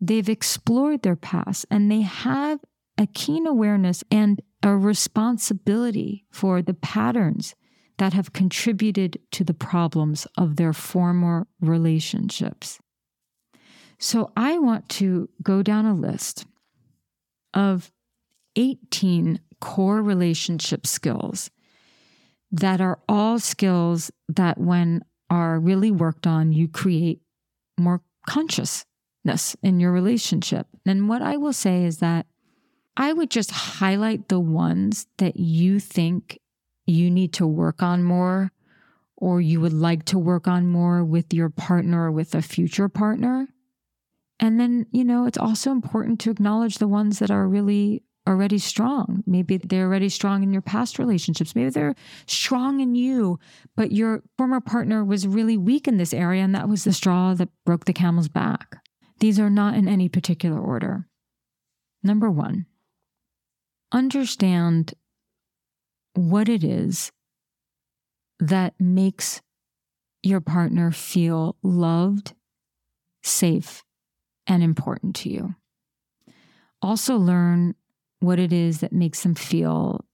they've 0.00 0.28
explored 0.28 1.02
their 1.02 1.16
past, 1.16 1.66
and 1.70 1.90
they 1.90 2.02
have 2.02 2.60
a 2.96 3.06
keen 3.06 3.46
awareness 3.46 4.04
and 4.10 4.40
a 4.62 4.76
responsibility 4.76 6.24
for 6.30 6.62
the 6.62 6.74
patterns 6.74 7.54
that 7.98 8.12
have 8.12 8.32
contributed 8.32 9.18
to 9.32 9.42
the 9.42 9.54
problems 9.54 10.26
of 10.38 10.56
their 10.56 10.72
former 10.72 11.46
relationships. 11.60 12.78
So 13.98 14.30
I 14.36 14.58
want 14.58 14.88
to 14.90 15.28
go 15.42 15.62
down 15.62 15.86
a 15.86 15.94
list 15.94 16.46
of 17.52 17.90
18 18.56 19.40
core 19.60 20.02
relationship 20.02 20.86
skills 20.86 21.50
that 22.52 22.80
are 22.80 23.00
all 23.08 23.38
skills 23.38 24.10
that, 24.28 24.56
when 24.58 25.04
are 25.30 25.58
really 25.58 25.90
worked 25.90 26.26
on, 26.26 26.52
you 26.52 26.68
create 26.68 27.20
more 27.78 28.02
consciousness 28.28 29.56
in 29.62 29.80
your 29.80 29.92
relationship. 29.92 30.66
And 30.84 31.08
what 31.08 31.22
I 31.22 31.36
will 31.36 31.52
say 31.52 31.84
is 31.84 31.98
that 31.98 32.26
I 32.96 33.12
would 33.12 33.30
just 33.30 33.50
highlight 33.52 34.28
the 34.28 34.40
ones 34.40 35.06
that 35.18 35.36
you 35.36 35.80
think 35.80 36.38
you 36.86 37.10
need 37.10 37.32
to 37.34 37.46
work 37.46 37.82
on 37.82 38.02
more 38.02 38.50
or 39.16 39.40
you 39.40 39.60
would 39.60 39.72
like 39.72 40.04
to 40.06 40.18
work 40.18 40.48
on 40.48 40.66
more 40.66 41.04
with 41.04 41.32
your 41.32 41.50
partner 41.50 42.06
or 42.06 42.10
with 42.10 42.34
a 42.34 42.42
future 42.42 42.88
partner. 42.88 43.48
And 44.40 44.58
then, 44.58 44.86
you 44.90 45.04
know, 45.04 45.26
it's 45.26 45.38
also 45.38 45.70
important 45.70 46.18
to 46.20 46.30
acknowledge 46.30 46.78
the 46.78 46.88
ones 46.88 47.18
that 47.18 47.30
are 47.30 47.46
really 47.46 48.02
already 48.26 48.58
strong. 48.58 49.22
Maybe 49.26 49.56
they're 49.56 49.86
already 49.86 50.08
strong 50.08 50.42
in 50.42 50.52
your 50.52 50.62
past 50.62 50.98
relationships. 50.98 51.54
Maybe 51.54 51.70
they're 51.70 51.94
strong 52.26 52.80
in 52.80 52.94
you, 52.94 53.38
but 53.76 53.92
your 53.92 54.22
former 54.36 54.60
partner 54.60 55.04
was 55.04 55.26
really 55.26 55.56
weak 55.56 55.88
in 55.88 55.96
this 55.96 56.14
area, 56.14 56.42
and 56.42 56.54
that 56.54 56.68
was 56.68 56.84
the 56.84 56.92
straw 56.92 57.34
that 57.34 57.48
broke 57.64 57.86
the 57.86 57.92
camel's 57.92 58.28
back. 58.28 58.82
These 59.18 59.38
are 59.38 59.50
not 59.50 59.74
in 59.74 59.88
any 59.88 60.08
particular 60.08 60.60
order. 60.60 61.06
Number 62.02 62.30
one, 62.30 62.66
understand 63.92 64.94
what 66.14 66.48
it 66.48 66.64
is 66.64 67.12
that 68.38 68.74
makes 68.78 69.42
your 70.22 70.40
partner 70.40 70.90
feel 70.90 71.56
loved, 71.62 72.34
safe, 73.22 73.84
and 74.46 74.62
important 74.62 75.14
to 75.16 75.30
you. 75.30 75.54
Also, 76.82 77.16
learn 77.16 77.74
what 78.20 78.38
it 78.38 78.52
is 78.52 78.80
that 78.80 78.92
makes 78.92 79.22
them 79.22 79.34
feel 79.34 80.04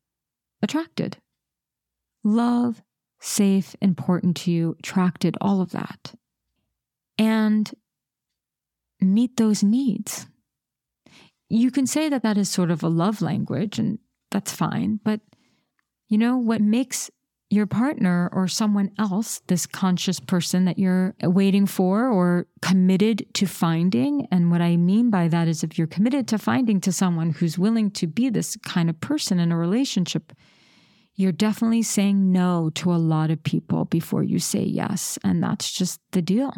attracted. 0.62 1.18
Love, 2.24 2.82
safe, 3.20 3.76
important 3.80 4.36
to 4.36 4.50
you, 4.50 4.76
attracted, 4.78 5.36
all 5.40 5.60
of 5.60 5.72
that. 5.72 6.14
And 7.18 7.70
meet 9.00 9.36
those 9.36 9.62
needs. 9.62 10.26
You 11.48 11.70
can 11.70 11.86
say 11.86 12.08
that 12.08 12.22
that 12.22 12.38
is 12.38 12.48
sort 12.48 12.70
of 12.70 12.82
a 12.82 12.88
love 12.88 13.22
language, 13.22 13.78
and 13.78 13.98
that's 14.30 14.52
fine. 14.52 15.00
But 15.04 15.20
you 16.08 16.18
know, 16.18 16.36
what 16.36 16.60
makes 16.60 17.10
your 17.48 17.66
partner 17.66 18.28
or 18.32 18.48
someone 18.48 18.90
else, 18.98 19.40
this 19.46 19.66
conscious 19.66 20.18
person 20.18 20.64
that 20.64 20.78
you're 20.78 21.14
waiting 21.22 21.66
for 21.66 22.09
or 22.09 22.46
committed 22.61 23.24
to 23.35 23.46
finding. 23.46 24.26
And 24.32 24.50
what 24.50 24.61
I 24.61 24.76
mean 24.76 25.11
by 25.11 25.28
that 25.28 25.46
is 25.46 25.62
if 25.62 25.78
you're 25.78 25.87
committed 25.87 26.26
to 26.28 26.38
finding 26.38 26.80
to 26.80 26.92
someone 26.92 27.30
who's 27.30 27.59
willing 27.59 27.90
to 27.92 28.06
be 28.09 28.30
this 28.30 28.56
kind 28.64 28.90
of 28.90 29.00
person 29.00 29.38
in 29.38 29.52
a 29.52 29.56
relationship, 29.56 30.32
you're 31.14 31.32
definitely 31.32 31.82
saying 31.82 32.32
no 32.32 32.70
to 32.74 32.92
a 32.92 32.96
lot 32.96 33.30
of 33.30 33.42
people 33.42 33.85
before 33.85 34.24
you 34.24 34.38
say 34.40 34.62
yes. 34.62 35.18
And 35.22 35.42
that's 35.42 35.70
just 35.70 36.00
the 36.11 36.22
deal. 36.22 36.52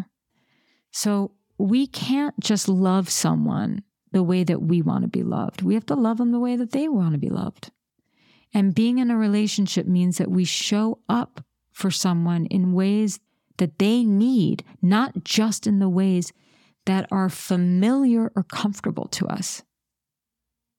So 0.91 1.33
we 1.59 1.87
can't 1.87 2.39
just 2.41 2.69
love 2.69 3.11
someone 3.11 3.83
the 4.13 4.23
way 4.23 4.43
that 4.43 4.63
we 4.63 4.81
want 4.81 5.03
to 5.03 5.09
be 5.09 5.23
loved. 5.23 5.61
We 5.61 5.75
have 5.75 5.87
to 5.87 5.95
love 5.95 6.17
them 6.17 6.33
the 6.33 6.41
way 6.41 6.57
that 6.57 6.73
they 6.73 6.89
want 6.89 7.13
to 7.13 7.19
be 7.19 7.29
loved. 7.29 7.71
And 8.55 8.75
being 8.75 8.99
in 8.99 9.11
a 9.11 9.17
relationship 9.17 9.87
means 9.87 10.19
that 10.19 10.31
we 10.31 10.45
show 10.45 11.01
up 11.09 11.45
for 11.71 11.91
someone 11.91 12.47
in 12.47 12.73
ways 12.73 13.21
that 13.59 13.79
they 13.79 14.05
need, 14.05 14.65
not 14.81 15.25
just 15.25 15.67
in 15.67 15.79
the 15.79 15.89
ways 15.89 16.33
that 16.87 17.07
are 17.11 17.29
familiar 17.29 18.33
or 18.35 18.43
comfortable 18.43 19.07
to 19.09 19.27
us. 19.27 19.63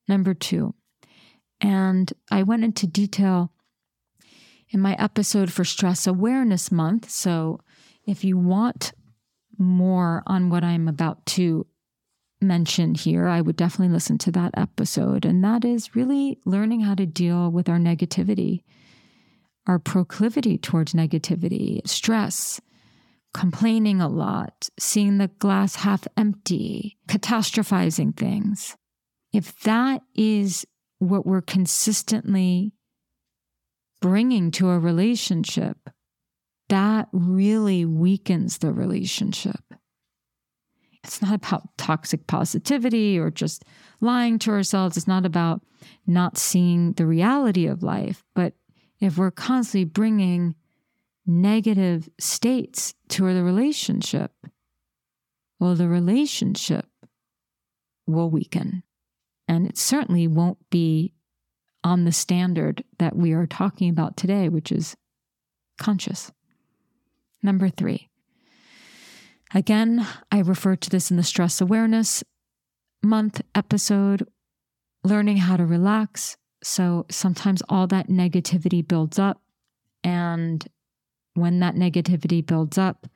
Number 0.08 0.34
two, 0.34 0.73
and 1.62 2.12
I 2.32 2.43
went 2.43 2.63
into 2.63 2.88
detail 2.88 3.51
in 4.69 4.79
my 4.79 4.95
episode 4.95 5.51
for 5.51 5.63
Stress 5.63 6.08
Awareness 6.08 6.71
Month. 6.71 7.10
So 7.10 7.60
if 8.05 8.23
you 8.23 8.38
want 8.38 8.93
more 9.58 10.23
on 10.25 10.49
what 10.49 10.63
I'm 10.63 10.88
about 10.88 11.25
to 11.27 11.67
mentioned 12.41 12.97
here, 12.97 13.28
I 13.28 13.41
would 13.41 13.56
definitely 13.56 13.93
listen 13.93 14.17
to 14.19 14.32
that 14.32 14.52
episode. 14.56 15.25
And 15.25 15.43
that 15.43 15.65
is 15.65 15.95
really 15.95 16.39
learning 16.45 16.82
how 16.82 16.95
to 16.95 17.06
deal 17.06 17.52
with 17.52 17.69
our 17.69 17.78
negativity, 17.78 18.63
our 19.67 19.80
proclivity 19.80 20.58
towards 20.58 20.93
negativity, 20.93 21.86
stress, 21.88 22.62
complaining 23.34 24.02
a 24.02 24.08
lot, 24.08 24.69
seeing 24.80 25.17
the 25.17 25.28
glass 25.28 25.75
half 25.75 26.08
empty, 26.17 26.97
catastrophizing 27.08 28.15
things. 28.15 28.75
If 29.32 29.60
that 29.62 30.02
is 30.15 30.65
what 30.99 31.25
we're 31.25 31.41
consistently 31.41 32.73
bringing 34.02 34.49
to 34.52 34.69
a 34.69 34.80
relationship, 34.80 35.78
that 36.69 37.08
really 37.12 37.86
weakens 37.86 38.60
the 38.60 38.71
relationship. 38.71 39.62
It's 41.04 41.22
not 41.22 41.34
about 41.34 41.78
toxic 41.78 42.28
positivity 42.28 43.18
or 43.18 43.32
just 43.32 43.64
lying 44.02 44.38
to 44.40 44.52
ourselves. 44.52 44.98
It's 44.98 45.08
not 45.08 45.26
about 45.26 45.62
not 46.06 46.38
seeing 46.38 46.94
the 46.94 47.06
reality 47.06 47.68
of 47.68 47.84
life. 47.84 48.24
But 48.36 48.54
if 49.00 49.18
we're 49.18 49.32
constantly 49.32 49.86
bringing 49.86 50.56
negative 51.26 52.10
states 52.20 52.94
to 53.10 53.34
the 53.34 53.44
relationship, 53.44 54.32
well, 55.60 55.76
the 55.76 55.88
relationship 55.88 56.86
will 58.06 58.30
weaken. 58.30 58.84
And 59.48 59.68
it 59.68 59.78
certainly 59.78 60.28
won't 60.28 60.58
be 60.70 61.14
on 61.84 62.04
the 62.04 62.12
standard 62.12 62.84
that 62.98 63.16
we 63.16 63.32
are 63.32 63.48
talking 63.48 63.90
about 63.90 64.18
today, 64.18 64.50
which 64.50 64.72
is 64.72 64.96
conscious. 65.78 66.32
Number 67.42 67.70
three, 67.70 68.09
Again, 69.54 70.06
I 70.32 70.40
refer 70.40 70.76
to 70.76 70.90
this 70.90 71.10
in 71.10 71.18
the 71.18 71.24
stress 71.24 71.60
awareness 71.62 72.24
month 73.02 73.42
episode, 73.56 74.28
learning 75.04 75.38
how 75.38 75.58
to 75.58 75.66
relax. 75.66 76.38
So 76.64 77.06
sometimes 77.10 77.64
all 77.70 77.88
that 77.88 78.10
negativity 78.10 78.86
builds 78.86 79.18
up. 79.18 79.42
And 80.04 80.66
when 81.34 81.60
that 81.62 81.76
negativity 81.76 82.46
builds 82.46 82.78
up, 82.78 83.08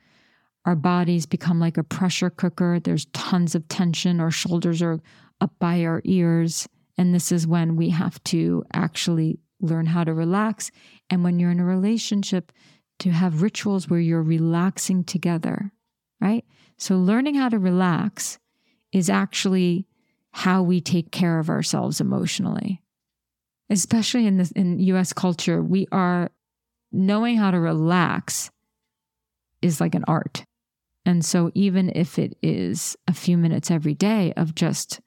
our 0.65 0.75
bodies 0.75 1.25
become 1.25 1.59
like 1.59 1.77
a 1.77 1.83
pressure 1.83 2.29
cooker. 2.29 2.79
There's 2.79 3.05
tons 3.07 3.53
of 3.53 3.67
tension. 3.67 4.21
Our 4.21 4.31
shoulders 4.31 4.81
are 4.81 4.99
up 5.41 5.51
by 5.59 5.83
our 5.83 6.01
ears. 6.05 6.67
And 6.97 7.13
this 7.13 7.31
is 7.31 7.45
when 7.45 7.75
we 7.75 7.89
have 7.89 8.23
to 8.25 8.63
actually 8.73 9.39
learn 9.59 9.87
how 9.87 10.03
to 10.05 10.13
relax. 10.13 10.71
And 11.09 11.23
when 11.23 11.39
you're 11.39 11.51
in 11.51 11.59
a 11.59 11.65
relationship, 11.65 12.51
to 12.99 13.09
have 13.09 13.41
rituals 13.41 13.89
where 13.89 13.99
you're 13.99 14.23
relaxing 14.23 15.03
together, 15.03 15.71
right? 16.21 16.45
So, 16.77 16.97
learning 16.97 17.35
how 17.35 17.49
to 17.49 17.59
relax 17.59 18.39
is 18.91 19.09
actually 19.09 19.87
how 20.31 20.63
we 20.63 20.81
take 20.81 21.11
care 21.11 21.39
of 21.39 21.49
ourselves 21.49 22.01
emotionally. 22.01 22.81
Especially 23.69 24.25
in 24.27 24.37
this 24.37 24.51
in 24.51 24.79
US 24.79 25.13
culture, 25.13 25.61
we 25.61 25.87
are 25.91 26.29
knowing 26.91 27.37
how 27.37 27.51
to 27.51 27.59
relax 27.59 28.51
is 29.61 29.79
like 29.79 29.95
an 29.95 30.03
art. 30.07 30.45
And 31.05 31.23
so, 31.23 31.51
even 31.53 31.91
if 31.95 32.17
it 32.17 32.37
is 32.41 32.95
a 33.07 33.13
few 33.13 33.37
minutes 33.37 33.69
every 33.69 33.93
day 33.93 34.33
of 34.37 34.55
just 34.55 35.01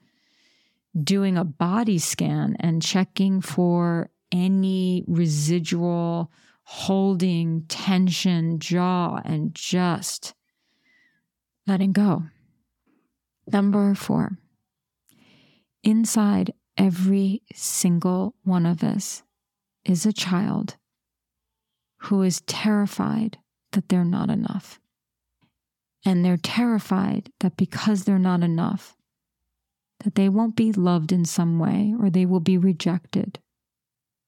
doing 1.02 1.36
a 1.36 1.44
body 1.44 1.98
scan 1.98 2.56
and 2.60 2.82
checking 2.82 3.40
for 3.40 4.10
any 4.32 5.04
residual 5.06 6.30
holding 6.64 7.62
tension, 7.68 8.58
jaw, 8.58 9.20
and 9.24 9.54
just 9.54 10.34
letting 11.66 11.92
go. 11.92 12.24
Number 13.52 13.94
four, 13.94 14.38
inside 15.82 16.52
every 16.76 17.42
single 17.54 18.34
one 18.42 18.66
of 18.66 18.82
us 18.82 19.22
is 19.84 20.04
a 20.04 20.12
child 20.12 20.76
who 22.02 22.22
is 22.22 22.40
terrified 22.42 23.38
that 23.72 23.88
they're 23.88 24.04
not 24.04 24.30
enough. 24.30 24.80
And 26.04 26.24
they're 26.24 26.36
terrified 26.36 27.30
that 27.40 27.56
because 27.56 28.04
they're 28.04 28.18
not 28.18 28.42
enough, 28.42 28.96
that 30.04 30.14
they 30.14 30.28
won't 30.28 30.54
be 30.54 30.72
loved 30.72 31.10
in 31.10 31.24
some 31.24 31.58
way 31.58 31.94
or 31.98 32.10
they 32.10 32.26
will 32.26 32.40
be 32.40 32.58
rejected. 32.58 33.40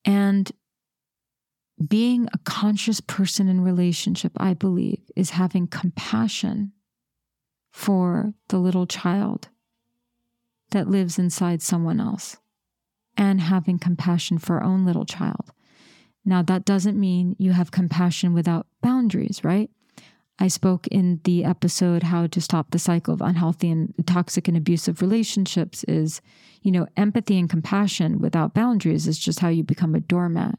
And 0.05 0.51
being 1.87 2.29
a 2.33 2.39
conscious 2.39 3.01
person 3.01 3.49
in 3.49 3.61
relationship, 3.61 4.33
I 4.37 4.55
believe, 4.55 5.01
is 5.15 5.31
having 5.31 5.69
compassion 5.69 6.73
for 7.71 8.35
the 8.49 8.59
little 8.59 8.87
child 8.87 9.49
that 10.71 10.89
lives 10.89 11.19
inside 11.19 11.63
someone 11.63 12.01
else 12.01 12.37
and 13.17 13.41
having 13.41 13.79
compassion 13.79 14.39
for 14.39 14.57
our 14.59 14.65
own 14.65 14.85
little 14.85 15.05
child. 15.05 15.53
Now, 16.25 16.43
that 16.43 16.65
doesn't 16.65 16.99
mean 16.99 17.37
you 17.39 17.53
have 17.53 17.71
compassion 17.71 18.35
without 18.35 18.67
boundaries, 18.83 19.43
right? 19.43 19.71
I 20.39 20.49
spoke 20.49 20.87
in 20.89 21.21
the 21.25 21.45
episode 21.45 22.05
how 22.05 22.29
to 22.29 22.41
stop 22.41 22.71
the 22.71 22.79
cycle 22.79 23.13
of 23.13 23.21
unhealthy 23.21 23.71
and 23.71 23.93
toxic 24.07 24.47
and 24.47 24.57
abusive 24.57 25.03
relationships 25.03 25.85
is, 25.85 26.21
you 26.63 26.71
know, 26.71 26.87
empathy 26.97 27.39
and 27.39 27.51
compassion 27.51 28.19
without 28.21 28.55
boundaries 28.55 29.09
is 29.09 29.19
just 29.19 29.41
how 29.41 29.49
you 29.49 29.65
become 29.65 29.97
a 29.97 30.01
doormat. 30.01 30.59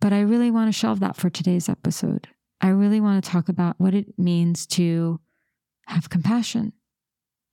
But 0.00 0.12
I 0.12 0.20
really 0.20 0.50
want 0.50 0.68
to 0.68 0.78
shelve 0.78 1.00
that 1.00 1.16
for 1.16 1.30
today's 1.30 1.68
episode. 1.68 2.28
I 2.60 2.68
really 2.68 3.00
want 3.00 3.24
to 3.24 3.30
talk 3.30 3.48
about 3.48 3.74
what 3.78 3.94
it 3.94 4.18
means 4.18 4.66
to 4.68 5.20
have 5.86 6.10
compassion. 6.10 6.72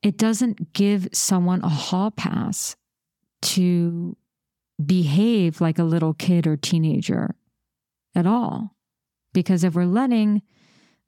It 0.02 0.18
doesn't 0.18 0.74
give 0.74 1.10
someone 1.14 1.62
a 1.64 1.70
hall 1.70 2.12
pass 2.12 2.76
to 3.44 4.18
behave 4.84 5.62
like 5.62 5.80
a 5.80 5.84
little 5.84 6.14
kid 6.14 6.48
or 6.48 6.58
teenager 6.58 7.36
at 8.16 8.26
all. 8.26 8.76
Because 9.34 9.64
if 9.64 9.76
we're 9.76 9.86
letting 9.86 10.42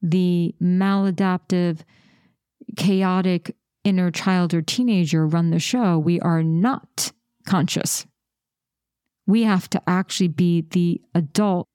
the 0.01 0.53
maladaptive, 0.61 1.79
chaotic 2.77 3.55
inner 3.83 4.11
child 4.11 4.53
or 4.53 4.61
teenager 4.61 5.27
run 5.27 5.49
the 5.49 5.59
show, 5.59 5.97
we 5.97 6.19
are 6.21 6.43
not 6.43 7.11
conscious. 7.45 8.05
We 9.25 9.43
have 9.43 9.69
to 9.71 9.81
actually 9.87 10.29
be 10.29 10.61
the 10.61 11.01
adult 11.15 11.67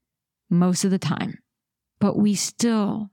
most 0.51 0.85
of 0.85 0.91
the 0.91 0.99
time, 0.99 1.39
but 1.99 2.19
we 2.19 2.35
still 2.35 3.11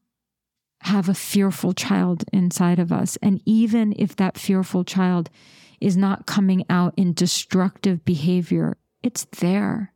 have 0.85 1.09
a 1.09 1.13
fearful 1.13 1.73
child 1.73 2.23
inside 2.31 2.79
of 2.79 2.91
us. 2.91 3.17
And 3.21 3.41
even 3.45 3.93
if 3.97 4.15
that 4.15 4.37
fearful 4.37 4.83
child 4.83 5.29
is 5.81 5.97
not 5.97 6.25
coming 6.25 6.63
out 6.69 6.93
in 6.95 7.13
destructive 7.13 8.05
behavior, 8.05 8.77
it's 9.01 9.25
there. 9.39 9.93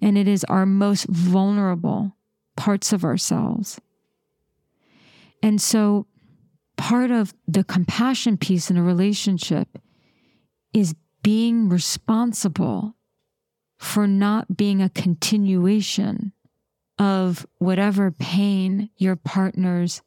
And 0.00 0.16
it 0.16 0.28
is 0.28 0.44
our 0.44 0.66
most 0.66 1.06
vulnerable 1.06 2.16
parts 2.56 2.92
of 2.92 3.04
ourselves. 3.04 3.80
And 5.42 5.60
so, 5.60 6.06
part 6.76 7.10
of 7.10 7.34
the 7.46 7.64
compassion 7.64 8.36
piece 8.36 8.70
in 8.70 8.76
a 8.76 8.82
relationship 8.82 9.78
is 10.72 10.94
being 11.22 11.68
responsible 11.68 12.94
for 13.78 14.06
not 14.06 14.56
being 14.56 14.80
a 14.80 14.88
continuation 14.88 16.32
of 16.98 17.46
whatever 17.58 18.10
pain 18.12 18.88
your 18.96 19.16
partners 19.16 20.02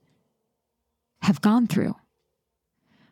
have 1.26 1.42
gone 1.42 1.66
through. 1.66 1.96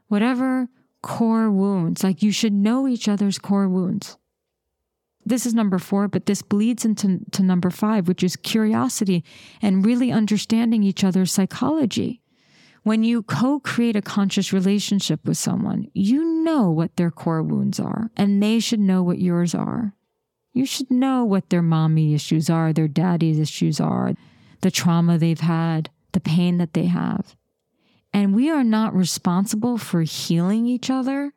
Whatever 0.07 0.69
core 1.01 1.49
wounds, 1.49 2.03
like 2.03 2.21
you 2.21 2.31
should 2.31 2.53
know 2.53 2.87
each 2.87 3.07
other's 3.07 3.39
core 3.39 3.67
wounds. 3.67 4.17
This 5.25 5.45
is 5.45 5.53
number 5.53 5.79
four, 5.79 6.07
but 6.07 6.25
this 6.25 6.41
bleeds 6.41 6.85
into 6.85 7.19
to 7.31 7.41
number 7.41 7.69
five, 7.69 8.07
which 8.07 8.23
is 8.23 8.35
curiosity 8.35 9.23
and 9.61 9.85
really 9.85 10.11
understanding 10.11 10.83
each 10.83 11.03
other's 11.03 11.31
psychology. 11.31 12.21
When 12.83 13.03
you 13.03 13.23
co 13.23 13.59
create 13.59 13.95
a 13.95 14.01
conscious 14.01 14.53
relationship 14.53 15.25
with 15.25 15.37
someone, 15.37 15.87
you 15.93 16.23
know 16.43 16.69
what 16.69 16.97
their 16.97 17.11
core 17.11 17.41
wounds 17.41 17.79
are, 17.79 18.11
and 18.15 18.43
they 18.43 18.59
should 18.59 18.81
know 18.81 19.01
what 19.01 19.19
yours 19.19 19.55
are. 19.55 19.95
You 20.51 20.65
should 20.65 20.91
know 20.91 21.23
what 21.23 21.49
their 21.49 21.61
mommy 21.63 22.13
issues 22.13 22.49
are, 22.49 22.73
their 22.73 22.89
daddy's 22.89 23.39
issues 23.39 23.79
are, 23.79 24.13
the 24.61 24.69
trauma 24.69 25.17
they've 25.17 25.39
had, 25.39 25.89
the 26.11 26.19
pain 26.19 26.57
that 26.57 26.73
they 26.73 26.85
have. 26.85 27.35
And 28.13 28.35
we 28.35 28.49
are 28.49 28.63
not 28.63 28.95
responsible 28.95 29.77
for 29.77 30.03
healing 30.03 30.67
each 30.67 30.89
other 30.89 31.33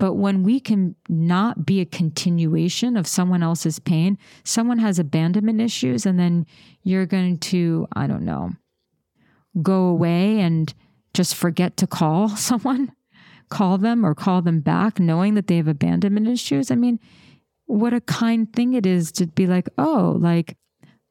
but 0.00 0.14
when 0.14 0.42
we 0.42 0.60
can 0.60 0.96
not 1.10 1.66
be 1.66 1.80
a 1.80 1.84
continuation 1.84 2.96
of 2.96 3.06
someone 3.06 3.42
else's 3.42 3.78
pain, 3.78 4.16
someone 4.44 4.78
has 4.78 4.98
abandonment 4.98 5.60
issues, 5.60 6.06
and 6.06 6.18
then 6.18 6.46
you're 6.82 7.04
going 7.04 7.36
to, 7.38 7.86
I 7.94 8.06
don't 8.06 8.24
know, 8.24 8.52
go 9.60 9.84
away 9.84 10.40
and 10.40 10.72
just 11.12 11.34
forget 11.34 11.76
to 11.76 11.86
call 11.86 12.28
someone, 12.36 12.92
call 13.50 13.76
them 13.76 14.06
or 14.06 14.14
call 14.14 14.40
them 14.40 14.60
back, 14.60 14.98
knowing 14.98 15.34
that 15.34 15.48
they 15.48 15.58
have 15.58 15.68
abandonment 15.68 16.28
issues. 16.28 16.70
I 16.70 16.76
mean, 16.76 16.98
what 17.66 17.92
a 17.92 18.00
kind 18.00 18.50
thing 18.50 18.72
it 18.72 18.86
is 18.86 19.12
to 19.12 19.26
be 19.26 19.46
like, 19.46 19.68
oh, 19.76 20.16
like, 20.18 20.56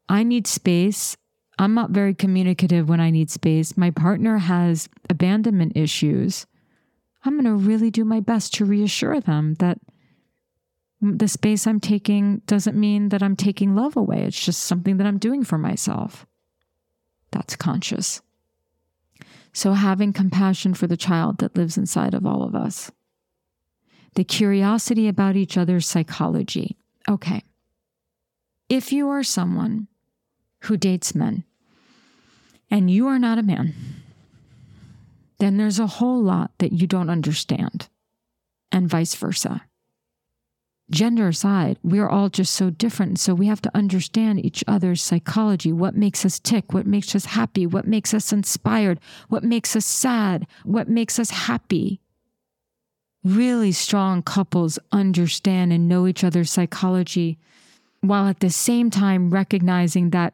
I 0.09 0.23
need 0.23 0.47
space. 0.47 1.15
I'm 1.59 1.73
not 1.73 1.91
very 1.91 2.13
communicative 2.13 2.87
when 2.87 3.01
I 3.01 3.09
need 3.09 3.29
space. 3.29 3.75
My 3.75 3.91
partner 3.91 4.37
has 4.37 4.87
abandonment 5.09 5.73
issues. 5.75 6.47
I'm 7.25 7.33
going 7.33 7.43
to 7.43 7.53
really 7.53 7.91
do 7.91 8.05
my 8.05 8.21
best 8.21 8.53
to 8.55 8.65
reassure 8.65 9.19
them 9.19 9.55
that 9.55 9.77
the 11.01 11.27
space 11.27 11.67
I'm 11.67 11.81
taking 11.81 12.41
doesn't 12.45 12.79
mean 12.79 13.09
that 13.09 13.21
I'm 13.21 13.35
taking 13.35 13.75
love 13.75 13.97
away. 13.97 14.23
It's 14.23 14.43
just 14.43 14.63
something 14.63 14.95
that 14.97 15.07
I'm 15.07 15.17
doing 15.17 15.43
for 15.43 15.57
myself. 15.57 16.25
That's 17.31 17.57
conscious. 17.57 18.21
So, 19.51 19.73
having 19.73 20.13
compassion 20.13 20.73
for 20.73 20.87
the 20.87 20.97
child 20.97 21.39
that 21.39 21.57
lives 21.57 21.77
inside 21.77 22.13
of 22.13 22.25
all 22.25 22.43
of 22.43 22.55
us, 22.55 22.91
the 24.15 24.23
curiosity 24.23 25.07
about 25.09 25.35
each 25.35 25.57
other's 25.57 25.87
psychology. 25.87 26.77
Okay. 27.09 27.43
If 28.69 28.93
you 28.93 29.09
are 29.09 29.23
someone 29.23 29.87
who 30.61 30.77
dates 30.77 31.15
men 31.15 31.45
and 32.69 32.89
you 32.89 33.07
are 33.07 33.19
not 33.19 33.37
a 33.37 33.43
man, 33.43 33.73
then 35.39 35.57
there's 35.57 35.79
a 35.79 35.87
whole 35.87 36.21
lot 36.21 36.51
that 36.59 36.73
you 36.73 36.85
don't 36.85 37.09
understand, 37.09 37.87
and 38.71 38.89
vice 38.89 39.15
versa. 39.15 39.63
Gender 40.91 41.27
aside, 41.27 41.77
we're 41.83 42.09
all 42.09 42.29
just 42.29 42.53
so 42.53 42.71
different. 42.71 43.19
So 43.19 43.35
we 43.35 43.45
have 43.45 43.61
to 43.61 43.77
understand 43.77 44.43
each 44.43 44.63
other's 44.67 45.03
psychology 45.03 45.71
what 45.71 45.95
makes 45.95 46.25
us 46.25 46.39
tick, 46.39 46.73
what 46.73 46.87
makes 46.87 47.15
us 47.15 47.25
happy, 47.25 47.67
what 47.67 47.85
makes 47.85 48.11
us 48.11 48.33
inspired, 48.33 48.99
what 49.27 49.43
makes 49.43 49.75
us 49.75 49.85
sad, 49.85 50.47
what 50.63 50.89
makes 50.89 51.19
us 51.19 51.29
happy. 51.29 52.01
Really 53.23 53.71
strong 53.71 54.23
couples 54.23 54.79
understand 54.91 55.71
and 55.71 55.87
know 55.87 56.07
each 56.07 56.23
other's 56.23 56.49
psychology 56.49 57.37
while 58.01 58.27
at 58.27 58.39
the 58.39 58.49
same 58.49 58.89
time 58.89 59.29
recognizing 59.29 60.09
that 60.09 60.33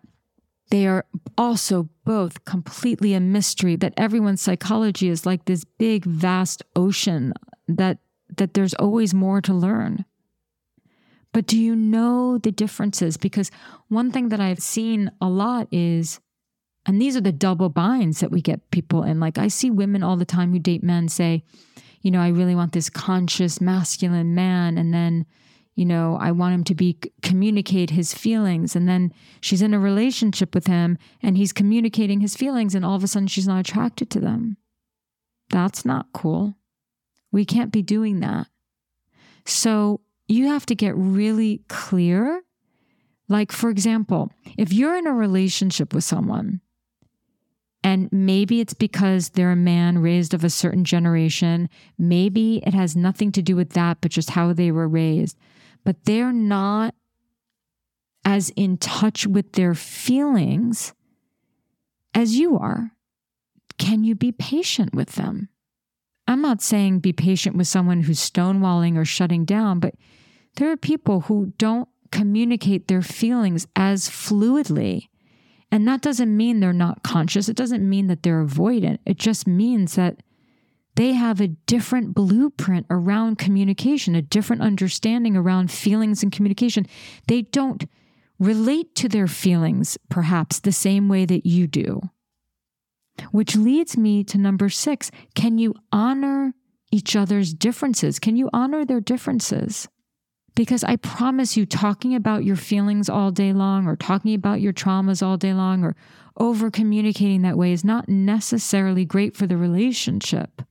they 0.72 0.88
are 0.88 1.06
also 1.38 1.90
both 2.06 2.44
completely 2.46 3.14
a 3.14 3.20
mystery 3.20 3.76
that 3.76 3.94
everyone's 3.98 4.42
psychology 4.42 5.10
is 5.10 5.26
like 5.26 5.46
this 5.46 5.64
big 5.64 6.06
vast 6.06 6.64
ocean 6.76 7.34
that 7.68 8.00
that 8.38 8.54
there's 8.54 8.74
always 8.76 9.14
more 9.14 9.40
to 9.42 9.54
learn. 9.54 10.04
But 11.32 11.46
do 11.46 11.60
you 11.60 11.76
know 11.76 12.38
the 12.38 12.52
differences? 12.52 13.18
Because 13.18 13.52
one 13.90 14.12
thing 14.12 14.30
that 14.30 14.40
i've 14.40 14.62
seen 14.62 15.12
a 15.22 15.28
lot 15.28 15.68
is 15.72 16.20
and 16.88 17.02
these 17.02 17.18
are 17.18 17.22
the 17.22 17.32
double 17.32 17.70
binds 17.70 18.20
that 18.20 18.32
we 18.32 18.42
get 18.42 18.72
people 18.72 19.04
in. 19.04 19.20
Like 19.20 19.38
i 19.38 19.48
see 19.48 19.70
women 19.70 20.04
all 20.04 20.18
the 20.18 20.26
time 20.26 20.52
who 20.52 20.60
date 20.60 20.84
men 20.84 21.10
say 21.10 21.44
you 22.02 22.10
know 22.10 22.22
i 22.22 22.30
really 22.30 22.56
want 22.56 22.72
this 22.72 22.90
conscious 22.90 23.62
masculine 23.62 24.34
man. 24.34 24.78
And 24.80 24.94
then 24.94 25.26
you 25.76 25.86
know, 25.86 26.18
I 26.20 26.32
want 26.32 26.56
him 26.56 26.64
to 26.66 26.76
be 26.76 26.98
communicate 27.22 27.90
his 27.90 28.14
feelings. 28.14 28.76
And 28.76 28.88
then 28.88 29.14
she's 29.42 29.62
in 29.62 29.74
a 29.74 29.80
relationship 29.80 30.56
with 30.56 30.68
him 30.68 30.98
and 31.22 31.38
he's 31.38 31.52
communicating 31.52 32.22
his 32.22 32.36
feelings, 32.36 32.74
and 32.74 32.86
all 32.86 32.96
of 32.96 33.04
a 33.04 33.08
sudden 33.08 33.28
she's 33.28 33.48
not 33.48 33.60
attracted 33.60 34.10
to 34.12 34.20
them. 34.20 34.58
That's 35.50 35.86
not 35.86 36.08
cool. 36.14 36.56
We 37.32 37.46
can't 37.46 37.72
be 37.72 37.82
doing 37.82 38.22
that. 38.22 38.48
So 39.46 40.02
you 40.28 40.48
have 40.48 40.66
to 40.68 40.76
get 40.76 40.96
really 40.96 41.62
clear. 41.68 42.42
Like, 43.28 43.52
for 43.52 43.70
example, 43.70 44.32
if 44.58 44.72
you're 44.72 44.96
in 44.96 45.08
a 45.08 45.14
relationship 45.14 45.94
with 45.94 46.04
someone, 46.04 46.62
and 47.84 48.10
maybe 48.12 48.62
it's 48.62 48.74
because 48.74 49.30
they're 49.30 49.52
a 49.52 49.56
man 49.56 50.00
raised 50.00 50.34
of 50.34 50.44
a 50.44 50.50
certain 50.50 50.84
generation. 50.84 51.70
Maybe 52.00 52.64
it 52.66 52.74
has 52.74 52.96
nothing 52.96 53.32
to 53.34 53.44
do 53.44 53.56
with 53.56 53.74
that, 53.74 54.00
but 54.02 54.10
just 54.10 54.32
how 54.32 54.54
they 54.54 54.72
were 54.72 54.88
raised 54.88 55.38
but 55.86 56.04
they're 56.04 56.34
not 56.34 56.94
as 58.26 58.50
in 58.58 58.78
touch 58.78 59.26
with 59.26 59.54
their 59.54 59.74
feelings 59.74 60.94
as 62.14 62.38
you 62.38 62.58
are. 62.58 62.92
Can 63.78 64.04
you 64.04 64.16
be 64.16 64.32
patient 64.32 64.94
with 64.94 65.14
them? 65.14 65.50
I'm 66.28 66.42
not 66.42 66.62
saying 66.62 67.00
be 67.00 67.14
patient 67.14 67.56
with 67.56 67.68
someone 67.68 68.02
who's 68.02 68.20
stonewalling 68.20 68.98
or 68.98 69.06
shutting 69.06 69.46
down, 69.46 69.80
but 69.80 69.94
there 70.56 70.72
are 70.72 70.78
people 70.78 71.22
who 71.22 71.54
don't 71.58 71.88
communicate 72.12 72.88
their 72.88 73.04
feelings 73.04 73.68
as 73.76 74.10
fluidly. 74.10 75.10
And 75.72 75.88
that 75.88 76.02
doesn't 76.02 76.36
mean 76.36 76.60
they're 76.60 76.74
not 76.74 77.04
conscious. 77.04 77.48
It 77.48 77.58
doesn't 77.58 77.88
mean 77.88 78.08
that 78.08 78.24
they're 78.24 78.44
avoidant. 78.44 79.00
It 79.06 79.18
just 79.18 79.46
means 79.46 79.96
that 79.96 80.24
they 80.96 81.14
have 81.14 81.42
a 81.42 81.48
different 81.48 82.16
blueprint 82.16 82.86
around 82.90 83.38
communication, 83.38 84.16
a 84.16 84.22
different 84.22 84.62
understanding 84.62 85.36
around 85.36 85.72
feelings 85.72 86.24
and 86.24 86.32
communication. 86.32 86.88
They 87.28 87.44
don't 87.44 87.86
relate 88.40 88.96
to 88.96 89.10
their 89.10 89.28
feelings, 89.28 89.98
perhaps, 90.10 90.60
the 90.60 90.72
same 90.72 91.10
way 91.10 91.26
that 91.26 91.46
you 91.46 91.68
do. 91.68 92.02
Which 93.32 93.56
leads 93.56 93.98
me 93.98 94.24
to 94.26 94.38
number 94.38 94.70
six 94.70 95.12
can 95.36 95.58
you 95.58 95.74
honor 95.92 96.54
each 96.92 97.16
other's 97.16 97.54
differences? 97.54 98.20
Can 98.20 98.36
you 98.36 98.50
honor 98.54 98.86
their 98.86 99.02
differences? 99.02 99.88
Because 100.54 100.86
I 100.86 100.96
promise 100.96 101.58
you, 101.58 101.66
talking 101.66 102.16
about 102.16 102.46
your 102.46 102.56
feelings 102.56 103.10
all 103.10 103.32
day 103.32 103.52
long, 103.52 103.88
or 103.88 103.98
talking 103.98 104.34
about 104.34 104.62
your 104.62 104.72
traumas 104.72 105.22
all 105.22 105.36
day 105.36 105.54
long, 105.54 105.84
or 105.84 105.98
over 106.38 106.72
communicating 106.72 107.42
that 107.42 107.58
way 107.58 107.74
is 107.74 107.84
not 107.84 108.08
necessarily 108.08 109.04
great 109.04 109.36
for 109.36 109.48
the 109.48 109.58
relationship. 109.58 110.62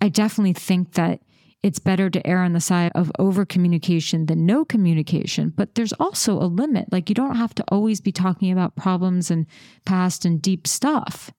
I 0.00 0.08
definitely 0.08 0.54
think 0.54 0.92
that 0.94 1.20
it's 1.62 1.78
better 1.78 2.08
to 2.08 2.26
err 2.26 2.42
on 2.42 2.54
the 2.54 2.60
side 2.60 2.90
of 2.94 3.12
over 3.18 3.44
communication 3.44 4.26
than 4.26 4.46
no 4.46 4.64
communication. 4.64 5.52
But 5.54 5.74
there's 5.74 5.92
also 5.94 6.34
a 6.40 6.48
limit. 6.48 6.90
Like, 6.90 7.08
you 7.08 7.14
don't 7.14 7.36
have 7.36 7.54
to 7.56 7.64
always 7.68 8.00
be 8.00 8.12
talking 8.12 8.50
about 8.50 8.76
problems 8.76 9.30
and 9.30 9.46
past 9.84 10.24
and 10.24 10.40
deep 10.40 10.66
stuff. 10.66 11.30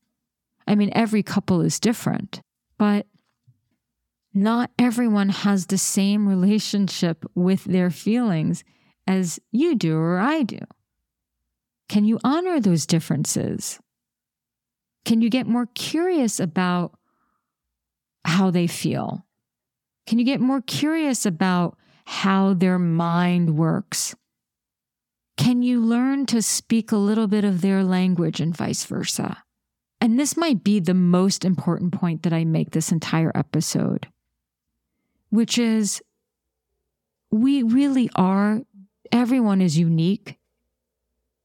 I 0.68 0.76
mean, 0.76 0.92
every 0.94 1.24
couple 1.24 1.62
is 1.62 1.80
different, 1.80 2.42
but 2.78 3.08
not 4.34 4.70
everyone 4.78 5.30
has 5.30 5.66
the 5.66 5.78
same 5.78 6.28
relationship 6.28 7.26
with 7.36 7.64
their 7.64 7.90
feelings 7.90 8.64
as 9.08 9.40
you 9.52 9.76
do 9.76 9.98
or 9.98 10.20
I 10.20 10.44
do. 10.44 10.60
Can 11.90 12.06
you 12.06 12.20
honor 12.24 12.60
those 12.60 12.86
differences? 12.86 13.80
Can 15.04 15.22
you 15.22 15.30
get 15.30 15.48
more 15.48 15.66
curious 15.74 16.40
about 16.40 16.94
how 18.26 18.52
they 18.52 18.68
feel? 18.68 19.26
Can 20.08 20.20
you 20.20 20.26
get 20.26 20.42
more 20.42 20.62
curious 20.62 21.26
about 21.26 21.78
how 22.06 22.54
their 22.54 22.80
mind 22.80 23.58
works? 23.58 24.16
Can 25.38 25.62
you 25.64 25.80
learn 25.80 26.26
to 26.28 26.42
speak 26.42 26.92
a 26.92 26.98
little 26.98 27.28
bit 27.28 27.44
of 27.44 27.62
their 27.62 27.84
language 27.84 28.40
and 28.40 28.56
vice 28.56 28.86
versa? 28.86 29.44
And 30.00 30.20
this 30.20 30.36
might 30.36 30.64
be 30.64 30.80
the 30.80 30.94
most 30.94 31.46
important 31.46 31.94
point 31.94 32.24
that 32.24 32.34
I 32.34 32.44
make 32.44 32.72
this 32.72 32.92
entire 32.92 33.32
episode, 33.36 34.08
which 35.30 35.58
is 35.58 36.02
we 37.32 37.64
really 37.64 38.10
are, 38.16 38.62
everyone 39.12 39.62
is 39.62 39.78
unique. 39.78 40.38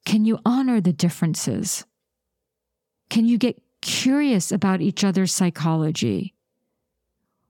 Can 0.04 0.24
you 0.24 0.38
honor 0.44 0.80
the 0.80 0.92
differences? 0.92 1.84
Can 3.10 3.26
you 3.26 3.38
get 3.38 3.62
curious 3.82 4.50
about 4.50 4.80
each 4.80 5.04
other's 5.04 5.32
psychology? 5.32 6.35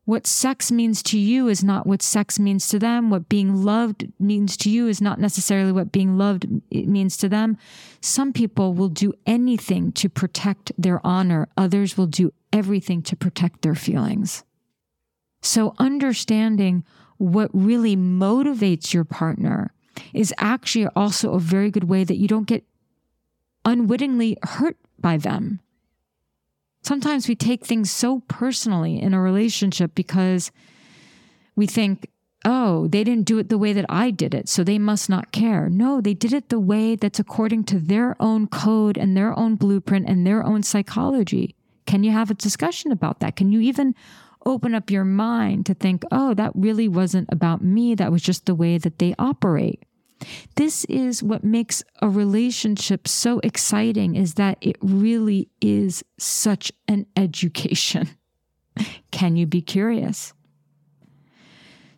What 0.07 0.25
sex 0.25 0.71
means 0.71 1.03
to 1.03 1.19
you 1.19 1.49
is 1.49 1.65
not 1.65 1.85
what 1.85 2.01
sex 2.01 2.39
means 2.39 2.69
to 2.69 2.79
them. 2.79 3.11
What 3.11 3.29
being 3.29 3.65
loved 3.65 4.07
means 4.21 4.57
to 4.59 4.71
you 4.71 4.87
is 4.87 5.01
not 5.01 5.19
necessarily 5.19 5.73
what 5.73 5.91
being 5.91 6.17
loved 6.17 6.47
means 6.71 7.17
to 7.19 7.29
them. 7.29 7.59
Some 8.01 8.33
people 8.33 8.73
will 8.73 8.89
do 8.89 9.13
anything 9.27 9.91
to 9.93 10.09
protect 10.09 10.71
their 10.79 11.05
honor. 11.05 11.49
Others 11.57 11.99
will 11.99 12.07
do 12.07 12.33
everything 12.53 13.03
to 13.03 13.17
protect 13.17 13.63
their 13.63 13.75
feelings. 13.75 14.45
So 15.43 15.75
understanding 15.77 16.85
what 17.19 17.51
really 17.53 17.97
motivates 17.97 18.95
your 18.95 19.05
partner 19.05 19.73
is 20.15 20.33
actually 20.39 20.87
also 20.95 21.33
a 21.33 21.41
very 21.41 21.71
good 21.73 21.85
way 21.85 22.05
that 22.05 22.17
you 22.17 22.29
don't 22.29 22.47
get 22.47 22.65
unwittingly 23.65 24.39
hurt 24.45 24.77
by 25.01 25.17
them 25.17 25.59
sometimes 26.87 27.29
we 27.29 27.35
take 27.35 27.65
things 27.65 27.91
so 27.91 28.21
personally 28.29 29.01
in 29.01 29.13
a 29.13 29.21
relationship 29.21 29.95
because 29.95 30.53
we 31.57 31.67
think, 31.67 32.09
oh, 32.45 32.87
they 32.87 33.03
didn't 33.03 33.27
do 33.27 33.39
it 33.39 33.49
the 33.49 33.59
way 33.59 33.73
that 33.73 33.87
I 33.89 34.11
did 34.11 34.33
it, 34.33 34.49
so 34.49 34.63
they 34.63 34.79
must 34.79 35.11
not 35.11 35.33
care. 35.33 35.69
No, 35.69 36.01
they 36.01 36.15
did 36.15 36.33
it 36.33 36.49
the 36.49 36.61
way 36.61 36.95
that's 36.95 37.19
according 37.19 37.65
to 37.65 37.81
their 37.81 38.15
own 38.21 38.47
code 38.47 38.97
and 38.97 39.17
their 39.17 39.37
own 39.37 39.57
blueprint 39.57 40.09
and 40.09 40.25
their 40.25 40.45
own 40.45 40.63
psychology. 40.63 41.57
Can 41.87 42.05
you 42.05 42.13
have 42.13 42.31
a 42.31 42.35
discussion 42.35 42.93
about 42.93 43.19
that? 43.21 43.35
Can 43.35 43.51
you 43.51 43.61
even 43.61 43.95
open 44.45 44.75
up 44.75 44.91
your 44.91 45.05
mind 45.05 45.67
to 45.67 45.75
think, 45.75 46.05
oh, 46.13 46.35
that 46.35 46.53
really 46.55 46.87
wasn't 46.87 47.29
about 47.33 47.65
me? 47.65 47.97
That 47.97 48.13
was 48.13 48.23
just 48.23 48.47
the 48.47 48.55
way 48.55 48.79
that 48.79 49.01
they 49.01 49.15
operate. 49.19 49.83
This 50.57 50.85
is 50.87 51.23
what 51.23 51.45
makes 51.45 51.83
a 52.01 52.09
relationship 52.09 53.07
so 53.07 53.41
exciting 53.41 54.17
is 54.17 54.35
that 54.35 54.59
it 54.61 54.77
really 54.81 55.49
is 55.61 56.03
such 56.19 56.73
an 56.89 57.07
education. 57.17 58.09
Can 59.11 59.37
you 59.37 59.47
be 59.47 59.61
curious? 59.61 60.33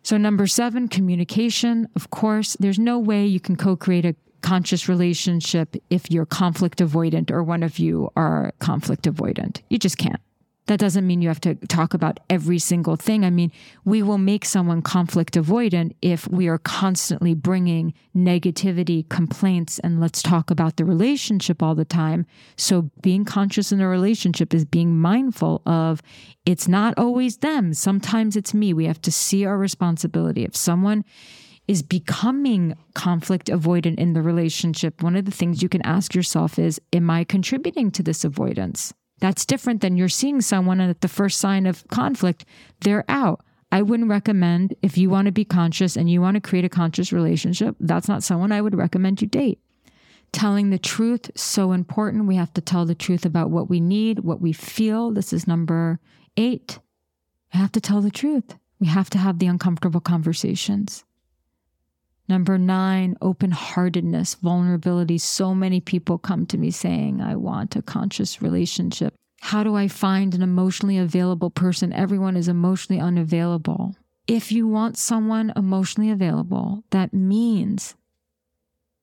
So, 0.03 0.17
number 0.17 0.47
seven, 0.47 0.87
communication. 0.87 1.87
Of 1.95 2.09
course, 2.09 2.55
there's 2.59 2.79
no 2.79 2.97
way 2.97 3.25
you 3.25 3.39
can 3.39 3.55
co 3.55 3.75
create 3.75 4.05
a 4.05 4.15
conscious 4.41 4.87
relationship 4.87 5.75
if 5.89 6.09
you're 6.09 6.25
conflict 6.25 6.79
avoidant 6.79 7.29
or 7.29 7.43
one 7.43 7.63
of 7.63 7.77
you 7.79 8.09
are 8.15 8.53
conflict 8.59 9.03
avoidant. 9.03 9.61
You 9.69 9.77
just 9.77 9.97
can't. 9.97 10.21
That 10.69 10.79
doesn't 10.79 11.07
mean 11.07 11.23
you 11.23 11.29
have 11.29 11.41
to 11.41 11.55
talk 11.55 11.95
about 11.95 12.19
every 12.29 12.59
single 12.59 12.95
thing. 12.95 13.25
I 13.25 13.31
mean, 13.31 13.51
we 13.85 14.03
will 14.03 14.19
make 14.19 14.45
someone 14.45 14.83
conflict 14.83 15.33
avoidant 15.33 15.95
if 16.03 16.27
we 16.27 16.47
are 16.47 16.59
constantly 16.59 17.33
bringing 17.33 17.95
negativity, 18.15 19.09
complaints, 19.09 19.79
and 19.79 19.99
let's 19.99 20.21
talk 20.21 20.51
about 20.51 20.77
the 20.77 20.85
relationship 20.85 21.63
all 21.63 21.73
the 21.73 21.85
time. 21.85 22.27
So, 22.55 22.91
being 23.01 23.25
conscious 23.25 23.71
in 23.71 23.81
a 23.81 23.87
relationship 23.87 24.53
is 24.53 24.63
being 24.63 24.95
mindful 24.95 25.63
of 25.65 26.03
it's 26.45 26.67
not 26.67 26.93
always 26.99 27.37
them. 27.37 27.73
Sometimes 27.73 28.35
it's 28.35 28.53
me. 28.53 28.71
We 28.71 28.85
have 28.85 29.01
to 29.01 29.11
see 29.11 29.45
our 29.45 29.57
responsibility. 29.57 30.43
If 30.43 30.55
someone 30.55 31.03
is 31.67 31.81
becoming 31.81 32.75
conflict 32.93 33.47
avoidant 33.47 33.97
in 33.97 34.13
the 34.13 34.21
relationship, 34.21 35.01
one 35.01 35.15
of 35.15 35.25
the 35.25 35.31
things 35.31 35.63
you 35.63 35.69
can 35.69 35.81
ask 35.81 36.13
yourself 36.13 36.59
is, 36.59 36.79
Am 36.93 37.09
I 37.09 37.23
contributing 37.23 37.89
to 37.89 38.03
this 38.03 38.23
avoidance? 38.23 38.93
That's 39.19 39.45
different 39.45 39.81
than 39.81 39.97
you're 39.97 40.09
seeing 40.09 40.41
someone 40.41 40.79
and 40.79 40.89
at 40.89 41.01
the 41.01 41.07
first 41.07 41.39
sign 41.39 41.65
of 41.65 41.87
conflict, 41.89 42.45
they're 42.81 43.05
out. 43.07 43.43
I 43.71 43.81
wouldn't 43.81 44.09
recommend 44.09 44.75
if 44.81 44.97
you 44.97 45.09
want 45.09 45.27
to 45.27 45.31
be 45.31 45.45
conscious 45.45 45.95
and 45.95 46.09
you 46.09 46.21
want 46.21 46.35
to 46.35 46.41
create 46.41 46.65
a 46.65 46.69
conscious 46.69 47.13
relationship, 47.13 47.75
that's 47.79 48.07
not 48.07 48.23
someone 48.23 48.51
I 48.51 48.61
would 48.61 48.75
recommend 48.75 49.21
you 49.21 49.27
date. 49.27 49.59
Telling 50.31 50.69
the 50.69 50.79
truth 50.79 51.31
so 51.35 51.71
important. 51.71 52.25
We 52.25 52.35
have 52.35 52.53
to 52.53 52.61
tell 52.61 52.85
the 52.85 52.95
truth 52.95 53.25
about 53.25 53.49
what 53.49 53.69
we 53.69 53.79
need, 53.79 54.19
what 54.19 54.41
we 54.41 54.53
feel. 54.53 55.11
This 55.11 55.33
is 55.33 55.47
number 55.47 55.99
8. 56.37 56.79
We 57.53 57.59
have 57.59 57.71
to 57.73 57.81
tell 57.81 58.01
the 58.01 58.11
truth. 58.11 58.55
We 58.79 58.87
have 58.87 59.09
to 59.11 59.17
have 59.17 59.39
the 59.39 59.47
uncomfortable 59.47 60.01
conversations. 60.01 61.03
Number 62.29 62.59
nine, 62.59 63.17
open 63.23 63.49
heartedness, 63.49 64.35
vulnerability. 64.35 65.17
So 65.17 65.55
many 65.55 65.81
people 65.81 66.19
come 66.19 66.45
to 66.45 66.59
me 66.59 66.69
saying, 66.69 67.21
I 67.21 67.35
want 67.35 67.75
a 67.75 67.81
conscious 67.81 68.39
relationship. 68.39 69.15
How 69.41 69.63
do 69.63 69.75
I 69.75 69.87
find 69.87 70.35
an 70.35 70.43
emotionally 70.43 70.99
available 70.99 71.49
person? 71.49 71.91
Everyone 71.91 72.37
is 72.37 72.47
emotionally 72.47 73.01
unavailable. 73.01 73.95
If 74.27 74.51
you 74.51 74.67
want 74.67 74.95
someone 74.95 75.51
emotionally 75.55 76.11
available, 76.11 76.83
that 76.91 77.15
means 77.15 77.95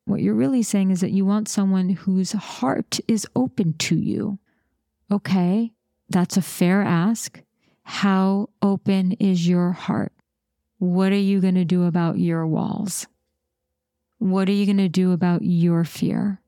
what 0.05 0.22
you're 0.22 0.35
really 0.35 0.62
saying 0.62 0.93
is 0.93 1.01
that 1.01 1.11
you 1.11 1.24
want 1.24 1.49
someone 1.49 1.89
whose 1.89 2.31
heart 2.31 3.01
is 3.09 3.27
open 3.35 3.72
to 3.79 3.97
you. 3.97 4.39
Okay, 5.11 5.72
that's 6.09 6.37
a 6.37 6.43
fair 6.43 6.81
ask. 6.81 7.43
How 7.83 8.51
open 8.62 9.12
is 9.12 9.49
your 9.49 9.72
heart? 9.72 10.12
What 10.79 11.11
are 11.11 11.16
you 11.16 11.41
going 11.41 11.57
to 11.57 11.64
do 11.64 11.85
about 11.85 12.20
your 12.20 12.47
walls? 12.47 13.09
What 14.19 14.49
are 14.49 14.53
you 14.53 14.64
going 14.64 14.79
to 14.79 14.89
do 14.89 15.12
about 15.12 15.43
your 15.43 15.85
fear? 15.85 16.41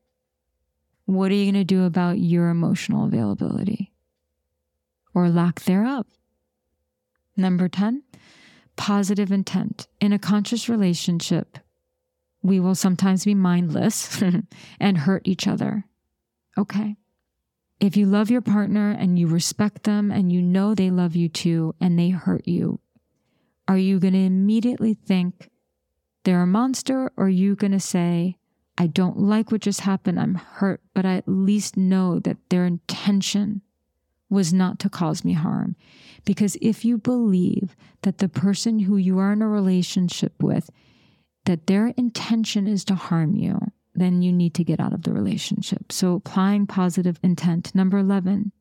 What 1.04 1.30
are 1.30 1.34
you 1.34 1.44
going 1.50 1.62
to 1.62 1.64
do 1.64 1.84
about 1.84 2.18
your 2.18 2.48
emotional 2.48 3.06
availability 3.06 3.92
or 5.14 5.28
lack 5.28 5.60
thereof? 5.60 6.06
Number 7.36 7.68
10, 7.68 8.02
positive 8.76 9.30
intent. 9.30 9.86
In 10.00 10.12
a 10.12 10.18
conscious 10.18 10.68
relationship, 10.68 11.58
we 12.42 12.60
will 12.60 12.74
sometimes 12.74 13.24
be 13.24 13.34
mindless 13.34 14.22
and 14.80 14.98
hurt 14.98 15.22
each 15.26 15.46
other. 15.46 15.84
Okay. 16.56 16.96
If 17.80 17.96
you 17.96 18.06
love 18.06 18.30
your 18.30 18.40
partner 18.40 18.90
and 18.90 19.18
you 19.18 19.28
respect 19.28 19.84
them 19.84 20.10
and 20.10 20.32
you 20.32 20.42
know 20.42 20.74
they 20.74 20.90
love 20.90 21.14
you 21.14 21.28
too 21.28 21.74
and 21.80 21.98
they 21.98 22.10
hurt 22.10 22.48
you, 22.48 22.80
are 23.68 23.78
you 23.78 24.00
going 24.00 24.14
to 24.14 24.18
immediately 24.18 24.94
think 24.94 25.50
they're 26.28 26.42
a 26.42 26.46
monster 26.46 27.10
or 27.16 27.24
are 27.24 27.28
you 27.30 27.56
going 27.56 27.72
to 27.72 27.80
say, 27.80 28.36
I 28.76 28.86
don't 28.86 29.18
like 29.18 29.50
what 29.50 29.62
just 29.62 29.80
happened. 29.80 30.20
I'm 30.20 30.34
hurt, 30.34 30.82
but 30.92 31.06
I 31.06 31.14
at 31.16 31.26
least 31.26 31.78
know 31.78 32.18
that 32.18 32.36
their 32.50 32.66
intention 32.66 33.62
was 34.28 34.52
not 34.52 34.78
to 34.80 34.90
cause 34.90 35.24
me 35.24 35.32
harm. 35.32 35.74
Because 36.26 36.58
if 36.60 36.84
you 36.84 36.98
believe 36.98 37.74
that 38.02 38.18
the 38.18 38.28
person 38.28 38.80
who 38.80 38.98
you 38.98 39.18
are 39.18 39.32
in 39.32 39.40
a 39.40 39.48
relationship 39.48 40.34
with, 40.42 40.68
that 41.46 41.66
their 41.66 41.94
intention 41.96 42.66
is 42.66 42.84
to 42.84 42.94
harm 42.94 43.34
you, 43.34 43.58
then 43.94 44.20
you 44.20 44.30
need 44.30 44.52
to 44.52 44.64
get 44.64 44.80
out 44.80 44.92
of 44.92 45.04
the 45.04 45.14
relationship. 45.14 45.90
So 45.90 46.16
applying 46.16 46.66
positive 46.66 47.18
intent. 47.22 47.74
Number 47.74 47.96
11, 47.96 48.52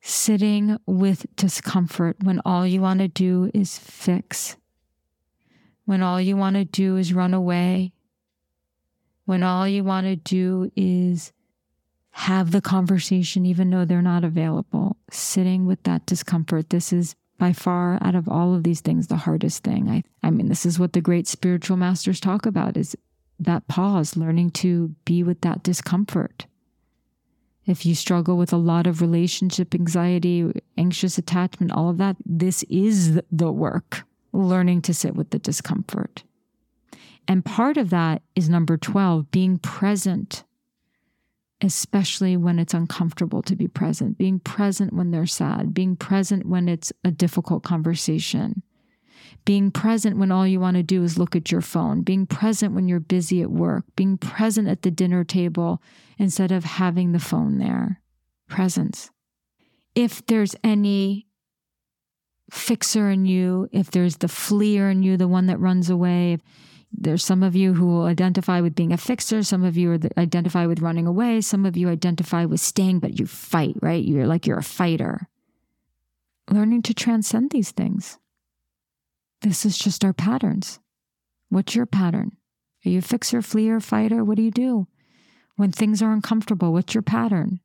sitting 0.00 0.78
with 0.86 1.26
discomfort 1.34 2.18
when 2.22 2.40
all 2.44 2.64
you 2.64 2.82
want 2.82 3.00
to 3.00 3.08
do 3.08 3.50
is 3.52 3.80
fix, 3.80 4.58
when 5.84 6.02
all 6.02 6.20
you 6.20 6.36
want 6.36 6.56
to 6.56 6.64
do 6.64 6.96
is 6.96 7.12
run 7.12 7.34
away, 7.34 7.92
when 9.24 9.42
all 9.42 9.66
you 9.66 9.84
want 9.84 10.06
to 10.06 10.16
do 10.16 10.70
is 10.76 11.32
have 12.10 12.50
the 12.50 12.60
conversation, 12.60 13.46
even 13.46 13.70
though 13.70 13.84
they're 13.84 14.02
not 14.02 14.24
available, 14.24 14.96
sitting 15.10 15.66
with 15.66 15.82
that 15.84 16.04
discomfort. 16.06 16.70
This 16.70 16.92
is 16.92 17.14
by 17.38 17.52
far 17.52 17.98
out 18.02 18.14
of 18.14 18.28
all 18.28 18.54
of 18.54 18.62
these 18.62 18.80
things 18.80 19.06
the 19.06 19.16
hardest 19.16 19.64
thing. 19.64 19.88
I, 19.88 20.02
I 20.22 20.30
mean, 20.30 20.48
this 20.48 20.66
is 20.66 20.78
what 20.78 20.92
the 20.92 21.00
great 21.00 21.26
spiritual 21.26 21.76
masters 21.76 22.20
talk 22.20 22.46
about 22.46 22.76
is 22.76 22.94
that 23.40 23.66
pause, 23.66 24.16
learning 24.16 24.50
to 24.50 24.94
be 25.04 25.22
with 25.22 25.40
that 25.40 25.62
discomfort. 25.62 26.46
If 27.64 27.86
you 27.86 27.94
struggle 27.94 28.36
with 28.36 28.52
a 28.52 28.56
lot 28.56 28.86
of 28.86 29.00
relationship 29.00 29.74
anxiety, 29.74 30.52
anxious 30.76 31.16
attachment, 31.16 31.72
all 31.72 31.88
of 31.88 31.98
that, 31.98 32.16
this 32.24 32.62
is 32.64 33.20
the 33.30 33.50
work, 33.50 34.04
learning 34.32 34.82
to 34.82 34.94
sit 34.94 35.14
with 35.14 35.30
the 35.30 35.38
discomfort. 35.38 36.24
And 37.28 37.44
part 37.44 37.76
of 37.76 37.90
that 37.90 38.22
is 38.34 38.48
number 38.48 38.76
12, 38.76 39.30
being 39.30 39.58
present, 39.58 40.44
especially 41.60 42.36
when 42.36 42.58
it's 42.58 42.74
uncomfortable 42.74 43.42
to 43.42 43.54
be 43.54 43.68
present, 43.68 44.18
being 44.18 44.40
present 44.40 44.92
when 44.92 45.10
they're 45.10 45.26
sad, 45.26 45.72
being 45.72 45.94
present 45.96 46.46
when 46.46 46.68
it's 46.68 46.92
a 47.04 47.10
difficult 47.10 47.62
conversation, 47.62 48.62
being 49.44 49.70
present 49.70 50.18
when 50.18 50.32
all 50.32 50.46
you 50.46 50.58
want 50.58 50.76
to 50.76 50.82
do 50.82 51.04
is 51.04 51.18
look 51.18 51.36
at 51.36 51.52
your 51.52 51.60
phone, 51.60 52.02
being 52.02 52.26
present 52.26 52.74
when 52.74 52.88
you're 52.88 53.00
busy 53.00 53.42
at 53.42 53.50
work, 53.50 53.84
being 53.96 54.18
present 54.18 54.68
at 54.68 54.82
the 54.82 54.90
dinner 54.90 55.24
table 55.24 55.80
instead 56.18 56.50
of 56.50 56.64
having 56.64 57.12
the 57.12 57.20
phone 57.20 57.58
there. 57.58 58.00
Presence. 58.48 59.10
If 59.94 60.24
there's 60.26 60.56
any 60.64 61.26
fixer 62.52 63.08
in 63.10 63.24
you, 63.24 63.66
if 63.72 63.90
there's 63.90 64.18
the 64.18 64.28
fleer 64.28 64.90
in 64.90 65.02
you, 65.02 65.16
the 65.16 65.26
one 65.26 65.46
that 65.46 65.58
runs 65.58 65.88
away, 65.88 66.38
there's 66.92 67.24
some 67.24 67.42
of 67.42 67.56
you 67.56 67.72
who 67.72 67.86
will 67.86 68.04
identify 68.04 68.60
with 68.60 68.74
being 68.74 68.92
a 68.92 68.98
fixer. 68.98 69.42
Some 69.42 69.64
of 69.64 69.78
you 69.78 69.96
the, 69.96 70.10
identify 70.20 70.66
with 70.66 70.82
running 70.82 71.06
away. 71.06 71.40
Some 71.40 71.64
of 71.64 71.78
you 71.78 71.88
identify 71.88 72.44
with 72.44 72.60
staying, 72.60 72.98
but 72.98 73.18
you 73.18 73.26
fight, 73.26 73.76
right? 73.80 74.04
You're 74.04 74.26
like 74.26 74.46
you're 74.46 74.58
a 74.58 74.62
fighter. 74.62 75.28
Learning 76.50 76.82
to 76.82 76.92
transcend 76.92 77.50
these 77.50 77.70
things. 77.70 78.18
This 79.40 79.64
is 79.64 79.78
just 79.78 80.04
our 80.04 80.12
patterns. 80.12 80.78
What's 81.48 81.74
your 81.74 81.86
pattern? 81.86 82.36
Are 82.84 82.90
you 82.90 82.98
a 82.98 83.02
fixer, 83.02 83.40
fleer, 83.40 83.80
fighter? 83.80 84.22
What 84.22 84.36
do 84.36 84.42
you 84.42 84.50
do? 84.50 84.86
When 85.56 85.72
things 85.72 86.02
are 86.02 86.12
uncomfortable, 86.12 86.72
what's 86.72 86.94
your 86.94 87.02
pattern? 87.02 87.60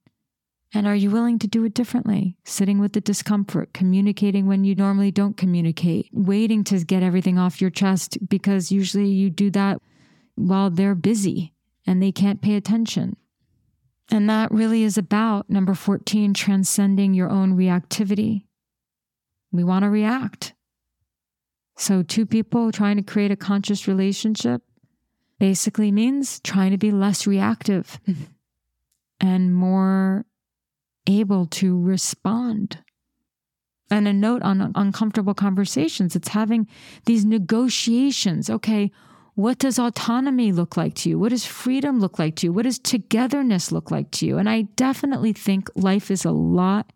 And 0.73 0.85
are 0.85 0.95
you 0.95 1.09
willing 1.09 1.39
to 1.39 1.47
do 1.47 1.63
it 1.63 1.73
differently? 1.73 2.35
Sitting 2.43 2.79
with 2.79 2.93
the 2.93 3.01
discomfort, 3.01 3.73
communicating 3.73 4.47
when 4.47 4.65
you 4.65 4.75
normally 4.75 5.11
don't 5.11 5.37
communicate, 5.37 6.09
waiting 6.11 6.63
to 6.65 6.83
get 6.83 7.03
everything 7.03 7.37
off 7.37 7.61
your 7.61 7.69
chest 7.69 8.17
because 8.27 8.71
usually 8.71 9.07
you 9.07 9.29
do 9.29 9.49
that 9.51 9.81
while 10.35 10.69
they're 10.69 10.95
busy 10.95 11.53
and 11.85 12.03
they 12.03 12.11
can't 12.11 12.41
pay 12.41 12.55
attention. 12.55 13.15
And 14.11 14.29
that 14.29 14.51
really 14.51 14.83
is 14.83 14.97
about 14.97 15.49
number 15.49 15.73
14, 15.73 16.33
transcending 16.33 17.13
your 17.13 17.29
own 17.29 17.57
reactivity. 17.57 18.43
We 19.51 19.63
want 19.63 19.83
to 19.83 19.89
react. 19.89 20.53
So, 21.77 22.03
two 22.03 22.25
people 22.25 22.71
trying 22.71 22.97
to 22.97 23.03
create 23.03 23.31
a 23.31 23.35
conscious 23.35 23.87
relationship 23.87 24.63
basically 25.39 25.91
means 25.91 26.39
trying 26.39 26.71
to 26.71 26.77
be 26.77 26.91
less 26.91 27.27
reactive 27.27 27.99
mm-hmm. 28.07 28.23
and 29.19 29.53
more 29.53 30.25
able 31.07 31.45
to 31.47 31.79
respond. 31.79 32.79
And 33.89 34.07
a 34.07 34.13
note 34.13 34.41
on 34.41 34.73
uncomfortable 34.75 35.33
conversations 35.33 36.15
it's 36.15 36.27
having 36.29 36.67
these 37.05 37.23
negotiations. 37.23 38.49
Okay, 38.49 38.91
what 39.35 39.59
does 39.59 39.79
autonomy 39.79 40.51
look 40.51 40.75
like 40.75 40.95
to 40.95 41.09
you? 41.09 41.19
What 41.19 41.29
does 41.29 41.45
freedom 41.45 41.99
look 41.99 42.19
like 42.19 42.35
to 42.37 42.47
you? 42.47 42.53
What 42.53 42.63
does 42.63 42.79
togetherness 42.79 43.71
look 43.71 43.91
like 43.91 44.11
to 44.11 44.25
you? 44.25 44.37
And 44.37 44.49
I 44.49 44.63
definitely 44.63 45.31
think 45.31 45.69
life 45.75 46.11
is 46.11 46.25
a 46.25 46.31
lot 46.31 46.91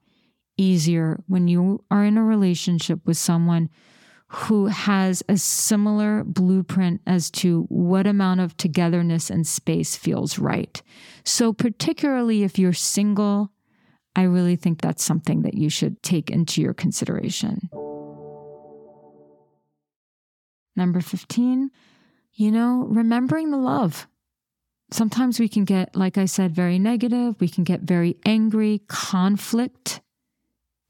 easier 0.57 1.23
when 1.27 1.47
you 1.47 1.83
are 1.89 2.03
in 2.03 2.17
a 2.17 2.23
relationship 2.23 2.99
with 3.05 3.17
someone 3.17 3.69
who 4.27 4.67
has 4.67 5.21
a 5.27 5.37
similar 5.37 6.23
blueprint 6.23 7.01
as 7.05 7.29
to 7.29 7.63
what 7.69 8.07
amount 8.07 8.39
of 8.39 8.55
togetherness 8.57 9.29
and 9.29 9.45
space 9.45 9.95
feels 9.95 10.39
right. 10.39 10.81
So, 11.25 11.51
particularly 11.51 12.43
if 12.43 12.57
you're 12.57 12.73
single, 12.73 13.51
I 14.15 14.23
really 14.23 14.55
think 14.55 14.81
that's 14.81 15.03
something 15.03 15.43
that 15.43 15.53
you 15.53 15.69
should 15.69 16.01
take 16.03 16.29
into 16.29 16.61
your 16.61 16.73
consideration. 16.73 17.69
Number 20.75 21.01
15, 21.01 21.69
you 22.33 22.51
know, 22.51 22.85
remembering 22.89 23.51
the 23.51 23.57
love. 23.57 24.07
Sometimes 24.91 25.39
we 25.39 25.47
can 25.47 25.63
get, 25.63 25.95
like 25.95 26.17
I 26.17 26.25
said, 26.25 26.53
very 26.53 26.77
negative. 26.77 27.35
We 27.39 27.47
can 27.47 27.63
get 27.63 27.81
very 27.81 28.17
angry. 28.25 28.81
Conflict 28.87 30.01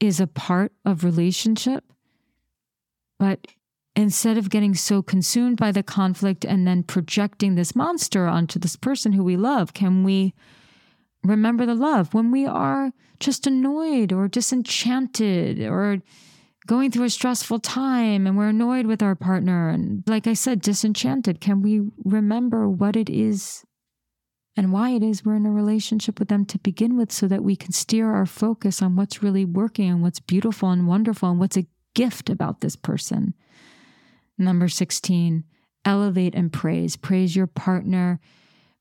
is 0.00 0.18
a 0.18 0.26
part 0.26 0.72
of 0.84 1.04
relationship. 1.04 1.84
But 3.20 3.46
instead 3.94 4.36
of 4.36 4.50
getting 4.50 4.74
so 4.74 5.02
consumed 5.02 5.58
by 5.58 5.70
the 5.70 5.84
conflict 5.84 6.44
and 6.44 6.66
then 6.66 6.82
projecting 6.82 7.54
this 7.54 7.76
monster 7.76 8.26
onto 8.26 8.58
this 8.58 8.74
person 8.74 9.12
who 9.12 9.22
we 9.22 9.36
love, 9.36 9.74
can 9.74 10.02
we 10.02 10.34
remember 11.24 11.66
the 11.66 11.74
love 11.74 12.14
when 12.14 12.30
we 12.30 12.46
are 12.46 12.92
just 13.20 13.46
annoyed 13.46 14.12
or 14.12 14.28
disenchanted 14.28 15.60
or 15.60 15.98
going 16.66 16.90
through 16.90 17.04
a 17.04 17.10
stressful 17.10 17.58
time 17.58 18.26
and 18.26 18.36
we're 18.36 18.48
annoyed 18.48 18.86
with 18.86 19.02
our 19.02 19.14
partner 19.14 19.68
and 19.68 20.02
like 20.06 20.26
I 20.26 20.34
said 20.34 20.60
disenchanted 20.60 21.40
can 21.40 21.62
we 21.62 21.82
remember 22.04 22.68
what 22.68 22.96
it 22.96 23.10
is 23.10 23.64
and 24.56 24.72
why 24.72 24.90
it 24.90 25.02
is 25.02 25.24
we're 25.24 25.36
in 25.36 25.46
a 25.46 25.50
relationship 25.50 26.18
with 26.18 26.28
them 26.28 26.44
to 26.46 26.58
begin 26.58 26.96
with 26.96 27.10
so 27.10 27.26
that 27.26 27.42
we 27.42 27.56
can 27.56 27.72
steer 27.72 28.12
our 28.12 28.26
focus 28.26 28.82
on 28.82 28.96
what's 28.96 29.22
really 29.22 29.44
working 29.44 29.88
and 29.88 30.02
what's 30.02 30.20
beautiful 30.20 30.70
and 30.70 30.86
wonderful 30.86 31.30
and 31.30 31.40
what's 31.40 31.56
a 31.56 31.66
gift 31.94 32.28
about 32.28 32.60
this 32.60 32.76
person. 32.76 33.34
Number 34.38 34.68
16, 34.68 35.44
elevate 35.84 36.34
and 36.34 36.52
praise. 36.52 36.96
Praise 36.96 37.34
your 37.34 37.46
partner. 37.46 38.20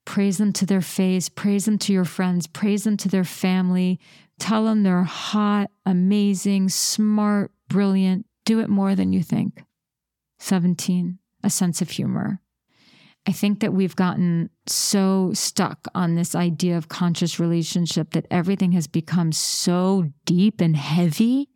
Praise 0.05 0.37
them 0.37 0.51
to 0.53 0.65
their 0.65 0.81
face. 0.81 1.29
Praise 1.29 1.65
them 1.65 1.77
to 1.79 1.93
your 1.93 2.05
friends. 2.05 2.47
Praise 2.47 2.83
them 2.83 2.97
to 2.97 3.09
their 3.09 3.23
family. 3.23 3.99
Tell 4.39 4.65
them 4.65 4.83
they're 4.83 5.03
hot, 5.03 5.69
amazing, 5.85 6.69
smart, 6.69 7.51
brilliant. 7.67 8.25
Do 8.43 8.59
it 8.59 8.69
more 8.69 8.95
than 8.95 9.13
you 9.13 9.21
think. 9.21 9.63
17, 10.39 11.19
a 11.43 11.49
sense 11.49 11.81
of 11.81 11.91
humor. 11.91 12.41
I 13.27 13.31
think 13.31 13.59
that 13.59 13.73
we've 13.73 13.95
gotten 13.95 14.49
so 14.65 15.31
stuck 15.33 15.87
on 15.93 16.15
this 16.15 16.33
idea 16.33 16.75
of 16.75 16.89
conscious 16.89 17.39
relationship 17.39 18.11
that 18.11 18.25
everything 18.31 18.71
has 18.71 18.87
become 18.87 19.31
so 19.31 20.11
deep 20.25 20.59
and 20.59 20.75
heavy. 20.75 21.49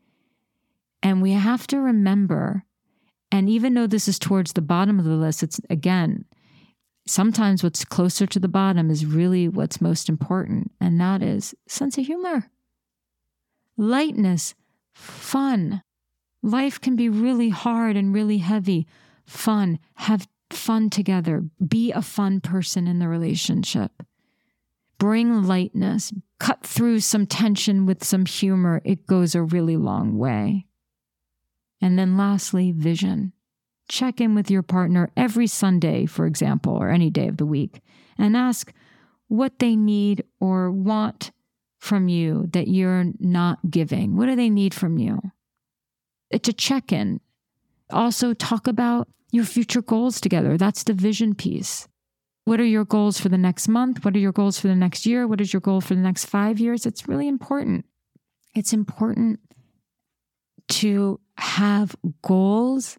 And 1.02 1.24
we 1.24 1.32
have 1.32 1.66
to 1.68 1.80
remember, 1.80 2.66
and 3.32 3.50
even 3.50 3.74
though 3.74 3.88
this 3.88 4.08
is 4.08 4.20
towards 4.20 4.54
the 4.54 4.62
bottom 4.62 5.00
of 5.00 5.06
the 5.06 5.16
list, 5.16 5.41
it's 5.41 5.60
again, 5.72 6.26
sometimes 7.08 7.64
what's 7.64 7.86
closer 7.86 8.26
to 8.26 8.39
the 8.39 8.47
bottom 8.47 8.89
is 8.89 9.06
really 9.06 9.47
what's 9.47 9.82
most 9.82 10.10
important, 10.10 10.72
and 10.80 10.99
that 10.99 11.22
is 11.22 11.56
sense 11.68 11.97
of 11.97 12.06
humor, 12.06 12.49
lightness, 13.78 14.56
fun. 14.93 15.82
Life 16.41 16.80
can 16.80 16.95
be 16.95 17.10
really 17.10 17.49
hard 17.49 17.97
and 17.97 18.14
really 18.14 18.38
heavy. 18.38 18.86
Fun. 19.26 19.80
Have 19.95 20.28
fun 20.51 20.91
together. 20.91 21.43
Be 21.68 21.91
a 21.91 22.03
fun 22.03 22.39
person 22.39 22.88
in 22.88 22.99
the 22.99 23.08
relationship. 23.08 24.03
Bring 24.99 25.43
lightness. 25.43 26.14
Cut 26.39 26.64
through 26.64 26.99
some 26.99 27.26
tension 27.26 27.86
with 27.86 28.03
some 28.03 28.26
humor. 28.26 28.82
It 28.86 29.08
goes 29.08 29.34
a 29.34 29.41
really 29.41 29.76
long 29.76 30.18
way. 30.18 30.68
And 31.82 31.97
then 31.97 32.16
lastly, 32.16 32.72
vision. 32.72 33.34
Check 33.88 34.19
in 34.19 34.36
with 34.36 34.49
your 34.49 34.63
partner 34.63 35.11
every 35.15 35.47
Sunday, 35.47 36.05
for 36.05 36.25
example, 36.25 36.73
or 36.73 36.89
any 36.89 37.09
day 37.09 37.27
of 37.27 37.38
the 37.38 37.45
week, 37.45 37.81
and 38.17 38.36
ask 38.36 38.73
what 39.27 39.59
they 39.59 39.75
need 39.75 40.23
or 40.39 40.71
want 40.71 41.31
from 41.79 42.07
you 42.07 42.47
that 42.53 42.67
you're 42.67 43.05
not 43.19 43.59
giving. 43.69 44.15
What 44.15 44.25
do 44.25 44.36
they 44.36 44.49
need 44.49 44.73
from 44.73 44.97
you? 44.97 45.21
Uh, 45.23 45.29
it's 46.31 46.49
a 46.49 46.53
check 46.53 46.91
in. 46.91 47.21
Also, 47.91 48.33
talk 48.33 48.67
about 48.67 49.07
your 49.31 49.45
future 49.45 49.81
goals 49.81 50.19
together. 50.19 50.57
That's 50.57 50.83
the 50.83 50.93
vision 50.93 51.36
piece. 51.36 51.88
What 52.45 52.59
are 52.59 52.65
your 52.65 52.86
goals 52.86 53.19
for 53.19 53.29
the 53.29 53.38
next 53.38 53.67
month? 53.67 54.03
What 54.03 54.15
are 54.15 54.19
your 54.19 54.31
goals 54.31 54.59
for 54.59 54.67
the 54.67 54.75
next 54.75 55.05
year? 55.05 55.27
What 55.27 55.41
is 55.41 55.53
your 55.53 55.61
goal 55.61 55.81
for 55.81 55.95
the 55.95 56.01
next 56.01 56.25
five 56.25 56.59
years? 56.59 56.86
It's 56.86 57.07
really 57.07 57.27
important. 57.27 57.86
It's 58.55 58.73
important 58.73 59.39
to 60.69 61.19
have 61.38 61.95
goals 62.23 62.97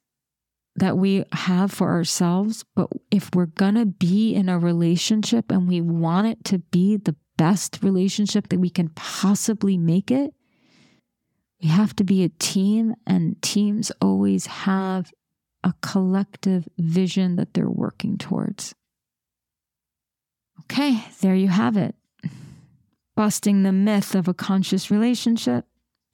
that 0.76 0.98
we 0.98 1.24
have 1.32 1.72
for 1.72 1.90
ourselves. 1.90 2.64
But 2.74 2.88
if 3.10 3.30
we're 3.34 3.46
going 3.46 3.74
to 3.74 3.86
be 3.86 4.34
in 4.34 4.48
a 4.48 4.58
relationship 4.58 5.50
and 5.50 5.68
we 5.68 5.80
want 5.80 6.26
it 6.26 6.44
to 6.44 6.58
be 6.58 6.96
the 6.96 7.16
best 7.36 7.80
relationship 7.82 8.48
that 8.48 8.60
we 8.60 8.70
can 8.70 8.90
possibly 8.90 9.76
make 9.78 10.10
it, 10.10 10.32
we 11.62 11.68
have 11.68 11.96
to 11.96 12.04
be 12.04 12.22
a 12.22 12.28
team, 12.28 12.94
and 13.06 13.40
teams 13.40 13.90
always 14.02 14.46
have 14.46 15.10
a 15.64 15.72
collective 15.80 16.68
vision 16.78 17.36
that 17.36 17.54
they're 17.54 17.70
working 17.70 18.18
towards. 18.18 18.74
Okay, 20.60 21.02
there 21.22 21.34
you 21.34 21.48
have 21.48 21.76
it. 21.76 21.94
Busting 23.14 23.62
the 23.62 23.72
myth 23.72 24.14
of 24.14 24.28
a 24.28 24.34
conscious 24.34 24.90
relationship, 24.90 25.64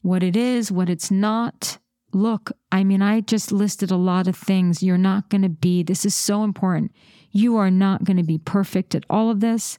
what 0.02 0.22
it 0.22 0.36
is, 0.36 0.70
what 0.70 0.88
it's 0.88 1.10
not. 1.10 1.78
Look, 2.12 2.52
I 2.70 2.84
mean, 2.84 3.00
I 3.02 3.20
just 3.20 3.52
listed 3.52 3.90
a 3.90 3.96
lot 3.96 4.28
of 4.28 4.36
things. 4.36 4.82
You're 4.82 4.98
not 4.98 5.30
going 5.30 5.42
to 5.42 5.48
be, 5.48 5.82
this 5.82 6.04
is 6.04 6.14
so 6.14 6.44
important. 6.44 6.92
You 7.30 7.56
are 7.56 7.70
not 7.70 8.04
going 8.04 8.18
to 8.18 8.22
be 8.22 8.38
perfect 8.38 8.94
at 8.94 9.06
all 9.08 9.30
of 9.30 9.40
this. 9.40 9.78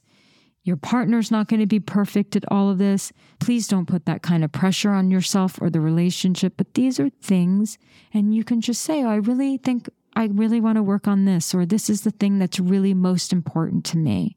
Your 0.64 0.76
partner's 0.76 1.30
not 1.30 1.46
going 1.46 1.60
to 1.60 1.66
be 1.66 1.78
perfect 1.78 2.34
at 2.34 2.44
all 2.50 2.70
of 2.70 2.78
this. 2.78 3.12
Please 3.38 3.68
don't 3.68 3.86
put 3.86 4.06
that 4.06 4.22
kind 4.22 4.42
of 4.42 4.50
pressure 4.50 4.90
on 4.90 5.10
yourself 5.10 5.60
or 5.60 5.68
the 5.68 5.80
relationship. 5.80 6.54
But 6.56 6.74
these 6.74 6.98
are 6.98 7.10
things, 7.22 7.78
and 8.12 8.34
you 8.34 8.44
can 8.44 8.60
just 8.60 8.82
say, 8.82 9.04
oh, 9.04 9.10
I 9.10 9.16
really 9.16 9.58
think 9.58 9.88
I 10.16 10.24
really 10.26 10.60
want 10.60 10.76
to 10.76 10.82
work 10.82 11.06
on 11.06 11.26
this, 11.26 11.54
or 11.54 11.66
this 11.66 11.90
is 11.90 12.00
the 12.00 12.10
thing 12.10 12.38
that's 12.38 12.58
really 12.58 12.94
most 12.94 13.32
important 13.32 13.84
to 13.86 13.98
me. 13.98 14.36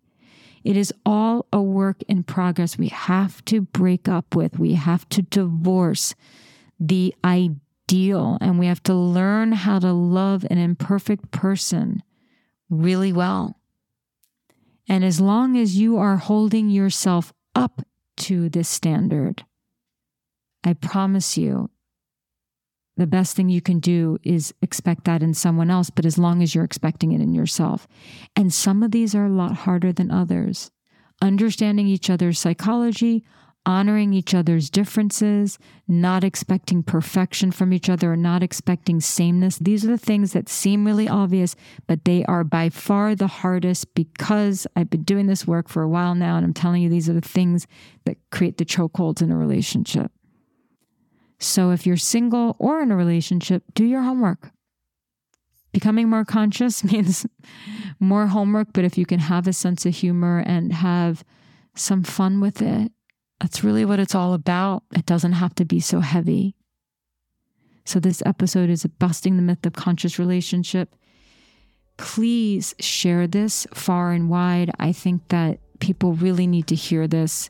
It 0.63 0.75
is 0.75 0.93
all 1.05 1.45
a 1.53 1.61
work 1.61 2.01
in 2.09 2.23
progress. 2.23 2.77
We 2.77 2.89
have 2.89 3.45
to 3.45 3.61
break 3.61 4.09
up 4.09 4.35
with, 4.35 4.59
we 4.59 4.73
have 4.73 5.07
to 5.09 5.21
divorce 5.21 6.13
the 6.79 7.15
ideal, 7.89 8.37
and 8.41 8.59
we 8.59 8.65
have 8.67 8.83
to 8.83 8.93
learn 8.93 9.53
how 9.53 9.79
to 9.79 9.93
love 9.93 10.45
an 10.49 10.57
imperfect 10.57 11.31
person 11.31 12.03
really 12.69 13.13
well. 13.13 13.59
And 14.89 15.05
as 15.05 15.21
long 15.21 15.57
as 15.57 15.77
you 15.77 15.97
are 15.97 16.17
holding 16.17 16.69
yourself 16.69 17.33
up 17.55 17.81
to 18.17 18.49
this 18.49 18.67
standard, 18.67 19.45
I 20.65 20.73
promise 20.73 21.37
you, 21.37 21.69
the 22.97 23.07
best 23.07 23.35
thing 23.35 23.47
you 23.47 23.61
can 23.61 23.79
do 23.79 24.17
is 24.23 24.53
expect 24.61 25.05
that 25.05 25.23
in 25.23 25.33
someone 25.33 25.69
else, 25.69 25.89
but 25.89 26.05
as 26.05 26.17
long 26.17 26.41
as 26.41 26.55
you're 26.55 26.63
expecting 26.63 27.11
it 27.11 27.21
in 27.21 27.33
yourself. 27.33 27.87
And 28.35 28.51
some 28.51 28.83
of 28.83 28.91
these 28.91 29.13
are 29.13 29.27
a 29.27 29.29
lot 29.29 29.53
harder 29.53 29.93
than 29.93 30.11
others. 30.11 30.71
Understanding 31.21 31.87
each 31.87 32.09
other's 32.09 32.39
psychology, 32.39 33.23
honoring 33.67 34.13
each 34.13 34.33
other's 34.33 34.69
differences, 34.69 35.59
not 35.89 36.23
expecting 36.23 36.81
perfection 36.81 37.51
from 37.51 37.73
each 37.73 37.89
other, 37.89 38.13
or 38.13 38.15
not 38.15 38.41
expecting 38.41 39.01
sameness. 39.01 39.57
These 39.57 39.83
are 39.83 39.89
the 39.89 39.97
things 39.97 40.31
that 40.31 40.47
seem 40.47 40.85
really 40.85 41.09
obvious, 41.09 41.53
but 41.85 42.05
they 42.05 42.23
are 42.25 42.45
by 42.45 42.69
far 42.69 43.13
the 43.13 43.27
hardest 43.27 43.93
because 43.93 44.65
I've 44.77 44.89
been 44.89 45.03
doing 45.03 45.27
this 45.27 45.45
work 45.45 45.67
for 45.67 45.83
a 45.83 45.89
while 45.89 46.15
now, 46.15 46.37
and 46.37 46.45
I'm 46.45 46.53
telling 46.53 46.81
you, 46.81 46.89
these 46.89 47.09
are 47.09 47.13
the 47.13 47.21
things 47.21 47.67
that 48.05 48.17
create 48.31 48.57
the 48.57 48.65
chokeholds 48.65 49.21
in 49.21 49.31
a 49.31 49.37
relationship. 49.37 50.11
So 51.37 51.71
if 51.71 51.85
you're 51.85 51.97
single 51.97 52.55
or 52.59 52.81
in 52.81 52.89
a 52.89 52.95
relationship, 52.95 53.63
do 53.73 53.83
your 53.83 54.01
homework. 54.01 54.51
Becoming 55.73 56.09
more 56.09 56.23
conscious 56.23 56.83
means 56.91 57.25
more 57.99 58.27
homework, 58.27 58.69
but 58.71 58.85
if 58.85 58.97
you 58.97 59.05
can 59.05 59.19
have 59.19 59.45
a 59.45 59.53
sense 59.53 59.85
of 59.85 59.93
humor 59.93 60.41
and 60.45 60.71
have 60.71 61.25
some 61.75 62.03
fun 62.03 62.39
with 62.39 62.61
it, 62.61 62.93
that's 63.39 63.63
really 63.63 63.85
what 63.85 63.99
it's 63.99 64.15
all 64.15 64.33
about. 64.33 64.83
It 64.95 65.05
doesn't 65.05 65.33
have 65.33 65.53
to 65.55 65.65
be 65.65 65.79
so 65.79 65.99
heavy. 65.99 66.55
So, 67.85 67.99
this 67.99 68.21
episode 68.25 68.69
is 68.69 68.85
busting 68.85 69.37
the 69.37 69.43
myth 69.43 69.65
of 69.65 69.73
conscious 69.73 70.19
relationship. 70.19 70.95
Please 71.97 72.75
share 72.79 73.27
this 73.27 73.65
far 73.73 74.11
and 74.11 74.29
wide. 74.29 74.71
I 74.79 74.91
think 74.91 75.27
that 75.29 75.59
people 75.79 76.13
really 76.13 76.47
need 76.47 76.67
to 76.67 76.75
hear 76.75 77.07
this. 77.07 77.49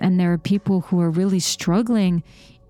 And 0.00 0.18
there 0.18 0.32
are 0.32 0.38
people 0.38 0.80
who 0.80 1.00
are 1.00 1.10
really 1.10 1.38
struggling 1.38 2.24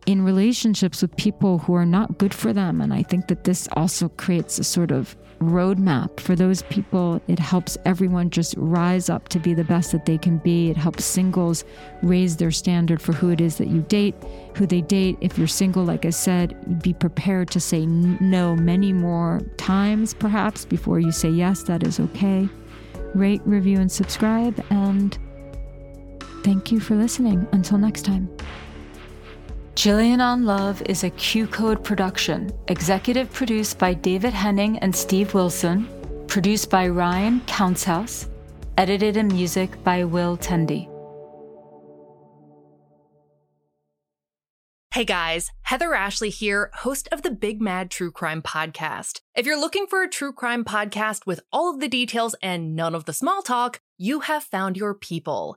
in 0.06 0.22
relationships 0.22 1.00
with 1.00 1.16
people 1.16 1.58
who 1.58 1.74
are 1.74 1.86
not 1.86 2.18
good 2.18 2.34
for 2.34 2.52
them. 2.52 2.80
And 2.80 2.92
I 2.92 3.02
think 3.02 3.28
that 3.28 3.44
this 3.44 3.68
also 3.72 4.08
creates 4.10 4.58
a 4.58 4.64
sort 4.64 4.90
of 4.90 5.16
roadmap 5.42 6.20
for 6.20 6.34
those 6.34 6.62
people. 6.62 7.20
It 7.28 7.38
helps 7.38 7.76
everyone 7.84 8.30
just 8.30 8.54
rise 8.56 9.10
up 9.10 9.28
to 9.30 9.38
be 9.38 9.54
the 9.54 9.64
best 9.64 9.92
that 9.92 10.06
they 10.06 10.18
can 10.18 10.38
be. 10.38 10.70
It 10.70 10.76
helps 10.76 11.04
singles 11.04 11.64
raise 12.02 12.36
their 12.36 12.50
standard 12.50 13.02
for 13.02 13.12
who 13.12 13.30
it 13.30 13.40
is 13.40 13.58
that 13.58 13.68
you 13.68 13.82
date, 13.82 14.14
who 14.56 14.66
they 14.66 14.80
date. 14.80 15.18
If 15.20 15.38
you're 15.38 15.46
single, 15.46 15.84
like 15.84 16.04
I 16.04 16.10
said, 16.10 16.82
be 16.82 16.92
prepared 16.92 17.50
to 17.50 17.60
say 17.60 17.86
no 17.86 18.56
many 18.56 18.92
more 18.92 19.40
times, 19.56 20.14
perhaps, 20.14 20.64
before 20.64 21.00
you 21.00 21.12
say 21.12 21.30
yes. 21.30 21.62
That 21.64 21.82
is 21.82 22.00
okay. 22.00 22.48
Rate, 23.14 23.42
review, 23.44 23.78
and 23.78 23.90
subscribe. 23.90 24.64
And 24.70 25.18
thank 26.42 26.72
you 26.72 26.80
for 26.80 26.94
listening. 26.94 27.46
Until 27.52 27.78
next 27.78 28.04
time. 28.04 28.28
Jillian 29.74 30.20
on 30.20 30.44
Love 30.44 30.82
is 30.82 31.02
a 31.02 31.10
QCODE 31.10 31.82
production, 31.82 32.52
executive 32.68 33.32
produced 33.32 33.78
by 33.78 33.94
David 33.94 34.34
Henning 34.34 34.78
and 34.80 34.94
Steve 34.94 35.32
Wilson, 35.32 35.88
produced 36.26 36.68
by 36.68 36.86
Ryan 36.88 37.40
Countshouse, 37.46 38.28
edited 38.76 39.16
and 39.16 39.32
music 39.32 39.82
by 39.82 40.04
Will 40.04 40.36
Tendy. 40.36 40.90
Hey 44.92 45.06
guys, 45.06 45.50
Heather 45.62 45.94
Ashley 45.94 46.28
here, 46.28 46.70
host 46.74 47.08
of 47.10 47.22
the 47.22 47.30
Big 47.30 47.62
Mad 47.62 47.90
True 47.90 48.12
Crime 48.12 48.42
Podcast. 48.42 49.22
If 49.34 49.46
you're 49.46 49.58
looking 49.58 49.86
for 49.86 50.02
a 50.02 50.08
true 50.08 50.34
crime 50.34 50.66
podcast 50.66 51.24
with 51.24 51.40
all 51.50 51.72
of 51.72 51.80
the 51.80 51.88
details 51.88 52.36
and 52.42 52.76
none 52.76 52.94
of 52.94 53.06
the 53.06 53.14
small 53.14 53.40
talk, 53.40 53.80
you 53.96 54.20
have 54.20 54.44
found 54.44 54.76
your 54.76 54.92
people. 54.92 55.56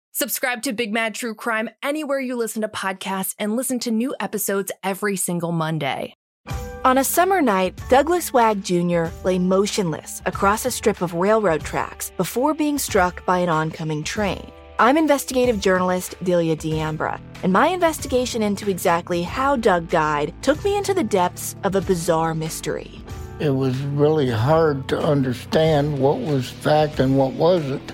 Subscribe 0.13 0.61
to 0.63 0.73
Big 0.73 0.91
Mad 0.91 1.15
True 1.15 1.33
Crime 1.33 1.69
anywhere 1.81 2.19
you 2.19 2.35
listen 2.35 2.63
to 2.63 2.67
podcasts 2.67 3.33
and 3.39 3.55
listen 3.55 3.79
to 3.79 3.91
new 3.91 4.13
episodes 4.19 4.69
every 4.83 5.15
single 5.15 5.53
Monday. 5.53 6.15
On 6.83 6.97
a 6.97 7.03
summer 7.03 7.41
night, 7.41 7.81
Douglas 7.87 8.33
Wag 8.33 8.61
Jr. 8.61 9.05
lay 9.23 9.39
motionless 9.39 10.21
across 10.25 10.65
a 10.65 10.71
strip 10.71 11.01
of 11.01 11.13
railroad 11.13 11.61
tracks 11.61 12.11
before 12.17 12.53
being 12.53 12.77
struck 12.77 13.25
by 13.25 13.37
an 13.37 13.47
oncoming 13.47 14.03
train. 14.03 14.51
I'm 14.79 14.97
investigative 14.97 15.61
journalist 15.61 16.15
Delia 16.23 16.57
D'Ambra, 16.57 17.21
and 17.43 17.53
my 17.53 17.67
investigation 17.67 18.41
into 18.41 18.69
exactly 18.69 19.23
how 19.23 19.55
Doug 19.55 19.87
died 19.87 20.33
took 20.41 20.61
me 20.65 20.75
into 20.75 20.93
the 20.93 21.05
depths 21.05 21.55
of 21.63 21.75
a 21.75 21.81
bizarre 21.81 22.35
mystery. 22.35 22.99
It 23.39 23.51
was 23.51 23.77
really 23.81 24.29
hard 24.29 24.89
to 24.89 24.99
understand 24.99 25.97
what 25.97 26.19
was 26.19 26.49
fact 26.49 26.99
and 26.99 27.17
what 27.17 27.31
wasn't. 27.31 27.93